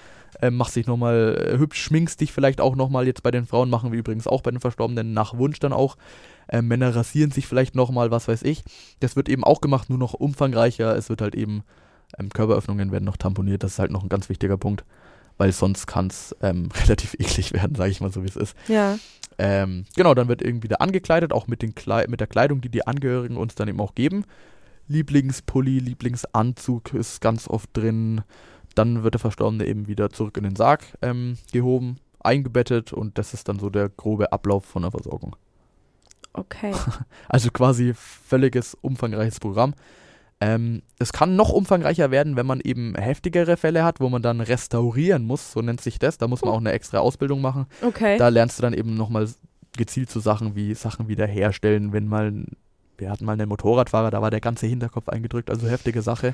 ähm, 0.42 0.58
machst 0.58 0.76
dich 0.76 0.88
nochmal 0.88 1.54
äh, 1.54 1.58
hübsch, 1.58 1.82
schminkst 1.82 2.20
dich 2.20 2.34
vielleicht 2.34 2.60
auch 2.60 2.76
nochmal, 2.76 3.08
jetzt 3.08 3.24
bei 3.24 3.32
den 3.32 3.46
Frauen 3.46 3.70
machen 3.70 3.94
wir 3.94 4.00
übrigens 4.00 4.28
auch 4.28 4.42
bei 4.42 4.52
den 4.52 4.60
Verstorbenen 4.60 5.14
nach 5.14 5.38
Wunsch 5.38 5.60
dann 5.60 5.72
auch. 5.72 5.96
Ähm, 6.50 6.68
Männer 6.68 6.94
rasieren 6.94 7.32
sich 7.32 7.48
vielleicht 7.48 7.76
nochmal, 7.76 8.12
was 8.12 8.28
weiß 8.28 8.44
ich. 8.44 8.64
Das 9.00 9.16
wird 9.16 9.30
eben 9.30 9.46
auch 9.46 9.62
gemacht, 9.62 9.90
nur 9.90 9.98
noch 9.98 10.14
umfangreicher. 10.14 10.96
Es 10.96 11.10
wird 11.10 11.22
halt 11.22 11.34
eben, 11.34 11.64
ähm, 12.20 12.30
Körperöffnungen 12.30 12.92
werden 12.92 13.06
noch 13.06 13.18
tamponiert, 13.18 13.64
das 13.64 13.74
ist 13.74 13.80
halt 13.80 13.92
noch 13.92 14.04
ein 14.04 14.10
ganz 14.10 14.28
wichtiger 14.28 14.58
Punkt, 14.58 14.84
weil 15.38 15.52
sonst 15.52 15.88
kann 15.88 16.08
es 16.08 16.36
ähm, 16.42 16.70
relativ 16.84 17.14
eklig 17.16 17.54
werden, 17.54 17.76
sage 17.76 17.92
ich 17.92 18.02
mal 18.02 18.12
so, 18.12 18.24
wie 18.24 18.30
es 18.30 18.36
ist. 18.36 18.56
Ja. 18.68 18.98
Ähm, 19.38 19.86
genau, 19.96 20.14
dann 20.14 20.28
wird 20.28 20.42
irgendwie 20.42 20.68
da 20.68 20.76
angekleidet, 20.76 21.34
auch 21.34 21.48
mit, 21.48 21.62
den 21.62 21.76
Klei 21.76 22.06
mit 22.08 22.20
der 22.20 22.28
Kleidung, 22.28 22.62
die 22.62 22.70
die 22.70 22.88
Angehörigen 22.88 23.38
uns 23.38 23.56
dann 23.56 23.68
eben 23.68 23.82
auch 23.82 23.96
geben. 23.96 24.26
Lieblingspulli, 24.88 25.80
Lieblingsanzug 25.80 26.94
ist 26.94 27.20
ganz 27.22 27.48
oft 27.48 27.70
drin. 27.74 28.22
Dann 28.76 29.04
wird 29.04 29.16
der 29.16 29.20
Verstorbene 29.20 29.66
eben 29.66 29.88
wieder 29.88 30.10
zurück 30.10 30.38
in 30.38 30.44
den 30.44 30.56
Sarg 30.56 30.84
ähm, 31.02 31.38
gehoben, 31.52 31.98
eingebettet 32.20 32.94
und 32.94 33.18
das 33.18 33.34
ist 33.34 33.50
dann 33.50 33.60
so 33.60 33.70
der 33.70 33.90
grobe 33.90 34.32
Ablauf 34.32 34.66
von 34.66 34.84
der 34.84 34.92
Versorgung. 34.92 35.36
Okay. 36.34 36.74
Also 37.30 37.50
quasi 37.52 37.94
völliges 37.94 38.76
umfangreiches 38.76 39.40
Programm. 39.40 39.74
Ähm, 40.42 40.82
es 41.00 41.14
kann 41.14 41.36
noch 41.36 41.50
umfangreicher 41.52 42.12
werden, 42.12 42.36
wenn 42.36 42.46
man 42.46 42.60
eben 42.60 42.94
heftigere 42.96 43.56
Fälle 43.56 43.84
hat, 43.86 44.00
wo 44.02 44.10
man 44.10 44.22
dann 44.22 44.42
restaurieren 44.42 45.26
muss, 45.26 45.54
so 45.54 45.62
nennt 45.62 45.80
sich 45.82 45.98
das. 45.98 46.18
Da 46.18 46.28
muss 46.28 46.42
man 46.42 46.54
auch 46.54 46.60
eine 46.60 46.74
extra 46.74 47.00
Ausbildung 47.00 47.42
machen. 47.42 47.68
Okay. 47.82 48.18
Da 48.18 48.28
lernst 48.28 48.58
du 48.60 48.62
dann 48.62 48.74
eben 48.74 48.96
nochmal 48.96 49.28
gezielt 49.78 50.10
so 50.10 50.20
Sachen 50.20 50.56
wie 50.56 50.74
Sachen 50.74 51.08
wiederherstellen, 51.08 51.94
wenn 51.94 52.08
mal, 52.08 52.34
wir 52.98 53.10
hatten 53.10 53.26
mal 53.26 53.34
einen 53.34 53.48
Motorradfahrer, 53.50 54.12
da 54.12 54.22
war 54.22 54.32
der 54.32 54.42
ganze 54.42 54.68
Hinterkopf 54.68 55.10
eingedrückt, 55.10 55.50
also 55.50 55.68
heftige 55.68 56.02
Sache. 56.02 56.34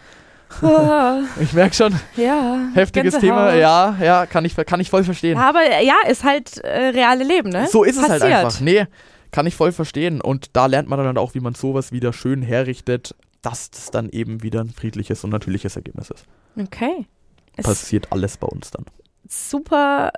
Ah, 0.61 1.19
Ich 1.39 1.53
merke 1.53 1.75
schon, 1.75 1.95
ja. 2.17 2.69
heftiges. 2.73 3.17
Thema, 3.19 3.53
ja, 3.53 3.95
ja, 4.01 4.25
kann 4.25 4.45
ich, 4.45 4.55
kann 4.55 4.79
ich 4.79 4.89
voll 4.89 5.03
verstehen. 5.03 5.37
Ja, 5.37 5.49
aber 5.49 5.61
ja, 5.81 5.95
ist 6.09 6.23
halt 6.23 6.57
äh, 6.59 6.87
reale 6.89 7.23
Leben, 7.23 7.49
ne? 7.49 7.67
So 7.67 7.83
ist 7.83 7.97
es 7.97 8.09
halt 8.09 8.21
Passiert. 8.21 8.45
einfach. 8.45 8.59
Nee, 8.61 8.85
kann 9.31 9.47
ich 9.47 9.55
voll 9.55 9.71
verstehen. 9.71 10.21
Und 10.21 10.55
da 10.55 10.65
lernt 10.65 10.89
man 10.89 10.99
dann 10.99 11.17
auch, 11.17 11.33
wie 11.35 11.39
man 11.39 11.53
sowas 11.55 11.91
wieder 11.91 12.13
schön 12.13 12.41
herrichtet, 12.41 13.15
dass 13.41 13.71
das 13.71 13.91
dann 13.91 14.09
eben 14.09 14.43
wieder 14.43 14.61
ein 14.61 14.69
friedliches 14.69 15.23
und 15.23 15.31
natürliches 15.31 15.75
Ergebnis 15.75 16.09
ist. 16.09 16.25
Okay. 16.59 17.05
Es 17.57 17.65
Passiert 17.65 18.11
alles 18.11 18.37
bei 18.37 18.47
uns 18.47 18.71
dann. 18.71 18.85
super, 19.27 20.11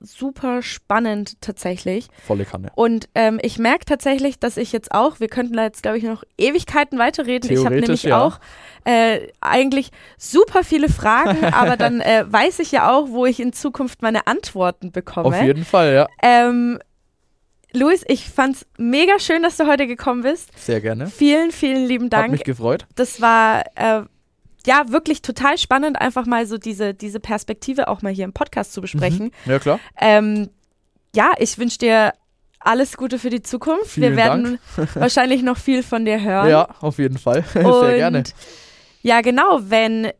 super 0.00 0.62
spannend 0.62 1.40
tatsächlich. 1.40 2.08
Volle 2.26 2.44
Kanne. 2.44 2.72
Und 2.74 3.08
ähm, 3.14 3.38
ich 3.42 3.58
merke 3.58 3.84
tatsächlich, 3.84 4.38
dass 4.38 4.56
ich 4.56 4.72
jetzt 4.72 4.92
auch, 4.92 5.20
wir 5.20 5.28
könnten 5.28 5.54
da 5.54 5.64
jetzt, 5.64 5.82
glaube 5.82 5.98
ich, 5.98 6.04
noch 6.04 6.24
Ewigkeiten 6.38 6.98
weiterreden. 6.98 7.50
Ich 7.50 7.64
habe 7.64 7.76
nämlich 7.76 8.04
ja. 8.04 8.22
auch 8.22 8.40
äh, 8.84 9.28
eigentlich 9.40 9.90
super 10.18 10.64
viele 10.64 10.88
Fragen, 10.88 11.44
aber 11.52 11.76
dann 11.76 12.00
äh, 12.00 12.24
weiß 12.26 12.60
ich 12.60 12.72
ja 12.72 12.90
auch, 12.90 13.08
wo 13.10 13.26
ich 13.26 13.40
in 13.40 13.52
Zukunft 13.52 14.02
meine 14.02 14.26
Antworten 14.26 14.90
bekomme. 14.90 15.28
Auf 15.28 15.42
jeden 15.42 15.64
Fall, 15.64 15.94
ja. 15.94 16.08
Ähm, 16.22 16.78
Luis, 17.72 18.04
ich 18.08 18.28
fand's 18.28 18.66
mega 18.78 19.18
schön, 19.18 19.42
dass 19.42 19.56
du 19.56 19.66
heute 19.66 19.86
gekommen 19.86 20.22
bist. 20.22 20.50
Sehr 20.58 20.80
gerne. 20.80 21.06
Vielen, 21.06 21.52
vielen 21.52 21.86
lieben 21.86 22.06
Hat 22.06 22.12
Dank. 22.14 22.32
mich 22.32 22.44
gefreut. 22.44 22.86
Das 22.96 23.20
war 23.20 23.64
äh, 23.76 24.02
ja 24.66 24.84
wirklich 24.88 25.22
total 25.22 25.56
spannend, 25.58 26.00
einfach 26.00 26.26
mal 26.26 26.46
so 26.46 26.58
diese, 26.58 26.94
diese 26.94 27.20
Perspektive 27.20 27.88
auch 27.88 28.02
mal 28.02 28.12
hier 28.12 28.24
im 28.24 28.32
Podcast 28.32 28.72
zu 28.72 28.80
besprechen. 28.80 29.26
Mhm. 29.44 29.50
Ja, 29.52 29.58
klar. 29.58 29.80
Ähm, 30.00 30.50
ja, 31.14 31.32
ich 31.38 31.58
wünsche 31.58 31.78
dir 31.78 32.12
alles 32.58 32.96
Gute 32.96 33.18
für 33.18 33.30
die 33.30 33.42
Zukunft. 33.42 33.86
Vielen 33.86 34.10
Wir 34.10 34.16
werden 34.16 34.58
wahrscheinlich 34.94 35.42
noch 35.42 35.56
viel 35.56 35.82
von 35.82 36.04
dir 36.04 36.20
hören. 36.20 36.48
Ja, 36.48 36.68
auf 36.80 36.98
jeden 36.98 37.18
Fall. 37.18 37.44
Und 37.54 37.80
Sehr 37.80 37.96
gerne. 37.96 38.24
Ja, 39.02 39.20
genau, 39.22 39.60
wenn 39.62 40.10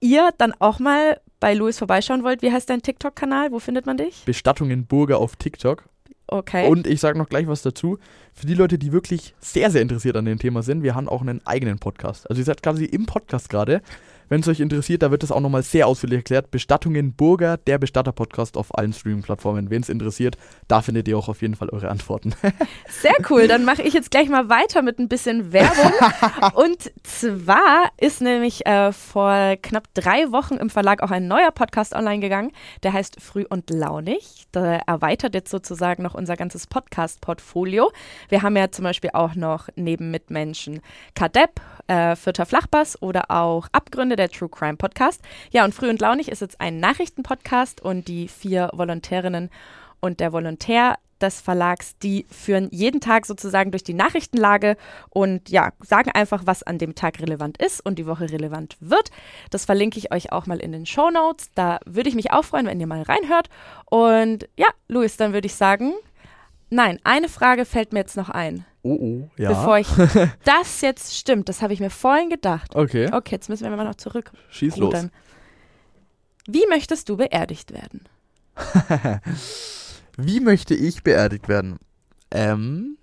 ihr 0.00 0.30
dann 0.38 0.54
auch 0.58 0.78
mal 0.78 1.20
bei 1.40 1.54
Luis 1.54 1.78
vorbeischauen 1.78 2.22
wollt, 2.22 2.42
wie 2.42 2.52
heißt 2.52 2.70
dein 2.70 2.82
TikTok-Kanal? 2.82 3.50
Wo 3.50 3.58
findet 3.58 3.86
man 3.86 3.96
dich? 3.96 4.24
Bestattungen 4.24 4.86
Burger 4.86 5.18
auf 5.18 5.36
TikTok. 5.36 5.84
Okay. 6.32 6.68
Und 6.68 6.86
ich 6.86 7.00
sage 7.00 7.18
noch 7.18 7.28
gleich 7.28 7.48
was 7.48 7.62
dazu. 7.62 7.98
Für 8.32 8.46
die 8.46 8.54
Leute, 8.54 8.78
die 8.78 8.92
wirklich 8.92 9.34
sehr, 9.40 9.70
sehr 9.70 9.82
interessiert 9.82 10.16
an 10.16 10.24
dem 10.24 10.38
Thema 10.38 10.62
sind, 10.62 10.84
wir 10.84 10.94
haben 10.94 11.08
auch 11.08 11.22
einen 11.22 11.44
eigenen 11.44 11.80
Podcast. 11.80 12.30
Also 12.30 12.40
ihr 12.40 12.44
seid 12.44 12.62
quasi 12.62 12.84
im 12.84 13.06
Podcast 13.06 13.48
gerade. 13.48 13.82
Wenn 14.30 14.42
es 14.42 14.48
euch 14.48 14.60
interessiert, 14.60 15.02
da 15.02 15.10
wird 15.10 15.24
es 15.24 15.32
auch 15.32 15.40
nochmal 15.40 15.64
sehr 15.64 15.88
ausführlich 15.88 16.18
erklärt. 16.18 16.52
Bestattungen 16.52 17.14
Burger, 17.14 17.56
der 17.56 17.78
Bestatter-Podcast 17.78 18.56
auf 18.56 18.78
allen 18.78 18.92
Streaming-Plattformen. 18.92 19.70
Wen 19.70 19.82
es 19.82 19.88
interessiert, 19.88 20.38
da 20.68 20.82
findet 20.82 21.08
ihr 21.08 21.18
auch 21.18 21.28
auf 21.28 21.42
jeden 21.42 21.56
Fall 21.56 21.68
eure 21.70 21.88
Antworten. 21.88 22.32
Sehr 22.88 23.16
cool, 23.28 23.48
dann 23.48 23.64
mache 23.64 23.82
ich 23.82 23.92
jetzt 23.92 24.12
gleich 24.12 24.28
mal 24.28 24.48
weiter 24.48 24.82
mit 24.82 25.00
ein 25.00 25.08
bisschen 25.08 25.52
Werbung. 25.52 25.92
Und 26.54 26.92
zwar 27.02 27.90
ist 28.00 28.20
nämlich 28.20 28.64
äh, 28.66 28.92
vor 28.92 29.56
knapp 29.60 29.88
drei 29.94 30.30
Wochen 30.30 30.54
im 30.54 30.70
Verlag 30.70 31.02
auch 31.02 31.10
ein 31.10 31.26
neuer 31.26 31.50
Podcast 31.50 31.92
online 31.92 32.20
gegangen, 32.20 32.52
der 32.84 32.92
heißt 32.92 33.20
Früh 33.20 33.44
und 33.48 33.68
Launig. 33.68 34.44
Der 34.54 34.82
erweitert 34.86 35.34
jetzt 35.34 35.50
sozusagen 35.50 36.04
noch 36.04 36.14
unser 36.14 36.36
ganzes 36.36 36.68
Podcast-Portfolio. 36.68 37.90
Wir 38.28 38.42
haben 38.42 38.56
ja 38.56 38.70
zum 38.70 38.84
Beispiel 38.84 39.10
auch 39.12 39.34
noch 39.34 39.68
neben 39.74 40.12
Mitmenschen 40.12 40.82
Kadepp, 41.16 41.60
äh, 41.88 42.14
Vierter 42.14 42.46
Flachbass 42.46 43.00
oder 43.02 43.32
auch 43.32 43.66
Abgründe, 43.72 44.19
der 44.20 44.30
True 44.30 44.48
Crime 44.48 44.76
Podcast. 44.76 45.22
Ja, 45.50 45.64
und 45.64 45.74
Früh 45.74 45.88
und 45.88 46.00
Launig 46.00 46.28
ist 46.28 46.40
jetzt 46.40 46.60
ein 46.60 46.78
Nachrichtenpodcast 46.78 47.80
und 47.80 48.06
die 48.06 48.28
vier 48.28 48.70
Volontärinnen 48.72 49.50
und 50.00 50.20
der 50.20 50.32
Volontär 50.32 50.98
des 51.20 51.40
Verlags, 51.40 51.98
die 51.98 52.26
führen 52.30 52.68
jeden 52.70 53.00
Tag 53.00 53.26
sozusagen 53.26 53.70
durch 53.70 53.82
die 53.82 53.94
Nachrichtenlage 53.94 54.76
und 55.10 55.50
ja, 55.50 55.72
sagen 55.80 56.10
einfach, 56.12 56.42
was 56.46 56.62
an 56.62 56.78
dem 56.78 56.94
Tag 56.94 57.20
relevant 57.20 57.62
ist 57.62 57.84
und 57.84 57.98
die 57.98 58.06
Woche 58.06 58.30
relevant 58.30 58.76
wird. 58.80 59.10
Das 59.50 59.64
verlinke 59.64 59.98
ich 59.98 60.12
euch 60.12 60.32
auch 60.32 60.46
mal 60.46 60.58
in 60.58 60.72
den 60.72 60.86
Show 60.86 61.10
Notes. 61.10 61.50
Da 61.54 61.78
würde 61.84 62.08
ich 62.08 62.14
mich 62.14 62.32
auch 62.32 62.44
freuen, 62.44 62.66
wenn 62.66 62.80
ihr 62.80 62.86
mal 62.86 63.02
reinhört. 63.02 63.48
Und 63.86 64.48
ja, 64.56 64.68
Luis, 64.88 65.16
dann 65.16 65.32
würde 65.32 65.46
ich 65.46 65.54
sagen, 65.54 65.92
nein, 66.70 66.98
eine 67.04 67.28
Frage 67.28 67.64
fällt 67.64 67.92
mir 67.92 68.00
jetzt 68.00 68.16
noch 68.16 68.28
ein. 68.28 68.64
Oh, 68.82 68.94
oh, 68.94 69.30
ja. 69.36 69.50
Bevor 69.50 69.78
ich 69.78 69.88
das 70.44 70.80
jetzt 70.80 71.16
stimmt, 71.16 71.48
das 71.48 71.62
habe 71.62 71.72
ich 71.72 71.80
mir 71.80 71.90
vorhin 71.90 72.30
gedacht. 72.30 72.74
Okay. 72.74 73.10
Okay, 73.12 73.34
jetzt 73.34 73.48
müssen 73.48 73.68
wir 73.68 73.76
mal 73.76 73.84
noch 73.84 73.96
zurück. 73.96 74.32
Schieß 74.50 74.76
los. 74.76 75.08
Wie 76.46 76.66
möchtest 76.68 77.08
du 77.08 77.16
beerdigt 77.16 77.72
werden? 77.72 78.08
Wie 80.16 80.40
möchte 80.40 80.74
ich 80.74 81.02
beerdigt 81.02 81.48
werden? 81.48 81.78
Ähm, 82.30 82.96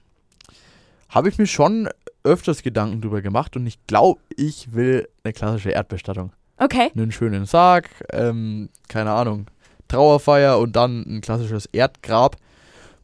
habe 1.09 1.29
ich 1.29 1.37
mir 1.37 1.47
schon 1.47 1.89
öfters 2.23 2.63
Gedanken 2.63 3.01
drüber 3.01 3.21
gemacht 3.21 3.55
und 3.55 3.65
ich 3.65 3.85
glaube, 3.87 4.21
ich 4.35 4.73
will 4.73 5.07
eine 5.23 5.33
klassische 5.33 5.69
Erdbestattung. 5.69 6.31
Okay. 6.57 6.91
Einen 6.95 7.11
schönen 7.11 7.45
Sarg, 7.45 7.89
ähm, 8.11 8.69
keine 8.87 9.11
Ahnung, 9.11 9.47
Trauerfeier 9.87 10.59
und 10.59 10.75
dann 10.75 11.03
ein 11.03 11.21
klassisches 11.21 11.67
Erdgrab. 11.67 12.35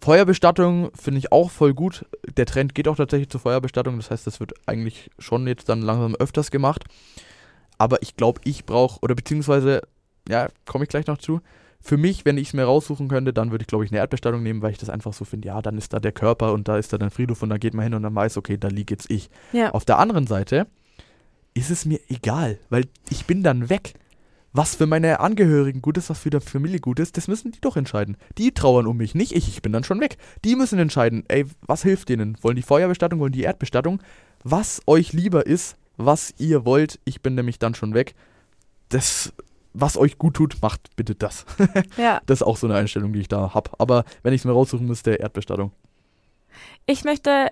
Feuerbestattung 0.04 0.92
finde 1.00 1.20
ich 1.20 1.32
auch 1.32 1.50
voll 1.50 1.74
gut. 1.74 2.06
Der 2.36 2.46
Trend 2.46 2.76
geht 2.76 2.90
auch 2.90 2.98
tatsächlich 2.98 3.30
zur 3.30 3.40
Feuerbestattung, 3.40 3.96
das 3.96 4.12
heißt, 4.12 4.28
das 4.28 4.42
wird 4.42 4.52
eigentlich 4.66 5.10
schon 5.18 5.48
jetzt 5.48 5.70
dann 5.70 5.82
langsam 5.82 6.14
öfters 6.16 6.52
gemacht. 6.52 6.84
Aber 7.78 8.02
ich 8.02 8.18
glaube, 8.18 8.42
ich 8.44 8.66
brauche, 8.66 9.00
oder 9.02 9.16
beziehungsweise, 9.16 9.82
ja, 10.28 10.50
komme 10.66 10.84
ich 10.84 10.90
gleich 10.90 11.08
noch 11.08 11.20
zu, 11.20 11.40
für 11.80 11.96
mich, 11.96 12.26
wenn 12.26 12.38
ich 12.38 12.50
es 12.50 12.54
mir 12.54 12.66
raussuchen 12.66 13.08
könnte, 13.08 13.32
dann 13.32 13.52
würde 13.52 13.64
ich, 13.64 13.68
glaube 13.68 13.86
ich, 13.86 13.92
eine 13.92 14.00
Erdbestattung 14.00 14.44
nehmen, 14.44 14.62
weil 14.62 14.72
ich 14.72 14.78
das 14.78 14.90
einfach 14.90 15.14
so 15.14 15.24
finde, 15.24 15.48
ja, 15.48 15.62
dann 15.62 15.78
ist 15.78 15.94
da 15.94 16.00
der 16.00 16.12
Körper 16.12 16.52
und 16.52 16.68
da 16.68 16.78
ist 16.78 16.92
da 16.92 16.98
dein 16.98 17.10
Friedhof 17.10 17.42
und 17.42 17.50
da 17.50 17.58
geht 17.58 17.74
man 17.74 17.84
hin 17.84 17.94
und 17.94 18.04
dann 18.04 18.14
weiß, 18.16 18.36
okay, 18.36 18.58
da 18.58 18.68
liege 18.68 18.94
jetzt 18.94 19.10
ich. 19.10 19.30
Ja. 19.54 19.72
Auf 19.72 19.86
der 19.86 20.00
anderen 20.00 20.28
Seite 20.28 20.68
ist 21.54 21.72
es 21.72 21.86
mir 21.86 22.02
egal, 22.10 22.60
weil 22.70 22.86
ich 23.10 23.26
bin 23.26 23.42
dann 23.42 23.70
weg. 23.70 23.94
Was 24.54 24.76
für 24.76 24.86
meine 24.86 25.20
Angehörigen 25.20 25.82
gut 25.82 25.98
ist, 25.98 26.10
was 26.12 26.20
für 26.20 26.30
die 26.30 26.40
Familie 26.40 26.80
gut 26.80 27.00
ist, 27.00 27.18
das 27.18 27.28
müssen 27.28 27.52
die 27.52 27.60
doch 27.62 27.76
entscheiden. 27.76 28.18
Die 28.38 28.54
trauern 28.54 28.86
um 28.86 28.98
mich, 28.98 29.16
nicht 29.16 29.32
ich, 29.32 29.48
ich 29.48 29.62
bin 29.64 29.72
dann 29.74 29.84
schon 29.84 30.00
weg. 30.00 30.18
Die 30.46 30.56
müssen 30.56 30.78
entscheiden, 30.78 31.24
ey, 31.28 31.46
was 31.62 31.82
hilft 31.82 32.10
denen? 32.10 32.38
Wollen 32.42 32.56
die 32.56 32.62
Feuerbestattung, 32.62 33.20
wollen 33.20 33.32
die 33.32 33.42
Erdbestattung? 33.42 34.02
Was 34.44 34.82
euch 34.86 35.12
lieber 35.12 35.48
ist, 35.48 35.76
was 35.98 36.34
ihr 36.38 36.66
wollt, 36.66 37.00
ich 37.04 37.22
bin 37.22 37.34
nämlich 37.36 37.58
dann 37.60 37.74
schon 37.76 37.94
weg. 37.94 38.14
Das 38.90 39.34
was 39.76 39.98
euch 39.98 40.20
gut 40.20 40.36
tut, 40.36 40.62
macht 40.62 40.96
bitte 40.96 41.16
das. 41.16 41.46
Ja. 41.98 42.22
Das 42.28 42.42
ist 42.42 42.44
auch 42.44 42.58
so 42.58 42.68
eine 42.68 42.76
Einstellung, 42.76 43.12
die 43.12 43.22
ich 43.22 43.28
da 43.28 43.56
habe. 43.56 43.72
Aber 43.80 44.06
wenn 44.22 44.34
ich 44.34 44.42
es 44.42 44.46
mir 44.46 44.52
raussuchen 44.52 44.86
müsste, 44.86 45.14
Erdbestattung. 45.16 45.72
Ich 46.86 47.04
möchte, 47.04 47.48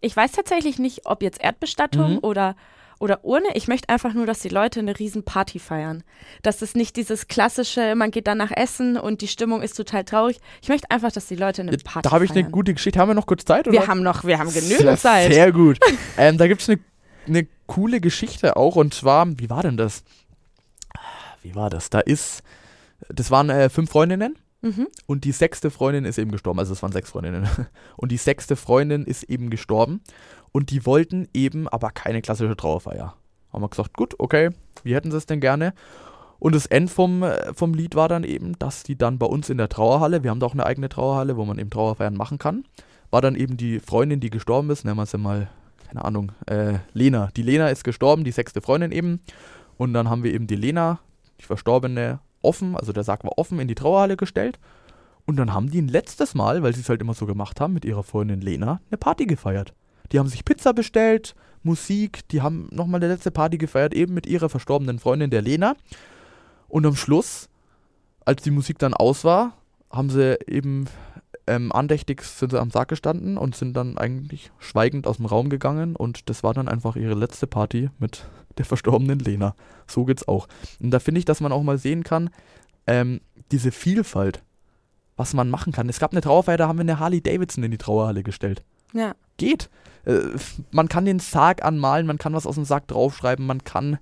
ich 0.00 0.16
weiß 0.16 0.32
tatsächlich 0.32 0.78
nicht, 0.78 1.02
ob 1.04 1.22
jetzt 1.22 1.38
Erdbestattung 1.42 2.14
Mhm. 2.14 2.18
oder, 2.22 2.56
oder 2.98 3.24
Urne. 3.24 3.48
Ich 3.54 3.68
möchte 3.68 3.88
einfach 3.88 4.14
nur, 4.14 4.26
dass 4.26 4.40
die 4.40 4.48
Leute 4.48 4.80
eine 4.80 4.98
riesen 4.98 5.24
Party 5.24 5.58
feiern. 5.58 6.02
Dass 6.42 6.62
es 6.62 6.74
nicht 6.74 6.96
dieses 6.96 7.28
klassische, 7.28 7.94
man 7.94 8.10
geht 8.10 8.26
danach 8.26 8.50
essen 8.50 8.96
und 8.96 9.20
die 9.20 9.28
Stimmung 9.28 9.62
ist 9.62 9.74
total 9.74 10.04
traurig. 10.04 10.38
Ich 10.62 10.68
möchte 10.68 10.90
einfach, 10.90 11.12
dass 11.12 11.26
die 11.26 11.36
Leute 11.36 11.62
eine 11.62 11.76
Party 11.76 12.08
Da 12.08 12.12
habe 12.12 12.24
ich 12.24 12.30
eine 12.30 12.40
feiern. 12.40 12.52
gute 12.52 12.74
Geschichte. 12.74 12.98
Haben 12.98 13.10
wir 13.10 13.14
noch 13.14 13.26
kurz 13.26 13.44
Zeit? 13.44 13.66
wir 13.66 13.72
oder? 13.72 13.86
haben 13.86 14.02
noch, 14.02 14.24
wir 14.24 14.38
haben 14.38 14.52
genügend 14.52 14.78
Sehr, 14.78 14.96
Zeit. 14.96 15.32
Sehr 15.32 15.52
gut. 15.52 15.78
ähm, 16.16 16.38
da 16.38 16.48
gibt 16.48 16.62
es 16.62 16.68
eine, 16.68 16.80
eine 17.26 17.46
coole 17.66 18.00
Geschichte 18.00 18.56
auch. 18.56 18.76
Und 18.76 18.94
zwar, 18.94 19.26
wie 19.38 19.50
war 19.50 19.62
denn 19.62 19.76
das? 19.76 20.02
Wie 21.42 21.54
war 21.54 21.70
das? 21.70 21.90
Da 21.90 22.00
ist, 22.00 22.42
das 23.08 23.30
waren 23.30 23.50
äh, 23.50 23.68
fünf 23.68 23.90
Freundinnen. 23.90 24.36
Mhm. 24.62 24.88
Und 25.06 25.24
die 25.24 25.32
sechste 25.32 25.70
Freundin 25.70 26.04
ist 26.04 26.18
eben 26.18 26.32
gestorben. 26.32 26.58
Also 26.58 26.72
es 26.72 26.82
waren 26.82 26.92
sechs 26.92 27.10
Freundinnen. 27.10 27.48
Und 27.96 28.10
die 28.10 28.16
sechste 28.16 28.56
Freundin 28.56 29.04
ist 29.04 29.24
eben 29.24 29.50
gestorben. 29.50 30.00
Und 30.56 30.70
die 30.70 30.86
wollten 30.86 31.28
eben 31.34 31.68
aber 31.68 31.90
keine 31.90 32.22
klassische 32.22 32.56
Trauerfeier. 32.56 33.14
Haben 33.52 33.62
wir 33.62 33.68
gesagt, 33.68 33.92
gut, 33.92 34.14
okay, 34.16 34.52
wie 34.84 34.94
hätten 34.94 35.10
sie 35.10 35.18
es 35.18 35.26
denn 35.26 35.38
gerne? 35.38 35.74
Und 36.38 36.54
das 36.54 36.64
End 36.64 36.90
vom, 36.90 37.22
äh, 37.22 37.52
vom 37.52 37.74
Lied 37.74 37.94
war 37.94 38.08
dann 38.08 38.24
eben, 38.24 38.58
dass 38.58 38.82
die 38.82 38.96
dann 38.96 39.18
bei 39.18 39.26
uns 39.26 39.50
in 39.50 39.58
der 39.58 39.68
Trauerhalle, 39.68 40.22
wir 40.22 40.30
haben 40.30 40.40
da 40.40 40.46
auch 40.46 40.54
eine 40.54 40.64
eigene 40.64 40.88
Trauerhalle, 40.88 41.36
wo 41.36 41.44
man 41.44 41.58
eben 41.58 41.68
Trauerfeiern 41.68 42.16
machen 42.16 42.38
kann, 42.38 42.64
war 43.10 43.20
dann 43.20 43.34
eben 43.34 43.58
die 43.58 43.80
Freundin, 43.80 44.18
die 44.18 44.30
gestorben 44.30 44.70
ist, 44.70 44.86
nennen 44.86 44.96
wir 44.96 45.04
sie 45.04 45.18
mal, 45.18 45.50
keine 45.88 46.02
Ahnung, 46.02 46.32
äh, 46.46 46.78
Lena. 46.94 47.28
Die 47.36 47.42
Lena 47.42 47.68
ist 47.68 47.84
gestorben, 47.84 48.24
die 48.24 48.32
sechste 48.32 48.62
Freundin 48.62 48.92
eben. 48.92 49.20
Und 49.76 49.92
dann 49.92 50.08
haben 50.08 50.24
wir 50.24 50.32
eben 50.32 50.46
die 50.46 50.56
Lena, 50.56 51.00
die 51.38 51.44
Verstorbene, 51.44 52.20
offen, 52.40 52.78
also 52.78 52.94
der 52.94 53.04
Sarg 53.04 53.24
war 53.24 53.36
offen, 53.36 53.60
in 53.60 53.68
die 53.68 53.74
Trauerhalle 53.74 54.16
gestellt. 54.16 54.58
Und 55.26 55.36
dann 55.36 55.52
haben 55.52 55.70
die 55.70 55.82
ein 55.82 55.88
letztes 55.88 56.34
Mal, 56.34 56.62
weil 56.62 56.74
sie 56.74 56.80
es 56.80 56.88
halt 56.88 57.02
immer 57.02 57.12
so 57.12 57.26
gemacht 57.26 57.60
haben, 57.60 57.74
mit 57.74 57.84
ihrer 57.84 58.02
Freundin 58.02 58.40
Lena, 58.40 58.80
eine 58.88 58.96
Party 58.96 59.26
gefeiert. 59.26 59.74
Die 60.12 60.18
haben 60.18 60.28
sich 60.28 60.44
Pizza 60.44 60.72
bestellt, 60.72 61.34
Musik, 61.62 62.26
die 62.28 62.42
haben 62.42 62.68
nochmal 62.70 63.02
eine 63.02 63.12
letzte 63.12 63.30
Party 63.30 63.58
gefeiert, 63.58 63.94
eben 63.94 64.14
mit 64.14 64.26
ihrer 64.26 64.48
verstorbenen 64.48 64.98
Freundin, 64.98 65.30
der 65.30 65.42
Lena. 65.42 65.74
Und 66.68 66.86
am 66.86 66.96
Schluss, 66.96 67.48
als 68.24 68.42
die 68.42 68.50
Musik 68.50 68.78
dann 68.78 68.94
aus 68.94 69.24
war, 69.24 69.54
haben 69.90 70.10
sie 70.10 70.38
eben 70.46 70.86
ähm, 71.46 71.72
andächtig 71.72 72.22
sind 72.22 72.50
sie 72.50 72.60
am 72.60 72.70
Sarg 72.70 72.88
gestanden 72.88 73.38
und 73.38 73.54
sind 73.54 73.74
dann 73.74 73.98
eigentlich 73.98 74.50
schweigend 74.58 75.06
aus 75.06 75.18
dem 75.18 75.26
Raum 75.26 75.48
gegangen 75.48 75.94
und 75.94 76.28
das 76.28 76.42
war 76.42 76.54
dann 76.54 76.68
einfach 76.68 76.96
ihre 76.96 77.14
letzte 77.14 77.46
Party 77.46 77.90
mit 77.98 78.26
der 78.58 78.64
verstorbenen 78.64 79.18
Lena. 79.18 79.54
So 79.86 80.04
geht's 80.04 80.26
auch. 80.26 80.48
Und 80.80 80.90
da 80.90 80.98
finde 80.98 81.20
ich, 81.20 81.24
dass 81.24 81.40
man 81.40 81.52
auch 81.52 81.62
mal 81.62 81.78
sehen 81.78 82.02
kann, 82.02 82.30
ähm, 82.86 83.20
diese 83.52 83.70
Vielfalt, 83.70 84.42
was 85.16 85.34
man 85.34 85.48
machen 85.48 85.72
kann. 85.72 85.88
Es 85.88 86.00
gab 86.00 86.12
eine 86.12 86.20
Trauerfeier, 86.20 86.56
da 86.56 86.68
haben 86.68 86.78
wir 86.78 86.82
eine 86.82 86.98
Harley 86.98 87.20
Davidson 87.20 87.64
in 87.64 87.70
die 87.70 87.78
Trauerhalle 87.78 88.22
gestellt. 88.22 88.64
Ja. 88.92 89.14
Geht. 89.36 89.70
Äh, 90.06 90.30
man 90.70 90.88
kann 90.88 91.04
den 91.04 91.18
Sarg 91.18 91.62
anmalen, 91.64 92.06
man 92.06 92.18
kann 92.18 92.32
was 92.32 92.46
aus 92.46 92.54
dem 92.54 92.64
Sarg 92.64 92.88
draufschreiben, 92.88 93.44
man 93.46 93.64
kann. 93.64 93.98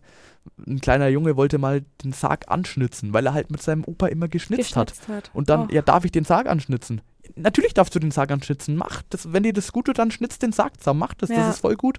Ein 0.67 0.81
kleiner 0.81 1.09
Junge 1.09 1.37
wollte 1.37 1.57
mal 1.59 1.85
den 2.05 2.13
Sarg 2.13 2.45
anschnitzen, 2.49 3.13
weil 3.15 3.25
er 3.27 3.33
halt 3.35 3.51
mit 3.51 3.63
seinem 3.63 3.83
Opa 3.85 4.07
immer 4.09 4.29
geschnitzt, 4.29 4.77
hat. 4.77 4.91
Geschnitzt 4.91 5.09
hat. 5.09 5.31
Und 5.33 5.49
dann, 5.49 5.63
Oh. 5.63 5.69
ja, 5.73 5.81
darf 5.83 6.05
ich 6.05 6.13
den 6.13 6.25
Sarg 6.25 6.47
anschnitzen? 6.49 7.01
Natürlich 7.35 7.73
darfst 7.73 7.95
du 7.95 7.99
den 7.99 8.11
Sarg 8.11 8.31
anschnitzen. 8.31 8.77
Mach 8.77 9.01
das. 9.09 9.33
Wenn 9.33 9.43
dir 9.43 9.55
das 9.55 9.73
gut 9.73 9.87
tut, 9.87 9.99
dann 9.99 10.11
schnitzt 10.11 10.43
den 10.43 10.53
Sarg 10.53 10.79
zusammen. 10.79 11.01
Mach 11.01 11.15
das. 11.15 11.31
Ja. 11.31 11.37
Das 11.37 11.55
ist 11.57 11.61
voll 11.63 11.77
gut. 11.77 11.99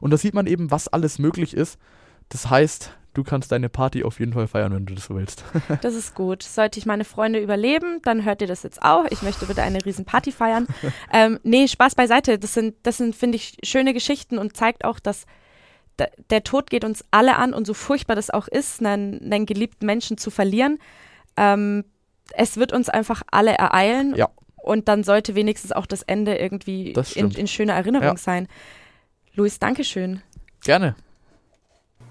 Und 0.00 0.10
da 0.10 0.18
sieht 0.18 0.34
man 0.34 0.46
eben, 0.46 0.70
was 0.70 0.88
alles 0.88 1.18
möglich 1.18 1.54
ist. 1.54 1.78
Das 2.28 2.50
heißt, 2.50 2.92
du 3.14 3.24
kannst 3.24 3.50
deine 3.52 3.68
Party 3.68 4.04
auf 4.04 4.20
jeden 4.20 4.32
Fall 4.32 4.46
feiern, 4.46 4.72
wenn 4.74 4.86
du 4.86 4.94
das 4.94 5.06
so 5.06 5.14
willst. 5.16 5.44
Das 5.82 5.94
ist 5.94 6.14
gut. 6.14 6.42
Sollte 6.42 6.78
ich 6.78 6.86
meine 6.86 7.04
Freunde 7.04 7.40
überleben, 7.40 8.00
dann 8.02 8.24
hört 8.24 8.40
ihr 8.42 8.48
das 8.48 8.62
jetzt 8.62 8.82
auch. 8.82 9.04
Ich 9.10 9.22
möchte 9.22 9.46
bitte 9.46 9.62
eine 9.62 9.84
riesen 9.84 10.04
Party 10.04 10.32
feiern. 10.32 10.66
ähm, 11.12 11.38
nee, 11.42 11.66
Spaß 11.68 11.94
beiseite. 11.94 12.38
Das 12.38 12.54
sind, 12.54 12.76
das 12.82 12.98
sind, 12.98 13.14
finde 13.16 13.36
ich, 13.36 13.56
schöne 13.64 13.92
Geschichten 13.94 14.38
und 14.38 14.56
zeigt 14.56 14.84
auch, 14.84 14.98
dass 15.00 15.26
da- 15.96 16.06
der 16.30 16.44
Tod 16.44 16.70
geht 16.70 16.84
uns 16.84 17.04
alle 17.10 17.36
an 17.36 17.52
und 17.54 17.66
so 17.66 17.74
furchtbar 17.74 18.14
das 18.16 18.30
auch 18.30 18.48
ist, 18.48 18.84
einen, 18.84 19.32
einen 19.32 19.46
geliebten 19.46 19.86
Menschen 19.86 20.16
zu 20.18 20.30
verlieren. 20.30 20.78
Ähm, 21.36 21.84
es 22.32 22.56
wird 22.58 22.72
uns 22.72 22.88
einfach 22.88 23.22
alle 23.30 23.52
ereilen. 23.52 24.14
Ja. 24.16 24.28
Und 24.56 24.88
dann 24.88 25.04
sollte 25.04 25.34
wenigstens 25.34 25.72
auch 25.72 25.86
das 25.86 26.02
Ende 26.02 26.36
irgendwie 26.36 26.92
Das 26.92 27.12
in, 27.16 27.30
in 27.30 27.46
schöner 27.48 27.72
Erinnerung 27.72 28.06
Ja. 28.08 28.16
sein. 28.16 28.46
Luis, 29.34 29.58
Dankeschön. 29.58 30.20
Gerne. 30.64 30.94